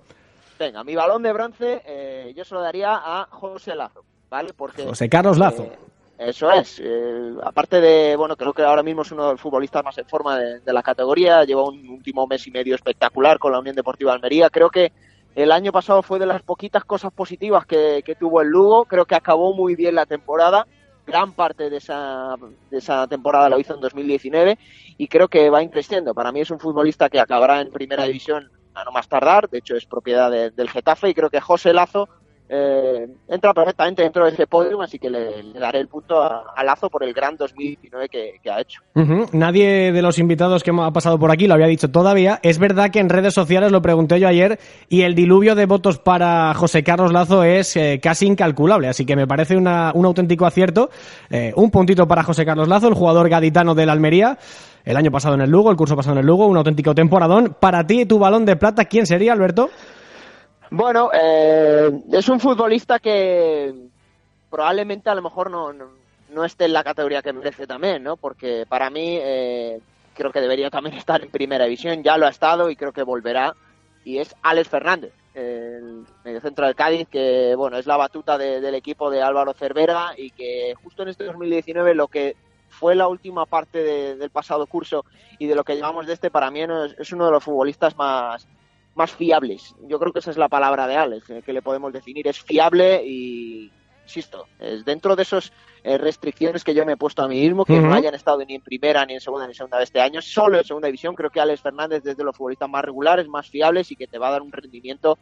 Venga, 0.57 0.83
mi 0.83 0.95
balón 0.95 1.21
de 1.23 1.33
bronce 1.33 1.81
eh, 1.85 2.33
yo 2.35 2.45
se 2.45 2.55
lo 2.55 2.61
daría 2.61 2.95
a 2.95 3.27
José 3.29 3.75
Lazo, 3.75 4.05
¿vale? 4.29 4.53
Porque, 4.53 4.83
José 4.83 5.09
Carlos 5.09 5.37
Lazo. 5.37 5.63
Eh, 5.63 5.77
eso 6.17 6.49
es. 6.49 6.79
Eh, 6.81 7.33
aparte 7.43 7.81
de, 7.81 8.15
bueno, 8.15 8.37
creo 8.37 8.53
que 8.53 8.63
ahora 8.63 8.83
mismo 8.83 9.01
es 9.01 9.11
uno 9.11 9.25
de 9.25 9.31
los 9.33 9.41
futbolistas 9.41 9.83
más 9.83 9.97
en 9.97 10.07
forma 10.07 10.39
de, 10.39 10.61
de, 10.61 10.73
la 10.73 10.81
categoría. 10.81 11.43
Lleva 11.43 11.67
un 11.67 11.89
último 11.89 12.25
mes 12.25 12.47
y 12.47 12.51
medio 12.51 12.75
espectacular 12.75 13.37
con 13.37 13.51
la 13.51 13.59
Unión 13.59 13.75
Deportiva 13.75 14.13
Almería. 14.13 14.49
Creo 14.49 14.69
que 14.69 14.93
el 15.35 15.51
año 15.51 15.73
pasado 15.73 16.01
fue 16.01 16.17
de 16.17 16.25
las 16.25 16.41
poquitas 16.41 16.85
cosas 16.85 17.11
positivas 17.11 17.65
que, 17.65 18.01
que 18.05 18.15
tuvo 18.15 18.41
el 18.41 18.47
Lugo. 18.47 18.85
Creo 18.85 19.05
que 19.05 19.15
acabó 19.15 19.53
muy 19.53 19.75
bien 19.75 19.95
la 19.95 20.05
temporada. 20.05 20.65
gran 21.05 21.33
parte 21.33 21.69
de 21.69 21.77
esa, 21.77 22.35
de 22.71 22.77
esa 22.77 23.05
temporada 23.07 23.49
lo 23.49 23.59
hizo 23.59 23.75
en 23.75 23.81
2019 23.81 24.57
y 24.97 25.07
creo 25.09 25.27
que 25.27 25.49
va 25.49 25.61
increciendo. 25.61 26.13
Para 26.13 26.31
mí 26.31 26.39
es 26.39 26.49
un 26.51 26.59
futbolista 26.59 27.09
que 27.09 27.19
acabará 27.19 27.59
en 27.59 27.71
primera 27.71 28.05
división 28.05 28.49
a 28.75 28.83
no 28.83 28.91
más 28.91 29.07
tardar, 29.07 29.49
de 29.49 29.59
hecho 29.59 29.75
es 29.75 29.85
propiedad 29.85 30.29
del 30.31 30.69
Getafe 30.69 31.09
y 31.09 31.13
creo 31.13 31.29
que 31.29 31.41
José 31.41 31.73
Lazo 31.73 32.09
eh, 32.47 33.07
entra 33.27 33.55
perfectamente 33.55 34.03
dentro 34.03 34.23
de 34.23 34.31
ese 34.31 34.45
podium, 34.45 34.81
así 34.81 34.99
que 34.99 35.09
le, 35.09 35.53
daré 35.59 35.79
el 35.79 35.88
punto 35.88 36.21
a, 36.21 36.63
Lazo 36.63 36.91
por 36.91 37.03
el 37.03 37.11
gran 37.11 37.38
2019 37.38 38.07
que, 38.07 38.39
ha 38.51 38.61
hecho. 38.61 38.81
Nadie 39.31 39.91
de 39.91 40.01
los 40.03 40.19
invitados 40.19 40.63
que 40.63 40.71
ha 40.71 40.91
pasado 40.91 41.17
por 41.17 41.31
aquí 41.31 41.47
lo 41.47 41.55
había 41.55 41.65
dicho 41.65 41.89
todavía. 41.89 42.39
Es 42.43 42.59
verdad 42.59 42.91
que 42.91 42.99
en 42.99 43.09
redes 43.09 43.33
sociales 43.33 43.71
lo 43.71 43.81
pregunté 43.81 44.19
yo 44.19 44.27
ayer 44.27 44.59
y 44.89 45.01
el 45.01 45.15
diluvio 45.15 45.55
de 45.55 45.65
votos 45.65 45.97
para 45.97 46.53
José 46.53 46.83
Carlos 46.83 47.11
Lazo 47.11 47.43
es 47.43 47.75
eh, 47.77 47.99
casi 48.01 48.27
incalculable, 48.27 48.88
así 48.89 49.05
que 49.05 49.15
me 49.15 49.25
parece 49.25 49.57
un 49.57 49.67
auténtico 49.67 50.45
acierto. 50.45 50.91
Eh, 51.31 51.51
un 51.55 51.71
puntito 51.71 52.07
para 52.07 52.23
José 52.23 52.45
Carlos 52.45 52.67
Lazo, 52.67 52.88
el 52.88 52.93
jugador 52.93 53.27
gaditano 53.27 53.73
del 53.73 53.89
Almería. 53.89 54.38
El 54.86 54.98
año 54.98 55.10
pasado 55.12 55.34
en 55.34 55.41
el 55.41 55.50
Lugo, 55.50 55.71
el 55.71 55.78
curso 55.78 55.95
pasado 55.95 56.13
en 56.13 56.19
el 56.19 56.28
Lugo, 56.28 56.45
un 56.45 56.58
auténtico 56.58 56.93
temporadón. 56.93 57.58
Para 57.60 57.86
ti, 57.88 58.06
tu 58.06 58.19
balón 58.19 58.45
de 58.45 58.56
plata, 58.56 58.86
¿quién 58.86 59.08
sería, 59.08 59.34
Alberto? 59.34 59.71
Bueno, 60.69 61.10
eh, 61.12 61.89
es 62.12 62.30
un 62.30 62.39
futbolista 62.39 63.00
que 63.00 63.74
probablemente 64.52 65.10
a 65.10 65.15
lo 65.15 65.24
mejor 65.24 65.50
no, 65.50 65.74
no, 65.74 66.45
esté 66.45 66.65
en 66.65 66.74
la 66.74 66.84
categoría 66.84 67.24
que 67.24 67.34
merece 67.34 67.65
también, 67.65 68.04
¿no? 68.04 68.15
Porque 68.15 68.65
para 68.69 68.91
mí 68.91 69.17
eh, 69.19 69.80
creo 70.13 70.32
que 70.32 70.41
debería 70.41 70.69
también 70.69 70.95
estar 70.98 71.24
en 71.24 71.32
primera 71.32 71.65
división, 71.65 72.04
ya 72.04 72.17
lo 72.17 72.28
ha 72.28 72.30
estado 72.30 72.69
y 72.69 72.76
creo 72.76 72.91
que 72.91 73.04
volverá. 73.04 73.54
Y 74.04 74.19
es 74.19 74.36
Alex 74.43 74.69
Fernández, 74.69 75.13
el 75.34 76.06
mediocentro 76.24 76.67
del 76.67 76.76
Cádiz, 76.76 77.08
que 77.10 77.56
bueno, 77.58 77.78
es 77.78 77.88
la 77.88 77.98
batuta 77.98 78.38
del 78.38 78.76
equipo 78.76 79.10
de 79.10 79.24
Álvaro 79.24 79.54
Cervera 79.54 80.12
y 80.15 80.30
que 80.30 80.76
justo 80.84 81.02
en 81.02 81.10
este 81.10 81.24
2019 81.24 81.95
lo 81.95 82.08
que 82.08 82.36
fue 82.75 82.95
la 82.95 83.07
última 83.07 83.45
parte 83.45 84.15
del 84.15 84.29
pasado 84.29 84.67
curso 84.67 85.05
y 85.39 85.47
de 85.47 85.55
lo 85.55 85.63
que 85.63 85.75
llevamos 85.75 86.05
de 86.05 86.13
este, 86.13 86.29
para 86.29 86.51
mí 86.51 86.61
es 86.97 87.11
uno 87.11 87.25
de 87.25 87.31
los 87.31 87.43
futbolistas 87.43 87.95
más, 87.97 88.47
más 88.95 89.11
fiables. 89.11 89.75
Yo 89.88 89.97
creo 89.99 90.11
que 90.11 90.19
esa 90.19 90.31
es 90.31 90.38
la 90.38 90.49
palabra 90.49 90.88
de 90.88 90.95
Alex, 90.95 91.29
eh, 91.29 91.41
que 91.43 91.53
le 91.53 91.61
podemos 91.61 91.93
definir. 91.93 92.27
Es 92.27 92.41
fiable 92.41 93.01
y, 93.05 93.71
insisto, 94.03 94.47
es 94.59 94.83
dentro 94.83 95.15
de 95.15 95.23
esas 95.23 95.51
eh, 95.83 95.97
restricciones 95.97 96.63
que 96.63 96.73
yo 96.73 96.85
me 96.85 96.93
he 96.93 96.97
puesto 96.97 97.23
a 97.23 97.27
mí 97.27 97.39
mismo, 97.39 97.63
que 97.65 97.79
no 97.79 97.93
hayan 97.93 98.13
estado 98.13 98.39
ni 98.45 98.55
en 98.55 98.61
primera, 98.61 99.05
ni 99.05 99.13
en 99.13 99.21
segunda, 99.21 99.45
ni 99.45 99.51
en 99.51 99.55
segunda 99.55 99.77
de 99.77 99.85
este 99.85 100.01
año, 100.01 100.21
solo 100.21 100.57
en 100.57 100.63
segunda 100.65 100.88
división. 100.88 101.15
Creo 101.15 101.29
que 101.29 101.39
Alex 101.39 101.61
Fernández 101.61 102.05
es 102.05 102.17
de 102.17 102.23
los 102.23 102.35
futbolistas 102.35 102.69
más 102.69 102.83
regulares, 102.83 103.27
más 103.27 103.49
fiables 103.49 103.91
y 103.91 103.95
que 103.95 104.07
te 104.07 104.17
va 104.17 104.27
a 104.27 104.31
dar 104.31 104.41
un 104.41 104.51
rendimiento 104.51 105.17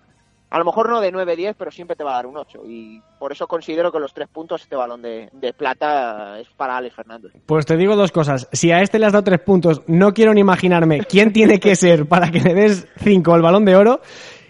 a 0.53 0.59
lo 0.59 0.65
mejor 0.65 0.87
no 0.87 1.01
de 1.01 1.11
9-10, 1.11 1.55
pero 1.57 1.71
siempre 1.71 1.95
te 1.95 2.03
va 2.03 2.11
a 2.11 2.17
dar 2.17 2.27
un 2.27 2.37
8. 2.37 2.61
Y 2.67 3.01
por 3.17 3.31
eso 3.31 3.47
considero 3.47 3.91
que 3.91 3.97
los 3.97 4.13
tres 4.13 4.29
puntos, 4.29 4.61
este 4.61 4.75
balón 4.75 5.01
de, 5.01 5.31
plata 5.57 6.39
es 6.39 6.47
para 6.55 6.77
Alex 6.77 6.95
Fernández. 6.95 7.31
Pues 7.47 7.65
te 7.65 7.75
digo 7.75 7.95
dos 7.95 8.11
cosas. 8.11 8.47
Si 8.51 8.71
a 8.71 8.79
este 8.81 8.99
le 8.99 9.07
has 9.07 9.13
dado 9.13 9.23
tres 9.23 9.39
puntos, 9.39 9.81
no 9.87 10.13
quiero 10.13 10.31
ni 10.31 10.41
imaginarme 10.41 10.99
quién 11.05 11.33
tiene 11.33 11.59
que 11.59 11.75
ser 11.75 12.05
para 12.07 12.29
que 12.29 12.39
le 12.39 12.53
des 12.53 12.87
cinco 12.97 13.35
el 13.35 13.41
balón 13.41 13.65
de 13.65 13.75
oro. 13.75 14.01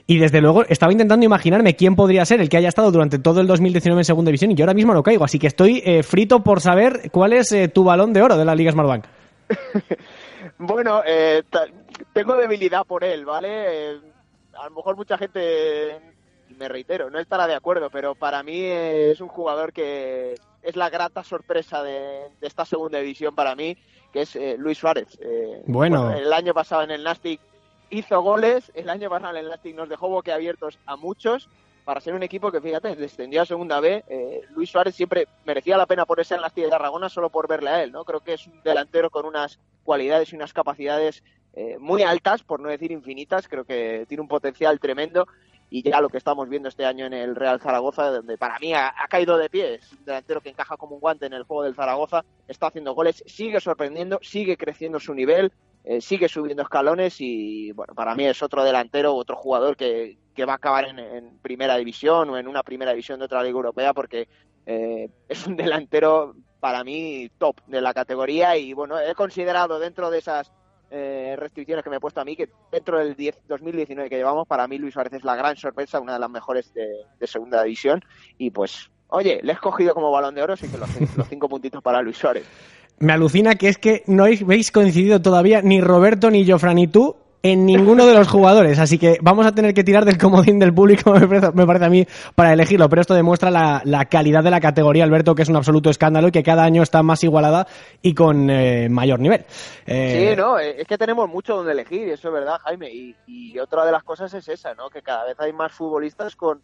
Y 0.05 0.17
desde 0.17 0.41
luego 0.41 0.65
estaba 0.67 0.91
intentando 0.91 1.25
imaginarme 1.25 1.77
quién 1.77 1.95
podría 1.95 2.25
ser 2.25 2.41
el 2.41 2.49
que 2.49 2.57
haya 2.57 2.67
estado 2.67 2.91
durante 2.91 3.17
todo 3.17 3.39
el 3.39 3.47
2019 3.47 4.01
en 4.01 4.03
segunda 4.03 4.27
división 4.27 4.51
y 4.51 4.55
yo 4.55 4.65
ahora 4.65 4.73
mismo 4.73 4.93
no 4.93 5.03
caigo. 5.03 5.23
Así 5.23 5.39
que 5.39 5.47
estoy 5.47 5.81
eh, 5.85 6.03
frito 6.03 6.43
por 6.43 6.59
saber 6.59 7.11
cuál 7.11 7.31
es 7.31 7.49
eh, 7.53 7.69
tu 7.69 7.85
balón 7.85 8.11
de 8.11 8.23
oro 8.23 8.35
de 8.35 8.43
la 8.43 8.55
Liga 8.55 8.73
Smartbank. 8.73 9.05
bueno, 10.57 11.01
eh, 11.07 11.43
tengo 12.11 12.35
debilidad 12.35 12.83
por 12.83 13.05
él, 13.05 13.23
¿vale? 13.23 14.01
A 14.59 14.65
lo 14.65 14.75
mejor 14.75 14.95
mucha 14.95 15.17
gente, 15.17 15.99
me 16.49 16.67
reitero, 16.67 17.09
no 17.09 17.19
estará 17.19 17.47
de 17.47 17.55
acuerdo, 17.55 17.89
pero 17.89 18.15
para 18.15 18.43
mí 18.43 18.59
es 18.61 19.21
un 19.21 19.27
jugador 19.27 19.73
que 19.73 20.35
es 20.61 20.75
la 20.75 20.89
grata 20.89 21.23
sorpresa 21.23 21.83
de, 21.83 22.27
esta 22.41 22.65
segunda 22.65 22.99
división 22.99 23.35
para 23.35 23.55
mí, 23.55 23.77
que 24.11 24.21
es 24.21 24.35
eh, 24.35 24.55
Luis 24.57 24.77
Suárez. 24.77 25.17
Eh, 25.21 25.63
bueno. 25.65 26.11
El 26.11 26.31
año 26.31 26.53
pasado 26.53 26.83
en 26.83 26.91
el 26.91 27.03
Nastic 27.03 27.39
hizo 27.89 28.21
goles, 28.21 28.71
el 28.75 28.89
año 28.89 29.09
pasado 29.09 29.35
en 29.35 29.45
el 29.45 29.49
Nastic 29.49 29.75
nos 29.75 29.89
dejó 29.89 30.09
boquiabiertos 30.09 30.79
a 30.85 30.95
muchos, 30.95 31.49
para 31.85 32.01
ser 32.01 32.13
un 32.13 32.23
equipo 32.23 32.51
que, 32.51 32.61
fíjate, 32.61 32.95
descendió 32.95 33.41
a 33.41 33.45
segunda 33.45 33.79
B. 33.79 34.03
Eh, 34.07 34.41
Luis 34.51 34.69
Suárez 34.69 34.95
siempre 34.95 35.27
merecía 35.45 35.77
la 35.77 35.85
pena 35.85 36.05
ponerse 36.05 36.35
en 36.35 36.41
las 36.41 36.53
de 36.55 36.69
Tarragona 36.69 37.09
solo 37.09 37.29
por 37.29 37.47
verle 37.47 37.69
a 37.69 37.83
él, 37.83 37.91
¿no? 37.91 38.05
Creo 38.05 38.21
que 38.21 38.33
es 38.33 38.47
un 38.47 38.61
delantero 38.63 39.09
con 39.09 39.25
unas 39.25 39.59
cualidades 39.83 40.31
y 40.31 40.35
unas 40.35 40.53
capacidades 40.53 41.23
eh, 41.53 41.77
muy 41.79 42.03
altas, 42.03 42.43
por 42.43 42.59
no 42.59 42.69
decir 42.69 42.91
infinitas. 42.91 43.47
Creo 43.47 43.65
que 43.65 44.05
tiene 44.07 44.21
un 44.21 44.27
potencial 44.27 44.79
tremendo 44.79 45.27
y 45.73 45.81
ya 45.81 46.01
lo 46.01 46.09
que 46.09 46.17
estamos 46.17 46.47
viendo 46.49 46.69
este 46.69 46.85
año 46.85 47.07
en 47.07 47.13
el 47.13 47.35
Real 47.35 47.59
Zaragoza, 47.59 48.11
donde 48.11 48.37
para 48.37 48.59
mí 48.59 48.75
ha, 48.75 48.93
caído 49.09 49.39
de 49.39 49.49
pie, 49.49 49.75
es 49.75 49.91
un 49.91 50.05
delantero 50.05 50.39
que 50.39 50.49
encaja 50.49 50.77
como 50.77 50.93
un 50.93 51.01
guante 51.01 51.25
en 51.25 51.33
el 51.33 51.45
juego 51.45 51.63
del 51.63 51.73
Zaragoza, 51.73 52.23
está 52.47 52.67
haciendo 52.67 52.93
goles, 52.93 53.23
sigue 53.25 53.59
sorprendiendo, 53.59 54.19
sigue 54.21 54.55
creciendo 54.55 54.99
su 54.99 55.15
nivel, 55.15 55.51
eh, 55.83 56.01
sigue 56.01 56.29
subiendo 56.29 56.63
escalones 56.63 57.15
y 57.19 57.71
bueno, 57.73 57.93
para 57.93 58.15
mí 58.15 58.25
es 58.25 58.41
otro 58.41 58.63
delantero, 58.63 59.15
otro 59.15 59.35
jugador 59.35 59.75
que, 59.75 60.17
que 60.33 60.45
va 60.45 60.53
a 60.53 60.55
acabar 60.55 60.85
en, 60.85 61.37
primera 61.41 61.75
división 61.77 62.29
o 62.29 62.37
en 62.37 62.47
una 62.47 62.63
primera 62.63 62.91
división 62.91 63.19
de 63.19 63.25
otra 63.25 63.43
liga 63.43 63.55
europea 63.55 63.93
porque 63.93 64.27
eh, 64.65 65.09
es 65.27 65.45
un 65.45 65.55
delantero 65.55 66.35
para 66.59 66.83
mí 66.83 67.29
top 67.37 67.57
de 67.67 67.81
la 67.81 67.93
categoría 67.93 68.55
y 68.55 68.73
bueno, 68.73 68.99
he 68.99 69.13
considerado 69.13 69.79
dentro 69.79 70.09
de 70.09 70.19
esas 70.19 70.51
eh, 70.95 71.35
restricciones 71.37 71.83
que 71.83 71.89
me 71.89 71.95
he 71.95 71.99
puesto 71.99 72.21
a 72.21 72.23
mí, 72.23 72.35
que 72.35 72.49
dentro 72.71 72.99
del 72.99 73.15
10, 73.15 73.47
2019 73.47 74.09
que 74.09 74.15
llevamos, 74.15 74.47
para 74.47 74.67
mí 74.67 74.77
Luis 74.77 74.93
Suárez 74.93 75.13
es 75.13 75.23
la 75.23 75.35
gran 75.35 75.57
sorpresa, 75.57 75.99
una 75.99 76.13
de 76.13 76.19
las 76.19 76.29
mejores 76.29 76.71
de, 76.73 77.27
segunda 77.27 77.63
división. 77.63 77.99
Y 78.37 78.51
pues, 78.51 78.91
oye, 79.07 79.39
le 79.41 79.53
he 79.53 79.55
escogido 79.55 79.95
como 79.95 80.11
balón 80.11 80.35
de 80.35 80.43
oro, 80.43 80.53
así 80.53 80.69
que 80.69 80.77
los, 80.77 81.17
los 81.17 81.27
cinco 81.27 81.49
puntitos 81.49 81.81
para 81.81 82.01
Luis 82.03 82.17
Suárez. 82.17 82.45
Me 82.99 83.13
alucina 83.13 83.56
que 83.56 83.67
es 83.67 83.77
que 83.77 84.03
no 84.08 84.23
habéis 84.23 84.71
coincidido 84.71 85.21
todavía 85.21 85.62
ni 85.62 85.82
Roberto 85.82 86.29
ni 86.29 86.49
Jofran 86.49 86.75
ni 86.75 86.88
tú 86.88 87.17
en 87.43 87.65
ninguno 87.65 88.08
de 88.08 88.13
los 88.13 88.29
jugadores. 88.29 88.79
Así 88.79 88.97
que 88.97 89.17
vamos 89.21 89.45
a 89.45 89.51
tener 89.51 89.73
que 89.73 89.84
tirar 89.84 90.06
del 90.06 90.17
comodín 90.17 90.60
del 90.60 90.73
público, 90.73 91.13
me 91.53 91.65
parece, 91.67 91.86
a 91.86 91.89
mí, 91.89 92.08
para 92.36 92.53
elegirlo. 92.53 92.88
Pero 92.88 93.01
esto 93.01 93.13
demuestra 93.13 93.51
la, 93.51 94.06
calidad 94.06 94.43
de 94.43 94.49
la 94.49 94.62
categoría, 94.62 95.03
Alberto, 95.03 95.36
que 95.36 95.41
es 95.41 95.49
un 95.49 95.58
absoluto 95.58 95.89
escándalo 95.89 96.29
y 96.29 96.32
que 96.32 96.41
cada 96.41 96.63
año 96.63 96.82
está 96.82 97.03
más 97.03 97.23
igualada 97.23 97.67
y 98.01 98.13
con 98.15 98.49
eh, 98.49 98.88
mayor 98.89 99.19
nivel. 99.19 99.45
Eh, 99.86 100.29
sí, 100.32 100.41
no, 100.41 100.58
es 100.58 100.88
que 100.88 100.97
tenemos 100.97 101.29
mucho 101.29 101.58
donde 101.58 101.73
elegir, 101.73 102.08
eso 102.08 102.29
es 102.29 102.34
verdad, 102.34 102.58
Jaime. 102.63 102.89
Y, 102.89 103.15
y 103.27 103.60
otra 103.60 103.86
de 103.86 103.91
las 103.91 104.03
cosas 104.03 104.34
es 104.34 104.47
esa, 104.47 104.73
¿no? 104.73 104.89
Que 104.89 105.01
cada 105.01 105.25
vez 105.25 105.36
hay 105.39 105.51
más 105.51 105.73
futbolistas 105.73 106.38
con 106.38 106.62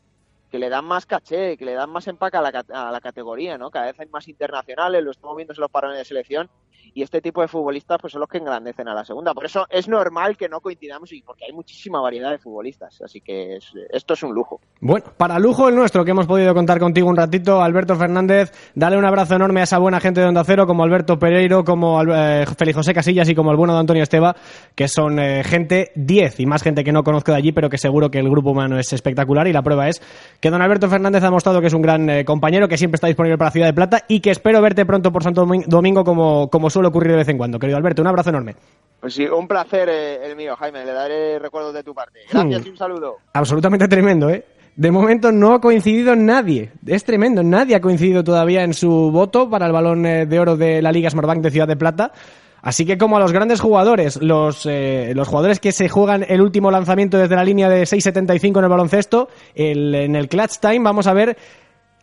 que 0.50 0.60
le 0.60 0.70
dan 0.70 0.86
más 0.86 1.06
caché, 1.06 1.58
que 1.58 1.66
le 1.66 1.74
dan 1.74 1.90
más 1.90 2.08
empaque 2.08 2.38
a 2.38 2.42
la, 2.42 2.66
a 2.74 2.92
la 2.92 3.02
categoría, 3.02 3.58
¿no? 3.58 3.70
Cada 3.70 3.88
vez 3.88 4.00
hay 4.00 4.08
más 4.08 4.28
internacionales, 4.28 5.04
lo 5.04 5.12
estamos 5.12 5.36
viendo 5.36 5.54
en 5.54 5.60
los 5.60 5.70
parones 5.70 5.98
de 5.98 6.06
selección 6.06 6.50
y 6.93 7.02
este 7.02 7.21
tipo 7.21 7.41
de 7.41 7.47
futbolistas 7.47 7.97
pues 7.99 8.13
son 8.13 8.21
los 8.21 8.30
que 8.30 8.38
engrandecen 8.38 8.88
a 8.88 8.93
la 8.93 9.04
segunda. 9.04 9.34
Por 9.34 9.45
eso 9.45 9.65
es 9.69 9.88
normal 9.88 10.38
que 10.38 10.49
no 10.49 10.60
coincidamos 10.62 11.12
y 11.12 11.21
porque 11.21 11.45
hay 11.45 11.54
muchísima 11.54 12.02
variedad 12.02 12.32
de 12.32 12.38
futbolistas, 12.38 13.02
así 13.02 13.21
que 13.21 13.60
esto 13.91 14.13
es 14.13 14.23
un 14.23 14.34
lujo. 14.34 14.60
Bueno, 14.82 15.06
para 15.17 15.39
lujo 15.39 15.67
el 15.67 15.75
nuestro 15.75 16.06
que 16.06 16.12
hemos 16.12 16.28
podido 16.28 16.54
contar 16.54 16.80
contigo 16.80 17.10
un 17.10 17.15
ratito, 17.15 17.62
Alberto 17.62 17.95
Fernández, 17.95 18.52
dale 18.75 18.97
un 18.97 19.06
abrazo 19.06 19.36
enorme 19.36 19.62
a 19.62 19.63
esa 19.63 19.78
buena 19.78 19.99
gente 19.99 20.21
de 20.21 20.28
Onda 20.28 20.43
Cero 20.43 20.65
como 20.65 20.84
Alberto 20.84 21.19
Pereiro, 21.19 21.63
como 21.63 22.02
eh, 22.04 22.45
Félix 22.58 22.78
José 22.78 22.93
Casillas 22.93 23.30
y 23.30 23.36
como 23.36 23.52
el 23.52 23.58
bueno 23.58 23.73
de 23.73 23.80
Antonio 23.80 24.04
Esteba, 24.04 24.36
que 24.75 24.88
son 24.88 25.19
eh, 25.19 25.43
gente 25.43 25.91
10 25.95 26.39
y 26.39 26.45
más 26.45 26.63
gente 26.63 26.84
que 26.84 26.91
no 26.91 27.04
conozco 27.04 27.32
de 27.32 27.38
allí, 27.38 27.52
pero 27.52 27.69
que 27.69 27.78
seguro 27.78 28.10
que 28.10 28.19
el 28.19 28.30
grupo 28.30 28.52
humano 28.52 28.80
es 28.80 28.93
espectacular 28.93 29.47
y 29.47 29.54
la 29.54 29.62
prueba 29.62 29.88
es 29.88 30.02
que 30.39 30.49
don 30.49 30.62
Alberto 30.62 30.89
Fernández 30.89 31.23
ha 31.23 31.32
mostrado 31.32 31.62
que 31.62 31.67
es 31.67 31.73
un 31.73 31.82
gran 31.82 32.10
eh, 32.10 32.25
compañero, 32.25 32.67
que 32.67 32.78
siempre 32.78 32.95
está 32.95 33.08
disponible 33.08 33.38
para 33.38 33.52
Ciudad 33.52 33.67
de 33.67 33.73
Plata 33.73 34.04
y 34.08 34.19
que 34.19 34.32
espero 34.32 34.62
verte 34.62 34.86
pronto 34.86 35.12
por 35.12 35.23
Santo 35.23 35.45
Domingo 35.67 36.04
como, 36.04 36.49
como 36.49 36.69
suele 36.80 36.88
ocurrir 36.89 37.12
de 37.12 37.18
vez 37.18 37.28
en 37.28 37.38
cuando. 37.38 37.60
Querido 37.60 37.78
Alberto, 37.78 38.02
un 38.02 38.08
abrazo 38.08 38.30
enorme. 38.30 38.56
Pues 39.00 39.13
sí, 39.13 39.26
un 39.26 39.48
placer 39.48 39.89
eh, 39.89 40.26
el 40.26 40.36
mío, 40.36 40.56
Jaime. 40.56 40.86
Le 40.86 40.94
daré 40.94 41.39
recuerdos 41.39 41.74
de 41.74 41.84
tu 41.84 41.94
parte. 41.94 42.22
Gracias 42.32 42.65
y 42.65 42.70
un 42.70 42.78
saludo. 42.78 43.18
Absolutamente 43.34 43.88
tremendo, 43.88 44.30
¿eh? 44.30 44.46
De 44.76 44.92
momento 44.92 45.32
no 45.32 45.54
ha 45.54 45.62
coincidido 45.62 46.15
nadie. 46.15 46.72
Es 46.86 47.04
tremendo. 47.04 47.44
Nadie 47.44 47.76
ha 47.76 47.82
coincidido 47.82 48.24
todavía 48.24 48.63
en 48.63 48.74
su 48.74 49.12
voto 49.12 49.50
para 49.50 49.65
el 49.65 49.74
balón 49.74 50.06
eh, 50.06 50.26
de 50.26 50.39
oro 50.39 50.56
de 50.56 50.82
la 50.82 50.92
Liga 50.92 51.10
Smartbank 51.10 51.42
de 51.42 51.52
Ciudad 51.52 51.68
de 51.68 51.76
Plata. 51.76 52.13
Así 52.62 52.86
que 52.86 52.98
como 52.98 53.18
a 53.18 53.20
los 53.20 53.32
grandes 53.32 53.62
jugadores, 53.62 54.22
los, 54.22 54.65
eh, 54.65 55.13
los 55.15 55.28
jugadores 55.28 55.60
que 55.60 55.72
se 55.72 55.88
juegan 55.88 56.26
el 56.28 56.42
último 56.42 56.72
lanzamiento 56.72 57.18
desde 57.18 57.36
la 57.36 57.44
línea 57.44 57.70
de 57.70 57.84
6.75 57.84 58.58
en 58.58 58.63
el 58.63 58.70
baloncesto, 58.70 59.30
en 59.56 60.15
el 60.15 60.28
clutch 60.28 60.60
time, 60.60 60.80
vamos 60.80 61.08
a 61.08 61.13
ver 61.13 61.38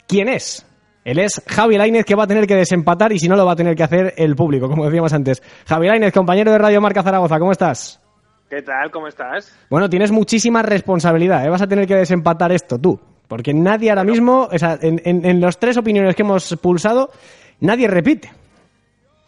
quién 0.07 0.29
es. 0.29 0.67
Él 1.07 1.21
es 1.21 1.41
Javi 1.47 1.79
Lainez 1.79 2.05
que 2.05 2.17
va 2.17 2.25
a 2.25 2.27
tener 2.27 2.49
que 2.49 2.57
desempatar 2.57 3.13
y 3.13 3.21
si 3.21 3.29
no 3.29 3.37
lo 3.37 3.47
va 3.47 3.53
a 3.53 3.57
tener 3.57 3.77
que 3.77 3.85
hacer 3.85 4.15
el 4.17 4.35
público, 4.35 4.69
como 4.69 4.87
decíamos 4.87 5.13
antes. 5.13 5.41
Javi 5.65 5.87
Lainez, 5.87 6.13
compañero 6.13 6.51
de 6.51 6.59
Radio 6.59 6.81
Marca 6.81 7.05
Zaragoza, 7.05 7.39
¿cómo 7.39 7.53
estás? 7.53 8.01
¿Qué 8.51 8.61
tal? 8.61 8.91
¿Cómo 8.91 9.07
estás? 9.07 9.57
Bueno, 9.71 9.89
tienes 9.89 10.11
muchísima 10.11 10.63
responsabilidad, 10.63 11.47
¿eh? 11.47 11.49
vas 11.49 11.63
a 11.63 11.69
tener 11.69 11.87
que 11.87 11.95
desempatar 11.95 12.51
esto 12.51 12.77
tú, 12.77 12.99
porque 13.29 13.55
nadie 13.55 13.91
ahora 13.91 14.03
mismo, 14.03 14.49
o 14.53 14.59
sea, 14.59 14.81
en, 14.83 15.01
en 15.05 15.41
los 15.41 15.61
tres 15.61 15.77
opiniones 15.77 16.17
que 16.17 16.23
hemos 16.23 16.57
pulsado, 16.57 17.11
nadie 17.61 17.87
repite. 17.87 18.33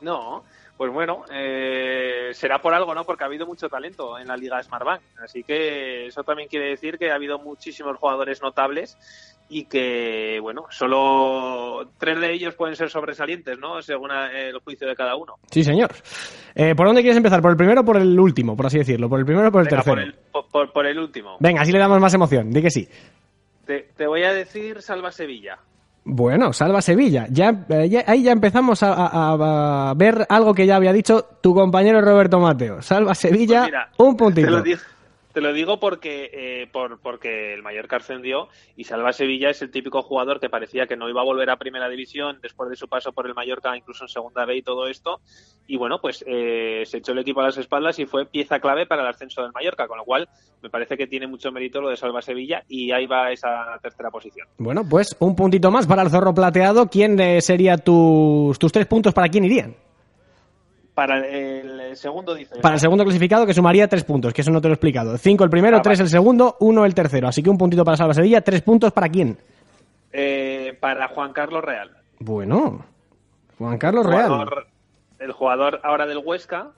No, 0.01 0.43
pues 0.79 0.91
bueno, 0.93 1.25
eh, 1.31 2.31
será 2.33 2.63
por 2.63 2.73
algo, 2.73 2.95
¿no? 2.95 3.05
Porque 3.05 3.25
ha 3.25 3.27
habido 3.27 3.45
mucho 3.47 3.69
talento 3.69 4.17
en 4.19 4.29
la 4.29 4.37
Liga 4.37 4.63
Smartbank. 4.63 5.03
Así 5.23 5.43
que 5.43 6.07
eso 6.07 6.23
también 6.25 6.49
quiere 6.49 6.71
decir 6.71 6.97
que 6.99 7.11
ha 7.11 7.17
habido 7.17 7.39
muchísimos 7.39 7.99
jugadores 7.99 8.41
notables 8.41 8.97
y 9.51 9.65
que, 9.65 10.39
bueno, 10.41 10.67
solo 10.71 11.91
tres 11.99 12.21
de 12.21 12.33
ellos 12.33 12.55
pueden 12.55 12.77
ser 12.77 12.91
sobresalientes, 12.91 13.59
¿no? 13.59 13.83
Según 13.83 14.13
el 14.13 14.57
juicio 14.61 14.87
de 14.87 14.95
cada 14.95 15.17
uno. 15.17 15.35
Sí, 15.51 15.65
señor. 15.65 15.91
Eh, 16.55 16.75
¿Por 16.77 16.87
dónde 16.87 17.03
quieres 17.03 17.17
empezar? 17.17 17.43
¿Por 17.43 17.51
el 17.51 17.57
primero 17.57 17.81
o 17.81 17.85
por 17.85 17.97
el 17.97 18.19
último, 18.21 18.57
por 18.57 18.67
así 18.67 18.79
decirlo? 18.79 19.09
¿Por 19.09 19.19
el 19.19 19.27
primero 19.27 19.49
o 19.49 19.53
por 19.53 19.63
el 19.63 19.67
Venga, 19.69 19.83
tercero? 19.83 19.97
por, 19.97 20.05
el, 20.05 20.15
por- 20.33 20.49
por- 20.49 20.73
por 20.73 20.87
el 20.87 20.99
último. 20.99 21.37
Venga, 21.41 21.63
así 21.63 21.73
le 21.73 21.79
damos 21.81 21.99
más 22.01 22.15
emoción. 22.15 22.51
Di 22.51 22.63
que 22.63 22.71
sí. 22.71 22.89
Te, 23.67 23.89
te 23.97 24.07
voy 24.07 24.23
a 24.23 24.33
decir 24.33 24.81
Salva 24.81 25.11
Sevilla. 25.11 25.59
Bueno, 26.05 26.53
salva 26.55 26.81
Sevilla. 26.81 27.27
Ya, 27.31 27.67
eh, 27.69 27.89
ya- 27.89 28.05
ahí 28.07 28.23
ya 28.23 28.33
empezamos 28.33 28.83
a, 28.83 28.93
a- 28.95 29.91
a 29.91 29.95
ver 29.95 30.27
algo 30.31 30.55
que 30.55 30.65
ya 30.67 30.77
había 30.77 30.93
dicho 30.93 31.27
tu 31.43 31.55
compañero 31.55 32.01
Roberto 32.01 32.41
Mateo. 32.41 32.81
Salva 32.81 33.15
Sevilla, 33.15 33.61
Pues 33.61 33.67
mira, 33.73 33.89
un 33.99 34.17
puntito. 34.17 34.47
Te 34.47 34.51
lo 34.53 34.63
digo, 34.63 34.81
te 35.39 35.43
lo 35.43 35.53
digo 35.53 35.79
porque, 35.79 36.31
eh, 36.33 36.67
por, 36.73 36.99
porque 37.01 37.55
el 37.55 37.63
Mallorca 37.63 37.99
ascendió 37.99 38.49
y 38.75 38.83
Salva 38.83 39.13
Sevilla 39.13 39.51
es 39.51 39.63
el 39.63 39.71
típico 39.71 40.03
jugador 40.03 40.41
que 40.41 40.51
parecía 40.51 40.89
que 40.89 40.97
no 40.97 41.09
iba 41.09 41.21
a 41.21 41.25
volver 41.25 41.49
a 41.49 41.57
Primera 41.57 41.89
División 41.89 42.41
después 42.43 42.69
de 42.71 42.75
su 42.75 42.89
paso 42.89 43.13
por 43.13 43.25
el 43.29 43.37
Mallorca, 43.37 43.77
incluso 43.77 44.03
en 44.03 44.09
Segunda 44.09 44.45
B 44.45 44.57
y 44.57 44.63
todo 44.63 44.89
esto. 44.89 45.21
Y 45.69 45.77
bueno, 45.77 46.01
pues 46.01 46.25
eh, 46.27 46.83
se 46.87 46.97
echó 46.97 47.13
el 47.13 47.21
equipo 47.21 47.41
a 47.41 47.45
las 47.45 47.57
espaldas 47.57 48.01
y 48.01 48.07
fue 48.07 48.27
pieza 48.27 48.59
clave 48.59 48.87
para 48.87 49.03
el 49.03 49.09
ascenso 49.09 49.45
del 49.45 49.53
Mallorca, 49.53 49.87
con 49.87 49.99
lo 49.99 50.05
cual 50.05 50.29
me 50.61 50.71
parece 50.71 50.97
que 50.97 51.07
tiene 51.07 51.29
mucho 51.29 51.53
mérito 51.53 51.81
lo 51.81 51.91
de 51.91 51.97
Salva 51.97 52.21
Sevilla 52.21 52.65
y 52.67 52.91
ahí 52.91 53.07
va 53.07 53.31
esa 53.31 53.79
tercera 53.81 54.11
posición. 54.11 54.49
Bueno, 54.59 54.83
pues 54.91 55.15
un 55.21 55.37
puntito 55.37 55.71
más 55.71 55.87
para 55.87 56.03
el 56.03 56.11
zorro 56.11 56.35
plateado. 56.35 56.89
¿Quién 56.91 57.21
eh, 57.21 57.41
sería 57.43 57.79
tus, 57.79 58.59
tus 58.59 58.73
tres 58.73 58.87
puntos? 58.89 59.15
¿Para 59.15 59.29
quién 59.29 59.45
irían? 59.45 59.77
Para 60.95 61.25
el 61.29 61.68
segundo 61.97 62.35
dice... 62.35 62.61
Para 62.61 62.75
el 62.75 62.81
segundo 62.81 63.05
clasificado, 63.05 63.47
que 63.47 63.55
sumaría 63.55 63.89
tres 63.89 64.05
puntos, 64.05 64.33
que 64.33 64.41
eso 64.43 64.51
no 64.51 64.61
te 64.61 64.69
lo 64.69 64.73
he 64.73 64.77
explicado. 64.77 65.17
Cinco 65.19 65.45
el 65.45 65.51
primero, 65.51 65.79
Ah, 65.79 65.83
tres 65.83 65.99
vale. 65.99 66.07
el 66.07 66.11
segundo, 66.11 66.57
uno 66.61 66.85
el 66.85 66.95
tercero. 66.95 67.29
Así 67.29 67.43
que 67.43 67.51
un 67.51 67.59
puntito 67.59 67.85
para 67.85 67.97
Salva 67.97 68.15
Sevilla, 68.15 68.41
tres 68.41 68.63
puntos 68.63 68.93
para 68.93 69.09
quién. 69.09 69.39
Eh, 70.13 70.77
para 70.81 71.09
Juan 71.09 71.33
Carlos 71.33 71.63
Real. 71.65 71.91
Bueno, 72.21 72.85
Juan 73.59 73.79
Carlos 73.79 74.07
Real. 74.07 74.47
el 75.19 75.33
jugador 75.33 75.81
ahora 75.85 76.07
del 76.07 76.19
Huesca 76.25 76.71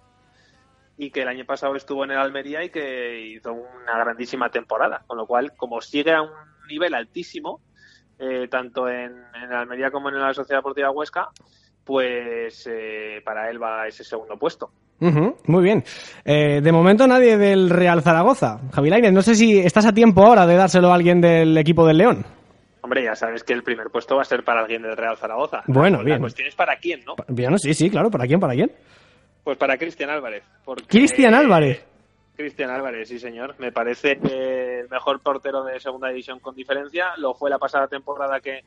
y 0.96 1.10
que 1.10 1.22
el 1.22 1.28
año 1.28 1.44
pasado 1.46 1.76
estuvo 1.76 2.04
en 2.04 2.10
el 2.10 2.18
Almería 2.18 2.62
y 2.64 2.70
que 2.70 3.20
hizo 3.36 3.52
una 3.52 3.98
grandísima 3.98 4.50
temporada. 4.50 5.02
Con 5.06 5.16
lo 5.16 5.26
cual, 5.26 5.52
como 5.56 5.80
sigue 5.80 6.12
a 6.12 6.22
un 6.22 6.30
nivel 6.68 6.94
altísimo, 6.94 7.60
eh, 8.18 8.48
tanto 8.50 8.88
en, 8.88 9.12
en 9.34 9.42
el 9.50 9.52
Almería 9.54 9.90
como 9.90 10.08
en 10.10 10.18
la 10.20 10.34
Sociedad 10.34 10.58
Deportiva 10.58 10.90
Huesca, 10.90 11.28
pues 11.84 12.68
eh, 12.70 13.20
para 13.24 13.50
él 13.50 13.62
va 13.62 13.86
ese 13.88 14.04
segundo 14.04 14.36
puesto. 14.38 14.70
Muy 15.00 15.62
bien. 15.64 15.82
Eh, 16.26 16.60
de 16.62 16.72
momento 16.72 17.06
nadie 17.06 17.38
del 17.38 17.70
Real 17.70 18.02
Zaragoza. 18.02 18.60
Javi 18.72 18.90
Lainez, 18.90 19.12
no 19.12 19.22
sé 19.22 19.34
si 19.34 19.58
estás 19.58 19.86
a 19.86 19.92
tiempo 19.92 20.22
ahora 20.22 20.46
de 20.46 20.56
dárselo 20.56 20.90
a 20.90 20.94
alguien 20.94 21.20
del 21.22 21.56
equipo 21.56 21.86
del 21.86 21.96
León. 21.98 22.24
Hombre, 22.82 23.04
ya 23.04 23.14
sabes 23.14 23.42
que 23.42 23.54
el 23.54 23.62
primer 23.62 23.88
puesto 23.88 24.16
va 24.16 24.22
a 24.22 24.26
ser 24.26 24.44
para 24.44 24.60
alguien 24.60 24.82
del 24.82 24.96
Real 24.96 25.16
Zaragoza. 25.16 25.62
Bueno, 25.66 25.98
la, 25.98 26.04
bien. 26.04 26.16
La 26.16 26.20
cuestión 26.20 26.48
es 26.48 26.54
para 26.54 26.76
quién, 26.76 27.02
¿no? 27.06 27.14
Bien, 27.28 27.58
sí, 27.58 27.72
sí, 27.72 27.88
claro. 27.90 28.10
¿Para 28.10 28.26
quién? 28.26 28.40
¿Para 28.40 28.52
quién? 28.54 28.70
Pues 29.42 29.56
para 29.56 29.78
Cristian 29.78 30.10
Álvarez. 30.10 30.42
porque- 30.64 30.84
Cristian 30.86 31.32
Álvarez. 31.34 31.84
Cristian 32.36 32.70
Álvarez, 32.70 33.08
sí 33.08 33.18
señor. 33.18 33.54
Me 33.58 33.70
parece 33.72 34.12
el 34.12 34.88
mejor 34.90 35.20
portero 35.20 35.62
de 35.64 35.78
segunda 35.80 36.08
división 36.08 36.40
con 36.40 36.54
diferencia. 36.54 37.08
Lo 37.18 37.34
fue 37.34 37.50
la 37.50 37.58
pasada 37.58 37.86
temporada 37.86 38.40
que 38.40 38.64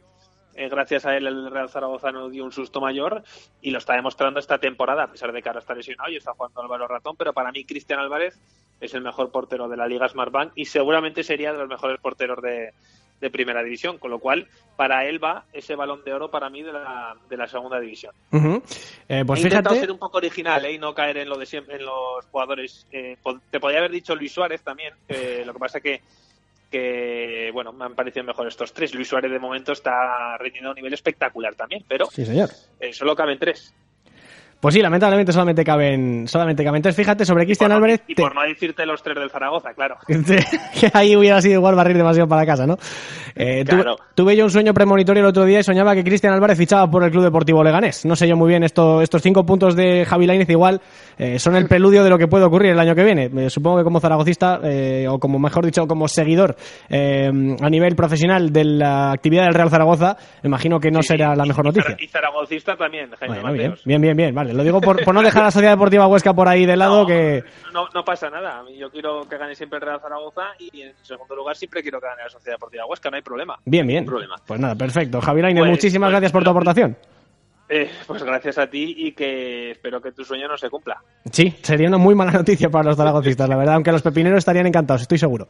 eh, 0.56 0.70
gracias 0.70 1.06
a 1.06 1.16
él 1.18 1.28
el 1.28 1.50
Real 1.52 1.70
Zaragoza 1.70 2.12
no 2.12 2.30
dio 2.30 2.44
un 2.44 2.52
susto 2.52 2.80
mayor 2.82 3.24
y 3.62 3.72
lo 3.72 3.80
está 3.80 3.94
demostrando 3.96 4.40
esta 4.40 4.58
temporada, 4.58 5.04
a 5.04 5.12
pesar 5.12 5.32
de 5.32 5.42
que 5.42 5.50
ahora 5.50 5.60
está 5.60 5.74
lesionado 5.74 6.12
y 6.12 6.18
está 6.18 6.34
jugando 6.34 6.62
Álvaro 6.62 6.88
Ratón, 6.88 7.16
pero 7.18 7.34
para 7.34 7.52
mí 7.52 7.66
Cristian 7.66 8.00
Álvarez 8.00 8.40
es 8.80 8.94
el 8.94 9.02
mejor 9.02 9.32
portero 9.32 9.68
de 9.68 9.78
la 9.78 9.88
Liga 9.88 10.08
Smartbank 10.10 10.52
y 10.56 10.66
seguramente 10.66 11.24
sería 11.24 11.52
de 11.54 11.60
los 11.60 11.70
mejores 11.70 12.00
porteros 12.00 12.42
de, 12.42 12.74
de 13.24 13.30
primera 13.30 13.64
división, 13.64 13.98
con 13.98 14.12
lo 14.12 14.20
cual 14.20 14.48
para 14.76 15.06
él 15.06 15.24
va 15.24 15.46
ese 15.54 15.76
balón 15.76 16.04
de 16.04 16.14
oro 16.14 16.30
para 16.30 16.50
mí 16.50 16.62
de 16.62 16.74
la, 16.74 17.16
de 17.30 17.38
la 17.38 17.48
segunda 17.48 17.80
división. 17.80 18.14
Eh, 19.08 19.24
pues 19.26 19.40
He 19.40 19.44
intentado 19.44 19.76
ser 19.76 19.92
un 19.92 19.98
poco 19.98 20.18
original 20.18 20.66
¿eh? 20.66 20.74
y 20.74 20.78
no 20.78 20.94
caer 20.94 21.18
en 21.18 21.30
lo 21.30 21.38
de 21.38 21.46
siempre, 21.46 21.78
en 21.78 21.86
los 21.86 22.26
jugadores. 22.32 22.86
eh, 22.92 23.18
te 23.50 23.60
podía 23.62 23.78
haber 23.80 23.92
dicho 23.92 24.14
Luis 24.14 24.34
Suárez 24.34 24.62
también. 24.62 24.94
lo 25.46 25.54
que 25.54 25.60
pasa 25.60 25.80
que, 25.80 26.02
que, 26.74 27.52
bueno, 27.54 27.72
me 27.72 27.86
han 27.86 27.94
parecido 27.94 28.26
mejor 28.26 28.48
estos 28.48 28.74
tres. 28.74 28.96
Luis 28.96 29.08
Suárez 29.08 29.32
de 29.32 29.38
momento 29.38 29.72
está 29.74 30.36
rindiendo 30.40 30.70
a 30.70 30.72
un 30.72 30.76
nivel 30.78 30.94
espectacular 30.94 31.54
también, 31.54 31.86
pero 31.88 32.08
Sí, 32.08 32.26
señor. 32.26 32.50
eh, 32.80 32.92
solo 32.92 33.16
caben 33.16 33.38
tres. 33.38 33.76
Pues 34.64 34.76
sí, 34.76 34.82
lamentablemente 34.82 35.34
solamente 35.34 35.62
caben, 35.66 36.26
solamente 36.26 36.64
caben 36.64 36.82
tres. 36.82 36.96
Fíjate, 36.96 37.26
sobre 37.26 37.44
Cristian 37.44 37.68
no- 37.70 37.76
Álvarez, 37.76 38.02
y 38.08 38.16
por 38.16 38.34
no 38.34 38.44
decirte 38.44 38.86
los 38.86 39.04
tres 39.04 39.18
del 39.20 39.30
Zaragoza, 39.30 39.74
claro. 39.74 39.98
que 40.08 40.90
ahí 40.94 41.18
hubiera 41.18 41.42
sido 41.42 41.56
igual 41.56 41.76
barrir 41.76 41.98
demasiado 41.98 42.30
para 42.30 42.46
casa, 42.46 42.66
¿no? 42.66 42.78
Eh, 43.36 43.66
tuve- 43.66 43.82
Claro. 43.84 43.98
tuve, 44.16 44.38
yo 44.38 44.46
un 44.46 44.52
sueño 44.52 44.74
premonitorio 44.74 45.22
el 45.22 45.28
otro 45.28 45.44
día 45.44 45.60
y 45.60 45.64
soñaba 45.64 45.94
que 45.96 46.04
Cristian 46.06 46.34
Álvarez 46.34 46.58
fichaba 46.58 46.90
por 46.90 47.04
el 47.04 47.12
Club 47.12 47.24
Deportivo 47.24 47.62
Leganés. 47.62 48.06
No 48.06 48.16
sé 48.16 48.26
yo 48.26 48.38
muy 48.38 48.48
bien, 48.48 48.64
esto, 48.64 49.02
estos 49.02 49.22
cinco 49.22 49.46
puntos 49.46 49.76
de 49.76 50.06
Javi 50.06 50.28
Lainez 50.28 50.50
igual 50.50 50.80
eh, 51.18 51.40
son 51.40 51.58
el 51.58 51.68
preludio 51.68 52.02
de 52.06 52.10
lo 52.10 52.18
que 52.18 52.28
puede 52.30 52.46
ocurrir 52.46 52.72
el 52.72 52.80
año 52.80 52.96
que 52.96 53.04
viene. 53.04 53.30
Eh, 53.36 53.50
supongo 53.50 53.80
que 53.80 53.84
como 53.84 54.00
zaragocista, 54.00 54.62
eh, 54.64 55.08
o 55.10 55.20
como 55.20 55.40
mejor 55.40 55.66
dicho, 55.66 55.86
como 55.88 56.08
seguidor 56.08 56.56
eh, 56.90 57.30
a 57.60 57.70
nivel 57.70 57.98
profesional 57.98 58.54
de 58.54 58.64
la 58.64 59.12
actividad 59.12 59.44
del 59.44 59.56
Real 59.56 59.70
Zaragoza, 59.70 60.16
imagino 60.44 60.80
que 60.80 60.90
no 60.90 61.02
Sí, 61.02 61.10
será 61.10 61.36
la 61.36 61.44
mejor 61.44 61.66
y 61.66 61.68
noticia. 61.70 61.98
Y 62.00 62.08
zaragocista 62.08 62.78
también, 62.78 63.10
Jaime 63.20 63.42
Bueno, 63.42 63.52
Mateos. 63.52 63.84
bien, 63.84 64.02
bien, 64.02 64.16
bien, 64.16 64.34
vale. 64.34 64.53
Lo 64.54 64.64
digo 64.64 64.80
por, 64.82 65.04
por 65.04 65.14
no 65.14 65.22
dejar 65.22 65.42
a 65.42 65.46
la 65.46 65.52
Sociedad 65.52 65.74
Deportiva 65.74 66.08
Huesca 66.08 66.34
por 66.34 66.48
ahí 66.48 66.66
de 66.66 66.76
lado, 66.78 67.02
No, 67.02 67.06
que... 67.08 67.44
no, 67.74 67.88
no 67.94 68.04
pasa 68.06 68.30
nada. 68.30 68.64
Yo 68.78 68.90
quiero 68.92 69.28
que 69.30 69.38
gane 69.38 69.56
siempre 69.56 69.78
el 69.80 69.86
Real 69.86 70.00
Zaragoza 70.02 70.42
y 70.60 70.82
en 70.82 70.94
segundo 71.02 71.36
lugar 71.36 71.56
siempre 71.56 71.82
quiero 71.82 72.00
que 72.00 72.08
gane 72.08 72.24
la 72.24 72.30
Sociedad 72.30 72.56
Deportiva 72.56 72.86
Huesca, 72.86 73.10
no 73.10 73.16
hay 73.18 73.22
problema. 73.22 73.58
Bien, 73.66 73.86
bien. 73.86 74.00
Ningún 74.04 74.12
problema. 74.14 74.36
Pues 74.46 74.60
nada, 74.60 74.76
perfecto. 74.76 75.20
Javi 75.22 75.42
Lainez, 75.42 75.62
Pues- 75.62 75.72
muchísimas 75.72 76.08
pues- 76.08 76.12
gracias 76.14 76.32
por 76.32 76.44
tu 76.44 76.50
aportación. 76.50 76.98
Eh, 77.70 77.90
pues 78.06 78.22
gracias 78.22 78.58
a 78.58 78.68
ti 78.68 78.94
y 78.98 79.14
que 79.14 79.72
espero 79.72 80.00
que 80.02 80.12
tu 80.12 80.24
sueño 80.24 80.48
no 80.48 80.58
se 80.58 80.70
cumpla. 80.70 80.98
Sí, 81.32 81.56
sería 81.62 81.88
una 81.88 81.98
muy 81.98 82.14
mala 82.14 82.32
noticia 82.34 82.70
para 82.70 82.84
los 82.90 82.98
zaragocistas, 82.98 83.48
la 83.50 83.56
verdad, 83.56 83.76
aunque 83.76 83.92
los 83.92 84.02
pepineros 84.02 84.40
estarían 84.40 84.68
encantados, 84.68 85.02
estoy 85.04 85.18
seguro. 85.18 85.48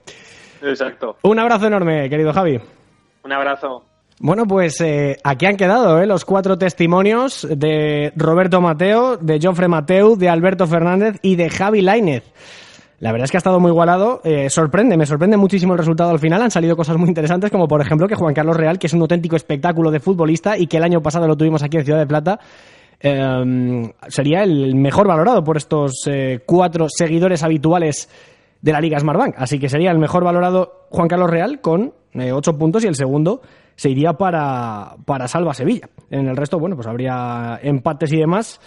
Exacto. 0.61 1.17
Un 1.23 1.39
abrazo 1.39 1.67
enorme, 1.67 2.09
querido 2.09 2.31
Javi. 2.31 2.59
Un 3.23 3.31
abrazo. 3.33 3.83
Bueno, 4.23 4.45
pues 4.45 4.79
eh, 4.79 5.17
aquí 5.25 5.47
han 5.47 5.57
quedado 5.57 5.99
eh, 5.99 6.05
los 6.05 6.23
cuatro 6.23 6.57
testimonios 6.57 7.45
de 7.57 8.13
Roberto 8.15 8.61
Mateo, 8.61 9.17
de 9.17 9.37
Jofre 9.37 9.67
Mateu, 9.67 10.15
de 10.15 10.29
Alberto 10.29 10.65
Fernández 10.65 11.17
y 11.21 11.35
de 11.35 11.49
Javi 11.49 11.81
Lainez. 11.81 12.23
La 12.99 13.11
verdad 13.11 13.25
es 13.25 13.31
que 13.31 13.35
ha 13.35 13.39
estado 13.39 13.59
muy 13.59 13.71
igualado. 13.71 14.21
Eh, 14.23 14.49
sorprende, 14.49 14.95
me 14.95 15.05
sorprende 15.05 15.35
muchísimo 15.35 15.73
el 15.73 15.79
resultado 15.79 16.09
al 16.11 16.19
final. 16.19 16.41
Han 16.41 16.51
salido 16.51 16.77
cosas 16.77 16.95
muy 16.95 17.09
interesantes, 17.09 17.51
como 17.51 17.67
por 17.67 17.81
ejemplo 17.81 18.07
que 18.07 18.15
Juan 18.15 18.33
Carlos 18.33 18.55
Real, 18.55 18.79
que 18.79 18.87
es 18.87 18.93
un 18.93 19.01
auténtico 19.01 19.35
espectáculo 19.35 19.91
de 19.91 19.99
futbolista 19.99 20.57
y 20.57 20.67
que 20.67 20.77
el 20.77 20.83
año 20.83 21.01
pasado 21.01 21.27
lo 21.27 21.35
tuvimos 21.35 21.61
aquí 21.61 21.75
en 21.75 21.83
Ciudad 21.83 21.99
de 21.99 22.07
Plata, 22.07 22.39
eh, 23.01 23.93
sería 24.07 24.43
el 24.43 24.73
mejor 24.75 25.05
valorado 25.05 25.43
por 25.43 25.57
estos 25.57 26.07
eh, 26.07 26.39
cuatro 26.45 26.87
seguidores 26.87 27.43
habituales 27.43 28.07
de 28.61 28.71
la 28.71 28.79
Liga 28.79 28.97
Smartbank. 28.97 29.35
Así 29.37 29.59
que 29.59 29.67
sería 29.67 29.91
el 29.91 29.99
mejor 29.99 30.23
valorado 30.23 30.87
Juan 30.91 31.09
Carlos 31.09 31.29
Real 31.29 31.59
con 31.59 31.91
ocho 32.31 32.57
puntos 32.57 32.85
y 32.85 32.87
el 32.87 32.95
segundo 32.95 33.41
se 33.75 33.89
iría 33.89 34.13
para, 34.13 34.95
para 35.05 35.27
Salva 35.27 35.53
Sevilla. 35.53 35.89
En 36.09 36.27
el 36.27 36.37
resto, 36.37 36.59
bueno, 36.59 36.75
pues 36.75 36.87
habría 36.87 37.59
empates 37.61 38.11
y 38.13 38.17
demás. 38.17 38.59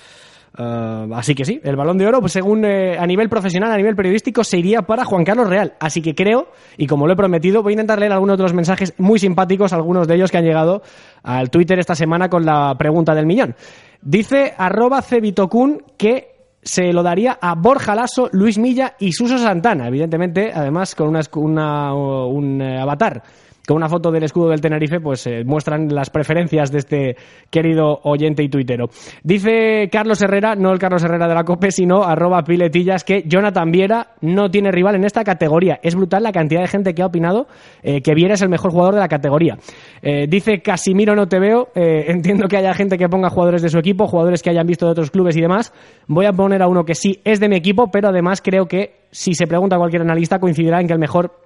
Eh, 0.59 1.09
así 1.15 1.35
que 1.35 1.45
sí, 1.45 1.61
el 1.63 1.77
balón 1.77 1.99
de 1.99 2.07
oro, 2.07 2.21
pues 2.21 2.33
según 2.33 2.65
eh, 2.65 2.97
a 2.99 3.07
nivel 3.07 3.29
profesional, 3.29 3.71
a 3.71 3.77
nivel 3.77 3.95
periodístico, 3.95 4.43
se 4.43 4.59
iría 4.59 4.83
para 4.83 5.05
Juan 5.05 5.23
Carlos 5.25 5.49
Real. 5.49 5.75
Así 5.79 6.01
que 6.01 6.15
creo, 6.15 6.49
y 6.79 6.87
como 6.87 7.07
lo 7.07 7.13
he 7.13 7.17
prometido, 7.17 7.63
voy 7.63 7.73
a 7.73 7.75
intentar 7.75 7.99
leer 7.99 8.13
algunos 8.13 8.39
de 8.39 8.43
los 8.43 8.55
mensajes 8.55 8.95
muy 8.99 9.19
simpáticos, 9.19 9.73
algunos 9.75 10.09
de 10.09 10.15
ellos 10.15 10.31
que 10.31 10.39
han 10.39 10.45
llegado 10.45 10.83
al 11.23 11.51
Twitter 11.51 11.79
esta 11.79 11.95
semana 11.95 12.29
con 12.31 12.47
la 12.47 12.75
pregunta 12.79 13.15
del 13.15 13.27
millón. 13.27 13.55
Dice 14.01 14.55
arroba 14.57 15.03
cevitocun 15.03 15.83
que 15.99 16.35
se 16.63 16.93
lo 16.93 17.03
daría 17.03 17.39
a 17.41 17.55
Borja 17.55 17.95
Lasso, 17.95 18.29
Luis 18.33 18.59
Milla 18.59 18.95
y 18.99 19.13
Suso 19.13 19.39
Santana, 19.39 19.87
evidentemente, 19.89 20.51
además 20.55 20.95
con 20.95 21.09
una, 21.09 21.21
una- 21.35 21.95
un 21.95 22.61
eh, 22.63 22.81
avatar 22.81 23.23
con 23.67 23.77
una 23.77 23.89
foto 23.89 24.11
del 24.11 24.23
escudo 24.23 24.51
del 24.51 24.61
Tenerife, 24.61 25.01
pues 25.01 25.27
eh, 25.27 25.43
muestran 25.45 25.89
las 25.89 26.11
preferencias 26.11 26.71
de 26.71 26.79
este 26.79 27.17
querido 27.51 28.01
oyente 28.05 28.43
y 28.43 28.49
tuitero. 28.49 28.87
Dice 29.23 29.89
Carlos 29.91 30.23
Herrera, 30.23 30.55
no 30.55 30.73
el 30.73 30.79
Carlos 30.79 31.03
Herrera 31.03 31.29
de 31.29 31.35
la 31.35 31.45
COPE, 31.45 31.71
sino 31.71 32.05
arroba 32.05 32.43
piletillas, 32.43 33.05
que 33.05 33.25
Jonathan 33.27 33.71
Viera 33.71 34.15
no 34.21 34.51
tiene 34.51 34.71
rival 34.71 34.95
en 34.95 35.05
esta 35.05 35.25
categoría. 35.25 35.81
Es 35.83 35.95
brutal 35.95 36.23
la 36.23 36.33
cantidad 36.33 36.61
de 36.61 36.69
gente 36.69 36.95
que 36.95 37.03
ha 37.03 37.07
opinado 37.07 37.47
eh, 37.83 38.01
que 38.03 38.15
Viera 38.15 38.35
es 38.35 38.43
el 38.43 38.49
mejor 38.49 38.71
jugador 38.71 38.95
de 38.95 39.01
la 39.01 39.09
categoría. 39.09 39.59
Eh, 40.03 40.27
dice 40.29 40.63
Casimiro 40.63 41.15
no 41.15 41.27
te 41.27 41.39
veo, 41.39 41.69
entiendo 41.75 42.49
que 42.49 42.57
haya 42.57 42.73
gente 42.75 42.97
que 42.97 43.09
ponga 43.09 43.31
jugadores 43.31 43.63
de 43.63 43.69
su 43.69 43.79
equipo, 43.79 44.07
jugadores 44.07 44.43
que 44.43 44.51
hayan 44.51 44.67
visto 44.67 44.87
de 44.87 44.93
otros 44.93 45.11
clubes 45.11 45.37
y 45.37 45.41
demás. 45.41 45.73
Voy 46.07 46.27
a 46.27 46.33
poner 46.33 46.63
a 46.63 46.69
uno 46.69 46.85
que 46.85 46.95
sí 46.95 47.21
es 47.25 47.41
de 47.41 47.49
mi 47.49 47.57
equipo, 47.57 47.91
pero 47.91 48.09
además 48.09 48.41
creo 48.43 48.67
que 48.67 49.07
si 49.11 49.35
se 49.35 49.47
pregunta 49.47 49.77
a 49.77 49.79
cualquier 49.79 50.03
analista 50.03 50.39
coincidirá 50.39 50.81
en 50.81 50.87
que 50.87 50.93
el 50.93 50.99
mejor 50.99 51.46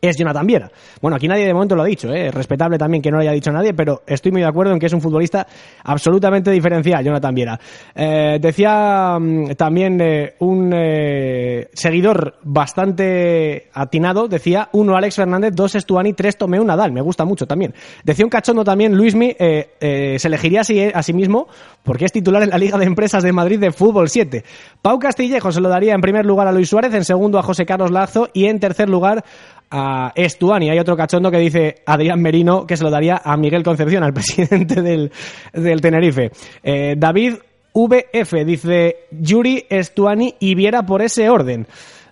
es 0.00 0.16
Jonathan 0.16 0.46
Viera. 0.46 0.70
Bueno, 1.00 1.16
aquí 1.16 1.28
nadie 1.28 1.46
de 1.46 1.54
momento 1.54 1.74
lo 1.74 1.82
ha 1.82 1.86
dicho, 1.86 2.12
¿eh? 2.12 2.30
respetable 2.30 2.78
también 2.78 3.02
que 3.02 3.10
no 3.10 3.16
lo 3.16 3.22
haya 3.22 3.32
dicho 3.32 3.50
nadie, 3.50 3.74
pero 3.74 4.02
estoy 4.06 4.32
muy 4.32 4.40
de 4.40 4.48
acuerdo 4.48 4.72
en 4.72 4.78
que 4.78 4.86
es 4.86 4.92
un 4.92 5.00
futbolista 5.00 5.46
absolutamente 5.84 6.50
diferencial, 6.50 7.04
Jonathan 7.04 7.34
Viera. 7.34 7.60
Eh, 7.94 8.38
decía 8.40 9.18
mm, 9.20 9.50
también 9.56 10.00
eh, 10.00 10.34
un 10.40 10.72
eh, 10.74 11.68
seguidor 11.72 12.36
bastante 12.42 13.68
atinado, 13.72 14.28
decía 14.28 14.68
uno 14.72 14.96
Alex 14.96 15.16
Fernández, 15.16 15.52
dos 15.54 15.74
Estuani, 15.74 16.12
tres 16.12 16.36
Tomeu 16.36 16.64
Nadal, 16.64 16.92
me 16.92 17.00
gusta 17.00 17.24
mucho 17.24 17.46
también. 17.46 17.74
Decía 18.04 18.24
un 18.24 18.30
cachondo 18.30 18.64
también, 18.64 18.96
Luismi 18.96 19.34
se 19.38 20.16
elegiría 20.24 20.60
así, 20.62 20.80
a 20.92 21.02
sí 21.02 21.12
mismo 21.12 21.48
porque 21.86 22.04
es 22.04 22.12
titular 22.12 22.42
en 22.42 22.50
la 22.50 22.58
Liga 22.58 22.76
de 22.76 22.84
Empresas 22.84 23.22
de 23.22 23.32
Madrid 23.32 23.60
de 23.60 23.70
Fútbol 23.70 24.08
7. 24.08 24.44
Pau 24.82 24.98
Castillejo 24.98 25.52
se 25.52 25.60
lo 25.60 25.68
daría 25.68 25.94
en 25.94 26.00
primer 26.00 26.26
lugar 26.26 26.48
a 26.48 26.52
Luis 26.52 26.68
Suárez, 26.68 26.92
en 26.92 27.04
segundo 27.04 27.38
a 27.38 27.42
José 27.42 27.64
Carlos 27.64 27.92
Lazo 27.92 28.28
y 28.34 28.46
en 28.46 28.58
tercer 28.58 28.88
lugar 28.88 29.24
a 29.70 30.12
Estuani. 30.14 30.70
Hay 30.70 30.78
otro 30.78 30.96
cachondo 30.96 31.30
que 31.30 31.38
dice 31.38 31.76
Adrián 31.86 32.20
Merino 32.20 32.66
que 32.66 32.76
se 32.76 32.84
lo 32.84 32.90
daría 32.90 33.20
a 33.22 33.36
Miguel 33.36 33.62
Concepción, 33.62 34.02
al 34.02 34.12
presidente 34.14 34.82
del, 34.82 35.10
del 35.52 35.80
Tenerife. 35.80 36.30
Eh, 36.62 36.94
David 36.96 37.34
VF 37.74 38.32
dice 38.46 38.96
Yuri, 39.10 39.66
Estuani 39.68 40.34
y 40.40 40.54
Viera 40.54 40.84
por 40.84 41.02
ese 41.02 41.28
orden. 41.28 41.66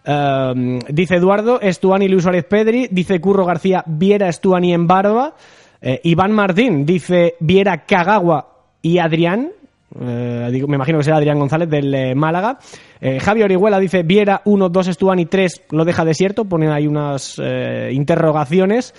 Um, 0.07 0.81
dice 0.91 1.17
Eduardo, 1.17 1.61
Estuani, 1.61 2.09
Luis 2.09 2.23
Suárez 2.23 2.45
Pedri. 2.45 2.89
Dice 2.91 3.21
Curro 3.21 3.47
García, 3.47 3.83
Viera, 3.87 4.29
Estuani 4.29 4.75
en 4.75 4.87
Barba. 4.87 5.35
Eh, 5.81 6.01
Iván 6.05 6.33
Martín 6.33 6.85
dice 6.85 7.35
Viera, 7.41 7.85
Cagagua 7.87 8.49
y 8.83 8.99
Adrián. 8.99 9.53
Eh, 10.01 10.65
me 10.67 10.77
imagino 10.77 10.99
que 10.99 11.05
será 11.05 11.17
Adrián 11.17 11.39
González 11.39 11.69
del 11.69 11.95
eh, 11.95 12.15
Málaga. 12.15 12.59
Eh, 13.01 13.21
Javi 13.21 13.43
Orihuela 13.43 13.79
dice 13.79 14.03
Viera 14.03 14.43
1, 14.45 14.69
2 14.69 14.89
Estuani 14.89 15.27
3, 15.27 15.65
lo 15.71 15.85
deja 15.85 16.05
desierto, 16.05 16.45
ponen 16.45 16.71
ahí 16.71 16.87
unas 16.87 17.41
eh, 17.43 17.91
interrogaciones. 17.93 18.95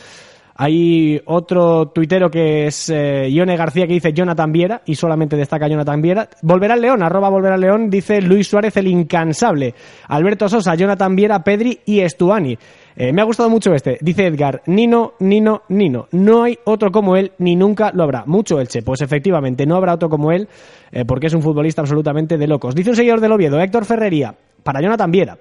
Hay 0.57 1.21
otro 1.25 1.89
tuitero 1.89 2.31
que 2.31 2.67
es 2.67 2.87
Ione 2.87 3.57
García 3.57 3.87
que 3.87 3.93
dice 3.93 4.13
Jonathan 4.13 4.53
Viera 4.53 4.81
y 4.85 4.95
solamente 4.95 5.35
destaca 5.35 5.67
Jonathan 5.67 6.01
Viera. 6.01 6.29
Volverá 6.43 6.75
al 6.75 6.81
León, 6.81 7.03
arroba 7.03 7.27
volverá 7.27 7.55
al 7.55 7.61
León, 7.61 7.89
dice 7.89 8.21
Luis 8.21 8.47
Suárez 8.47 8.77
el 8.77 8.87
incansable. 8.87 9.75
Alberto 10.07 10.47
Sosa, 10.47 10.75
Jonathan 10.75 11.13
Viera, 11.13 11.43
Pedri 11.43 11.81
y 11.85 11.99
Estuani. 11.99 12.57
Eh, 12.97 13.11
me 13.11 13.21
ha 13.21 13.25
gustado 13.25 13.49
mucho 13.49 13.73
este. 13.73 13.97
Dice 14.01 14.27
Edgar, 14.27 14.61
Nino, 14.67 15.13
Nino, 15.19 15.63
Nino. 15.69 16.07
No 16.11 16.43
hay 16.43 16.57
otro 16.63 16.91
como 16.91 17.17
él, 17.17 17.33
ni 17.39 17.55
nunca 17.55 17.91
lo 17.93 18.03
habrá. 18.03 18.23
Mucho 18.25 18.59
Elche. 18.59 18.81
Pues 18.81 19.01
efectivamente, 19.01 19.65
no 19.65 19.75
habrá 19.75 19.93
otro 19.93 20.09
como 20.09 20.31
él, 20.31 20.47
eh, 20.91 21.03
porque 21.05 21.27
es 21.27 21.33
un 21.33 21.41
futbolista 21.41 21.81
absolutamente 21.81 22.37
de 22.37 22.47
locos. 22.47 22.73
Dice 22.73 22.91
un 22.91 22.95
seguidor 22.95 23.19
del 23.19 23.33
Oviedo, 23.33 23.59
Héctor 23.59 23.85
Ferrería, 23.85 24.33
para 24.63 24.81
Jonathan 24.81 25.11
Viera. 25.11 25.37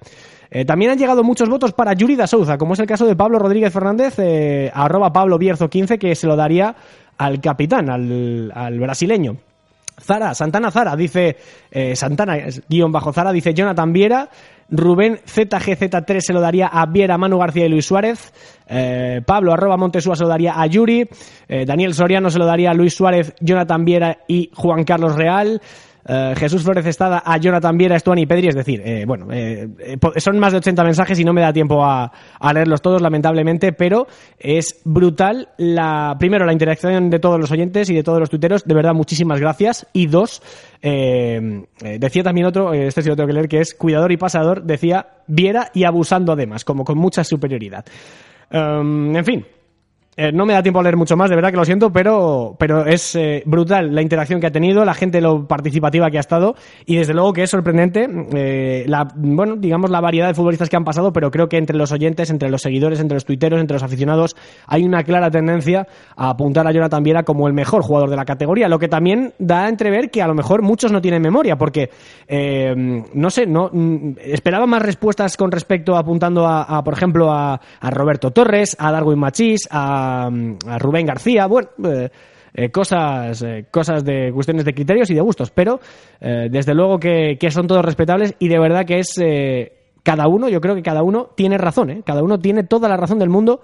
Eh, 0.51 0.65
también 0.65 0.91
han 0.91 0.97
llegado 0.97 1.23
muchos 1.23 1.49
votos 1.49 1.71
para 1.73 1.93
Yuri 1.93 2.15
da 2.15 2.27
Souza, 2.27 2.57
como 2.57 2.73
es 2.73 2.79
el 2.79 2.87
caso 2.87 3.05
de 3.05 3.15
Pablo 3.15 3.39
Rodríguez 3.39 3.73
Fernández, 3.73 4.15
arroba 4.73 5.11
Pablo 5.11 5.37
Bierzo 5.37 5.69
15, 5.69 5.97
que 5.97 6.13
se 6.13 6.27
lo 6.27 6.35
daría 6.35 6.75
al 7.17 7.41
capitán, 7.41 7.89
al, 7.89 8.79
brasileño. 8.79 9.37
Zara, 9.99 10.35
Santana 10.35 10.71
Zara, 10.71 10.95
dice 10.95 11.37
Santana, 11.95 12.37
guion 12.69 12.91
bajo 12.91 13.11
Zara, 13.11 13.31
dice 13.31 13.53
Jonathan 13.53 13.91
Viera, 13.91 14.29
Rubén 14.69 15.19
ZGZ3 15.25 16.19
se 16.19 16.33
lo 16.33 16.41
daría 16.41 16.67
a 16.67 16.85
Viera, 16.85 17.17
Manu 17.17 17.37
García 17.37 17.65
y 17.65 17.69
Luis 17.69 17.85
Suárez, 17.85 18.33
eh, 18.67 19.21
Pablo 19.25 19.53
arroba 19.53 19.77
Montesúa 19.77 20.15
se 20.15 20.23
lo 20.23 20.29
daría 20.29 20.59
a 20.59 20.65
Yuri, 20.65 21.07
eh, 21.47 21.65
Daniel 21.65 21.93
Soriano 21.93 22.29
se 22.29 22.39
lo 22.39 22.45
daría 22.45 22.71
a 22.71 22.73
Luis 22.73 22.95
Suárez, 22.95 23.35
Jonathan 23.39 23.85
Viera 23.85 24.17
y 24.27 24.49
Juan 24.53 24.83
Carlos 24.83 25.15
Real, 25.15 25.61
eh, 26.07 26.33
Jesús 26.37 26.63
Flores 26.63 26.85
Estada 26.85 27.23
a 27.25 27.37
Jonathan 27.37 27.77
Viera, 27.77 27.95
Estuani 27.95 28.23
y 28.23 28.25
Pedri, 28.25 28.49
es 28.49 28.55
decir, 28.55 28.81
eh, 28.85 29.05
bueno, 29.07 29.27
eh, 29.31 29.67
son 30.17 30.37
más 30.37 30.51
de 30.51 30.59
80 30.59 30.83
mensajes 30.83 31.19
y 31.19 31.23
no 31.23 31.33
me 31.33 31.41
da 31.41 31.51
tiempo 31.51 31.83
a, 31.83 32.11
leerlos 32.53 32.81
todos, 32.81 33.01
lamentablemente, 33.01 33.73
pero 33.73 34.07
es 34.37 34.81
brutal 34.85 35.49
la, 35.57 36.15
primero, 36.19 36.45
la 36.45 36.53
interacción 36.53 37.09
de 37.09 37.19
todos 37.19 37.39
los 37.39 37.51
oyentes 37.51 37.89
y 37.89 37.95
de 37.95 38.03
todos 38.03 38.19
los 38.19 38.29
tuiteros, 38.29 38.63
de 38.65 38.75
verdad, 38.75 38.93
muchísimas 38.93 39.39
gracias, 39.39 39.87
y 39.93 40.05
dos, 40.07 40.41
decía 40.81 42.23
también 42.23 42.45
otro, 42.45 42.73
este 42.73 43.01
sí 43.01 43.09
lo 43.09 43.15
tengo 43.15 43.27
que 43.27 43.33
leer, 43.33 43.47
que 43.47 43.59
es 43.59 43.73
cuidador 43.73 44.11
y 44.11 44.17
pasador, 44.17 44.63
decía 44.63 45.07
Viera 45.27 45.71
y 45.73 45.85
abusando 45.85 46.33
además, 46.33 46.63
como 46.63 46.85
con 46.85 46.97
mucha 46.97 47.23
superioridad. 47.23 47.83
Um, 48.51 49.15
en 49.15 49.25
fin, 49.25 49.45
eh, 50.17 50.31
no 50.31 50.45
me 50.45 50.53
da 50.53 50.63
tiempo 50.63 50.79
a 50.79 50.83
leer 50.83 50.95
mucho 50.95 51.17
más, 51.17 51.29
de 51.29 51.35
verdad 51.35 51.51
que 51.51 51.57
lo 51.57 51.65
siento, 51.65 51.91
pero, 51.91 52.55
pero 52.57 52.85
es 52.85 53.15
eh, 53.15 53.43
brutal 53.45 53.93
la 53.93 54.01
interacción 54.01 54.39
que 54.39 54.47
ha 54.47 54.51
tenido, 54.51 54.85
la 54.85 54.93
gente 54.93 55.19
lo 55.19 55.45
participativa 55.45 56.09
que 56.09 56.17
ha 56.17 56.21
estado 56.21 56.55
y 56.85 56.95
desde 56.95 57.13
luego 57.13 57.33
que 57.33 57.43
es 57.43 57.49
sorprendente 57.49 58.07
eh, 58.33 58.85
la, 58.87 59.07
bueno, 59.13 59.57
digamos 59.57 59.89
la 59.89 59.99
variedad 59.99 60.27
de 60.27 60.33
futbolistas 60.33 60.69
que 60.69 60.77
han 60.77 60.85
pasado, 60.85 61.11
pero 61.11 61.31
creo 61.31 61.49
que 61.49 61.57
entre 61.57 61.75
los 61.75 61.91
oyentes, 61.91 62.29
entre 62.29 62.49
los 62.49 62.61
seguidores, 62.61 63.01
entre 63.01 63.15
los 63.15 63.25
tuiteros, 63.25 63.59
entre 63.59 63.75
los 63.75 63.83
aficionados, 63.83 64.37
hay 64.67 64.85
una 64.85 65.03
clara 65.03 65.29
tendencia 65.29 65.85
a 66.15 66.29
apuntar 66.29 66.65
a 66.65 66.71
Jonathan 66.71 67.03
Viera 67.03 67.23
como 67.23 67.47
el 67.47 67.53
mejor 67.53 67.83
jugador 67.83 68.09
de 68.09 68.15
la 68.15 68.23
categoría, 68.23 68.69
lo 68.69 68.79
que 68.79 68.87
también 68.87 69.33
da 69.37 69.65
a 69.65 69.69
entrever 69.69 70.09
que 70.11 70.21
a 70.21 70.27
lo 70.27 70.33
mejor 70.33 70.61
muchos 70.61 70.93
no 70.93 71.01
tienen 71.01 71.21
memoria, 71.21 71.57
porque 71.57 71.89
eh, 72.27 72.73
no 73.13 73.29
sé, 73.29 73.45
no 73.45 73.69
mm, 73.71 74.13
esperaba 74.23 74.65
más 74.65 74.81
respuestas 74.81 75.35
con 75.35 75.51
respecto 75.51 75.97
apuntando 75.97 76.47
a, 76.47 76.63
a, 76.63 76.83
por 76.85 76.93
ejemplo, 76.93 77.33
a, 77.33 77.59
a 77.81 77.89
Roberto 77.89 78.31
Torres, 78.31 78.77
a 78.79 78.93
Darwin 78.93 79.19
Machís, 79.19 79.67
a, 79.69 80.04
a 80.27 80.77
Rubén 80.79 81.05
García, 81.05 81.47
bueno, 81.47 81.69
eh, 81.83 82.09
eh, 82.53 82.69
cosas, 82.69 83.41
eh, 83.41 83.65
cosas 83.69 84.03
de 84.05 84.31
cuestiones 84.33 84.63
de 84.65 84.73
criterios 84.73 85.09
y 85.09 85.13
de 85.13 85.21
gustos, 85.21 85.51
pero 85.51 85.79
eh, 86.21 86.47
desde 86.49 86.73
luego 86.73 86.97
que, 86.99 87.37
son 87.49 87.67
todos 87.67 87.83
respetables 87.83 88.35
y 88.39 88.47
de 88.47 88.59
verdad 88.59 88.85
que 88.85 88.99
es 88.99 89.13
cada 90.03 90.27
uno, 90.27 90.47
yo 90.49 90.61
creo 90.61 90.75
que 90.75 90.81
cada 90.83 91.03
uno 91.03 91.29
tiene 91.35 91.57
razón, 91.57 92.01
cada 92.05 92.23
uno 92.23 92.37
tiene 92.39 92.63
toda 92.63 92.87
la 92.87 92.95
razón 92.95 93.19
del 93.19 93.29
mundo 93.29 93.59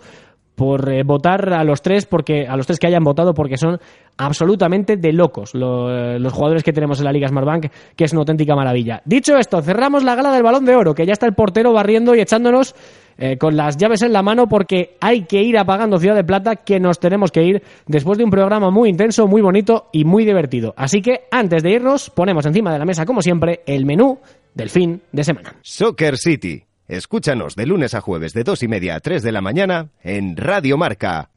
por 0.55 0.91
votar 1.05 1.53
a 1.53 1.63
los 1.63 1.81
tres 1.81 2.05
porque 2.05 2.45
a 2.45 2.57
los 2.57 2.67
tres 2.67 2.77
que 2.77 2.85
hayan 2.85 3.03
votado 3.03 3.33
porque 3.33 3.57
son 3.57 3.79
absolutamente 4.17 4.97
de 4.97 5.13
locos 5.13 5.55
lo- 5.55 5.89
eh, 5.89 6.19
los 6.19 6.33
jugadores 6.33 6.61
que 6.63 6.73
tenemos 6.73 6.99
en 6.99 7.05
la 7.05 7.11
Liga 7.13 7.27
Smartbank 7.29 7.67
que 7.95 8.03
es 8.03 8.11
una 8.11 8.19
auténtica 8.19 8.53
maravilla. 8.55 9.01
Dicho 9.05 9.37
esto 9.37 9.61
cerramos 9.61 10.03
la 10.03 10.13
gala 10.13 10.31
del 10.33 10.43
Balón 10.43 10.65
de 10.65 10.75
Oro 10.75 10.93
que 10.93 11.05
ya 11.05 11.13
está 11.13 11.25
el 11.25 11.33
portero 11.33 11.73
barriendo 11.73 12.13
y 12.15 12.19
echándonos 12.19 12.75
eh, 13.21 13.37
con 13.37 13.55
las 13.55 13.77
llaves 13.77 14.01
en 14.01 14.11
la 14.11 14.23
mano 14.23 14.47
porque 14.47 14.97
hay 14.99 15.25
que 15.25 15.41
ir 15.43 15.57
apagando 15.57 15.99
Ciudad 15.99 16.15
de 16.15 16.23
Plata 16.23 16.55
que 16.55 16.79
nos 16.79 16.99
tenemos 16.99 17.31
que 17.31 17.43
ir 17.43 17.63
después 17.85 18.17
de 18.17 18.23
un 18.23 18.31
programa 18.31 18.71
muy 18.71 18.89
intenso 18.89 19.27
muy 19.27 19.41
bonito 19.41 19.89
y 19.93 20.05
muy 20.05 20.25
divertido 20.25 20.73
así 20.75 21.01
que 21.01 21.25
antes 21.29 21.61
de 21.61 21.71
irnos 21.71 22.09
ponemos 22.09 22.45
encima 22.47 22.73
de 22.73 22.79
la 22.79 22.85
mesa 22.85 23.05
como 23.05 23.21
siempre 23.21 23.61
el 23.67 23.85
menú 23.85 24.17
del 24.55 24.69
fin 24.69 25.01
de 25.11 25.23
semana 25.23 25.55
Soccer 25.61 26.17
City. 26.17 26.63
Escúchanos 26.87 27.55
de 27.55 27.67
lunes 27.67 27.93
a 27.93 28.01
jueves 28.01 28.33
de 28.33 28.43
dos 28.43 28.63
y 28.63 28.67
media 28.67 28.95
a 28.95 28.99
3 28.99 29.23
de 29.23 29.31
la 29.31 29.39
mañana 29.39 29.91
en 30.03 30.35
Radio 30.35 30.77
Marca. 30.77 31.29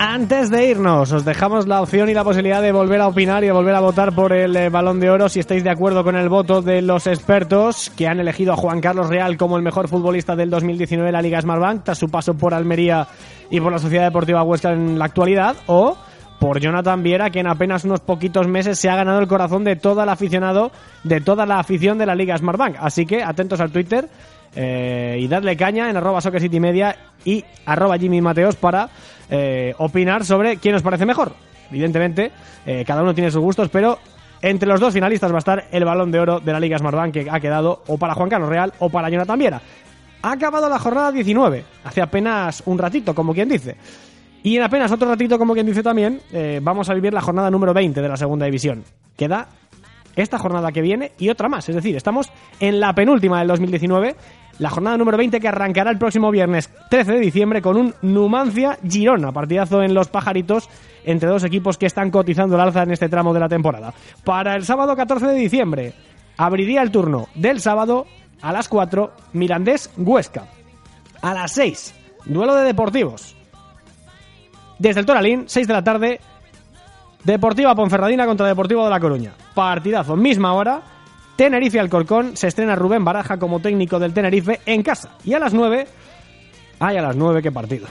Antes 0.00 0.50
de 0.50 0.66
irnos, 0.66 1.12
os 1.12 1.24
dejamos 1.24 1.66
la 1.68 1.80
opción 1.80 2.08
y 2.08 2.14
la 2.14 2.24
posibilidad 2.24 2.60
de 2.62 2.72
volver 2.72 3.00
a 3.00 3.08
opinar 3.08 3.44
y 3.44 3.46
de 3.46 3.52
volver 3.52 3.74
a 3.74 3.80
votar 3.80 4.14
por 4.14 4.32
el 4.32 4.56
eh, 4.56 4.68
Balón 4.68 5.00
de 5.00 5.10
Oro 5.10 5.28
si 5.28 5.40
estáis 5.40 5.62
de 5.62 5.70
acuerdo 5.70 6.02
con 6.02 6.16
el 6.16 6.28
voto 6.28 6.62
de 6.62 6.82
los 6.82 7.06
expertos 7.06 7.90
que 7.96 8.08
han 8.08 8.18
elegido 8.18 8.52
a 8.52 8.56
Juan 8.56 8.80
Carlos 8.80 9.08
Real 9.08 9.36
como 9.36 9.56
el 9.56 9.62
mejor 9.62 9.88
futbolista 9.88 10.34
del 10.34 10.50
2019 10.50 11.06
de 11.06 11.12
la 11.12 11.22
Liga 11.22 11.40
Smartbank 11.40 11.84
tras 11.84 11.98
su 11.98 12.08
paso 12.08 12.34
por 12.34 12.54
Almería 12.54 13.06
y 13.50 13.60
por 13.60 13.72
la 13.72 13.78
Sociedad 13.78 14.04
Deportiva 14.04 14.42
Huesca 14.42 14.72
en 14.72 14.98
la 14.98 15.04
actualidad 15.04 15.56
o 15.66 15.96
por 16.38 16.60
Jonathan 16.60 17.02
Viera 17.02 17.30
que 17.30 17.40
en 17.40 17.46
apenas 17.46 17.84
unos 17.84 18.00
poquitos 18.00 18.46
meses 18.46 18.78
se 18.78 18.88
ha 18.88 18.96
ganado 18.96 19.18
el 19.18 19.26
corazón 19.26 19.64
de 19.64 19.76
todo 19.76 20.02
el 20.02 20.08
aficionado, 20.08 20.70
de 21.04 21.20
toda 21.20 21.46
la 21.46 21.58
afición 21.58 21.98
de 21.98 22.06
la 22.06 22.14
Liga 22.14 22.36
Smartbank. 22.36 22.76
Así 22.80 23.06
que 23.06 23.22
atentos 23.22 23.60
al 23.60 23.70
Twitter 23.70 24.08
eh, 24.54 25.18
y 25.20 25.28
dadle 25.28 25.56
caña 25.56 25.90
en 25.90 25.96
arroba 25.96 26.20
Soccer 26.20 26.40
City 26.40 26.60
Media 26.60 26.96
y 27.24 27.44
arroba 27.66 27.98
Jimmy 27.98 28.20
Mateos 28.20 28.56
para 28.56 28.88
eh, 29.30 29.74
opinar 29.78 30.24
sobre 30.24 30.56
quién 30.56 30.74
os 30.74 30.82
parece 30.82 31.06
mejor. 31.06 31.32
Evidentemente, 31.70 32.32
eh, 32.64 32.84
cada 32.86 33.02
uno 33.02 33.14
tiene 33.14 33.30
sus 33.30 33.42
gustos, 33.42 33.68
pero 33.68 33.98
entre 34.40 34.68
los 34.68 34.80
dos 34.80 34.94
finalistas 34.94 35.30
va 35.32 35.36
a 35.36 35.38
estar 35.40 35.64
el 35.70 35.84
balón 35.84 36.10
de 36.10 36.20
oro 36.20 36.40
de 36.40 36.52
la 36.52 36.60
Liga 36.60 36.78
Smartbank 36.78 37.12
que 37.12 37.28
ha 37.30 37.40
quedado 37.40 37.82
o 37.88 37.98
para 37.98 38.14
Juan 38.14 38.30
Carlos 38.30 38.48
Real 38.48 38.72
o 38.78 38.88
para 38.88 39.10
Jonathan 39.10 39.38
Viera. 39.38 39.60
Ha 40.22 40.32
acabado 40.32 40.68
la 40.68 40.78
jornada 40.78 41.12
19, 41.12 41.64
hace 41.84 42.02
apenas 42.02 42.62
un 42.66 42.78
ratito, 42.78 43.14
como 43.14 43.34
quien 43.34 43.48
dice. 43.48 43.76
Y 44.42 44.56
en 44.56 44.62
apenas 44.62 44.92
otro 44.92 45.08
ratito, 45.08 45.38
como 45.38 45.54
quien 45.54 45.66
dice 45.66 45.82
también, 45.82 46.20
eh, 46.32 46.60
vamos 46.62 46.88
a 46.88 46.94
vivir 46.94 47.12
la 47.12 47.20
jornada 47.20 47.50
número 47.50 47.74
20 47.74 48.00
de 48.00 48.08
la 48.08 48.16
segunda 48.16 48.46
división. 48.46 48.84
Queda 49.16 49.48
esta 50.16 50.38
jornada 50.38 50.72
que 50.72 50.80
viene 50.80 51.12
y 51.18 51.28
otra 51.28 51.48
más. 51.48 51.68
Es 51.68 51.74
decir, 51.74 51.96
estamos 51.96 52.30
en 52.60 52.80
la 52.80 52.92
penúltima 52.94 53.38
del 53.38 53.48
2019 53.48 54.16
la 54.58 54.70
jornada 54.70 54.96
número 54.96 55.16
20 55.16 55.38
que 55.38 55.48
arrancará 55.48 55.90
el 55.90 55.98
próximo 55.98 56.30
viernes 56.30 56.70
13 56.90 57.12
de 57.12 57.20
diciembre 57.20 57.62
con 57.62 57.76
un 57.76 57.94
Numancia 58.02 58.78
Girona, 58.88 59.32
partidazo 59.32 59.82
en 59.82 59.94
los 59.94 60.08
pajaritos 60.08 60.68
entre 61.04 61.28
dos 61.28 61.44
equipos 61.44 61.78
que 61.78 61.86
están 61.86 62.10
cotizando 62.10 62.56
el 62.56 62.62
alza 62.62 62.82
en 62.82 62.90
este 62.90 63.08
tramo 63.08 63.32
de 63.32 63.40
la 63.40 63.48
temporada. 63.48 63.94
Para 64.24 64.56
el 64.56 64.64
sábado 64.64 64.96
14 64.96 65.26
de 65.26 65.34
diciembre 65.34 65.94
abriría 66.36 66.82
el 66.82 66.90
turno 66.90 67.28
del 67.34 67.60
sábado 67.60 68.06
a 68.42 68.52
las 68.52 68.68
4 68.68 69.12
Mirandés 69.32 69.90
Huesca. 69.96 70.46
A 71.22 71.34
las 71.34 71.52
6 71.52 71.94
duelo 72.26 72.54
de 72.54 72.64
deportivos. 72.64 73.37
Desde 74.78 75.00
el 75.00 75.06
Toralín, 75.06 75.44
6 75.46 75.66
de 75.66 75.72
la 75.72 75.82
tarde, 75.82 76.20
Deportiva 77.24 77.74
Ponferradina 77.74 78.26
contra 78.26 78.46
Deportivo 78.46 78.84
de 78.84 78.90
La 78.90 79.00
Coruña. 79.00 79.32
Partidazo, 79.54 80.16
misma 80.16 80.54
hora. 80.54 80.80
Tenerife 81.36 81.78
Alcorcón, 81.78 82.36
se 82.36 82.48
estrena 82.48 82.74
Rubén 82.74 83.04
Baraja 83.04 83.38
como 83.38 83.60
técnico 83.60 83.98
del 83.98 84.12
Tenerife 84.12 84.60
en 84.66 84.82
casa. 84.82 85.10
Y 85.24 85.34
a 85.34 85.38
las 85.38 85.54
9, 85.54 85.86
ay, 86.80 86.96
a 86.96 87.02
las 87.02 87.16
9, 87.16 87.42
qué 87.42 87.52
partido. 87.52 87.86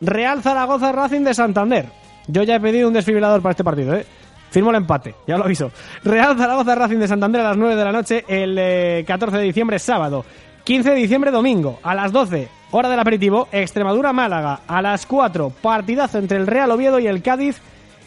Real 0.00 0.42
Zaragoza 0.42 0.92
Racing 0.92 1.22
de 1.22 1.34
Santander. 1.34 1.86
Yo 2.28 2.42
ya 2.42 2.56
he 2.56 2.60
pedido 2.60 2.88
un 2.88 2.94
desfibrilador 2.94 3.42
para 3.42 3.50
este 3.52 3.64
partido, 3.64 3.94
¿eh? 3.94 4.06
Firmo 4.50 4.70
el 4.70 4.76
empate, 4.76 5.14
ya 5.26 5.36
lo 5.36 5.44
aviso. 5.44 5.70
Real 6.04 6.36
Zaragoza 6.38 6.74
Racing 6.74 6.98
de 6.98 7.08
Santander 7.08 7.42
a 7.42 7.48
las 7.48 7.56
9 7.56 7.76
de 7.76 7.84
la 7.84 7.92
noche 7.92 8.24
el 8.26 8.56
eh, 8.58 9.04
14 9.06 9.36
de 9.36 9.42
diciembre, 9.42 9.78
sábado. 9.78 10.24
15 10.68 10.90
de 10.90 10.96
diciembre, 10.96 11.30
domingo, 11.30 11.78
a 11.82 11.94
las 11.94 12.12
12, 12.12 12.46
hora 12.72 12.90
del 12.90 13.00
aperitivo, 13.00 13.48
Extremadura 13.52 14.12
Málaga. 14.12 14.60
A 14.68 14.82
las 14.82 15.06
4, 15.06 15.48
partidazo 15.62 16.18
entre 16.18 16.36
el 16.36 16.46
Real 16.46 16.70
Oviedo 16.70 16.98
y 16.98 17.06
el 17.06 17.22
Cádiz 17.22 17.58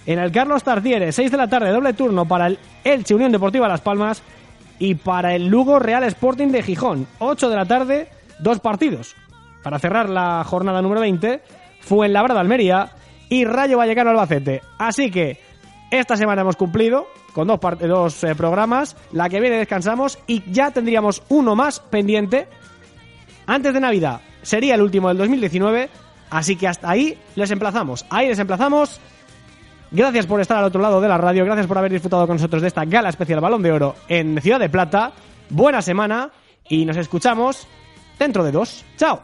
en 0.06 0.20
el 0.20 0.32
Carlos 0.32 0.62
Tartiere. 0.62 1.12
6 1.12 1.32
de 1.32 1.38
la 1.38 1.48
tarde, 1.48 1.72
doble 1.72 1.94
turno 1.94 2.28
para 2.28 2.46
el 2.46 2.60
Elche 2.84 3.16
Unión 3.16 3.32
Deportiva 3.32 3.68
Las 3.68 3.82
Palmas 3.82 4.22
y 4.78 4.94
para 4.94 5.34
el 5.34 5.48
Lugo 5.48 5.80
Real 5.80 6.04
Sporting 6.04 6.50
de 6.50 6.62
Gijón. 6.62 7.08
8 7.18 7.50
de 7.50 7.56
la 7.56 7.66
tarde, 7.66 8.10
dos 8.38 8.60
partidos. 8.60 9.16
Para 9.64 9.80
cerrar 9.80 10.08
la 10.08 10.44
jornada 10.44 10.84
número 10.84 11.02
20, 11.02 11.42
Fuenlabrada 11.80 12.42
Almería 12.42 12.92
y 13.28 13.44
Rayo 13.44 13.80
Vallecano 13.80 14.12
Albacete. 14.12 14.62
Así 14.78 15.10
que 15.10 15.40
esta 15.92 16.16
semana 16.16 16.42
hemos 16.42 16.56
cumplido 16.56 17.08
con 17.34 17.48
dos, 17.48 18.24
eh, 18.24 18.34
programas. 18.36 18.96
La 19.12 19.30
que 19.30 19.40
viene 19.40 19.58
descansamos 19.58 20.18
y 20.26 20.50
ya 20.52 20.72
tendríamos 20.72 21.22
uno 21.30 21.56
más 21.56 21.80
pendiente 21.80 22.48
antes 23.46 23.74
de 23.74 23.80
Navidad. 23.80 24.22
Sería 24.42 24.76
el 24.76 24.82
último 24.82 25.10
del 25.10 25.18
2019. 25.18 25.90
Así 26.30 26.56
que 26.56 26.68
hasta 26.68 26.90
ahí 26.90 27.18
les 27.36 27.52
emplazamos. 27.52 28.06
Ahí 28.10 28.30
les 28.30 28.40
emplazamos. 28.40 29.02
Gracias 29.92 30.26
por 30.26 30.40
estar 30.40 30.58
al 30.58 30.64
otro 30.64 30.82
lado 30.82 31.02
de 31.02 31.10
la 31.10 31.18
radio. 31.18 31.44
Gracias 31.44 31.68
por 31.68 31.78
haber 31.78 31.92
disfrutado 31.92 32.26
con 32.26 32.38
nosotros 32.38 32.62
de 32.62 32.70
esta 32.70 32.86
gala 32.86 33.10
especial 33.10 33.42
Balón 33.42 33.62
de 33.62 33.74
Oro 33.74 33.96
en 34.08 34.42
Ciudad 34.42 34.60
de 34.60 34.70
Plata. 34.70 35.12
Buena 35.50 35.82
semana 35.82 36.32
y 36.70 36.86
nos 36.86 36.96
escuchamos 36.96 37.68
dentro 38.18 38.46
de 38.46 38.54
dos. 38.54 38.86
Chao. 38.96 39.22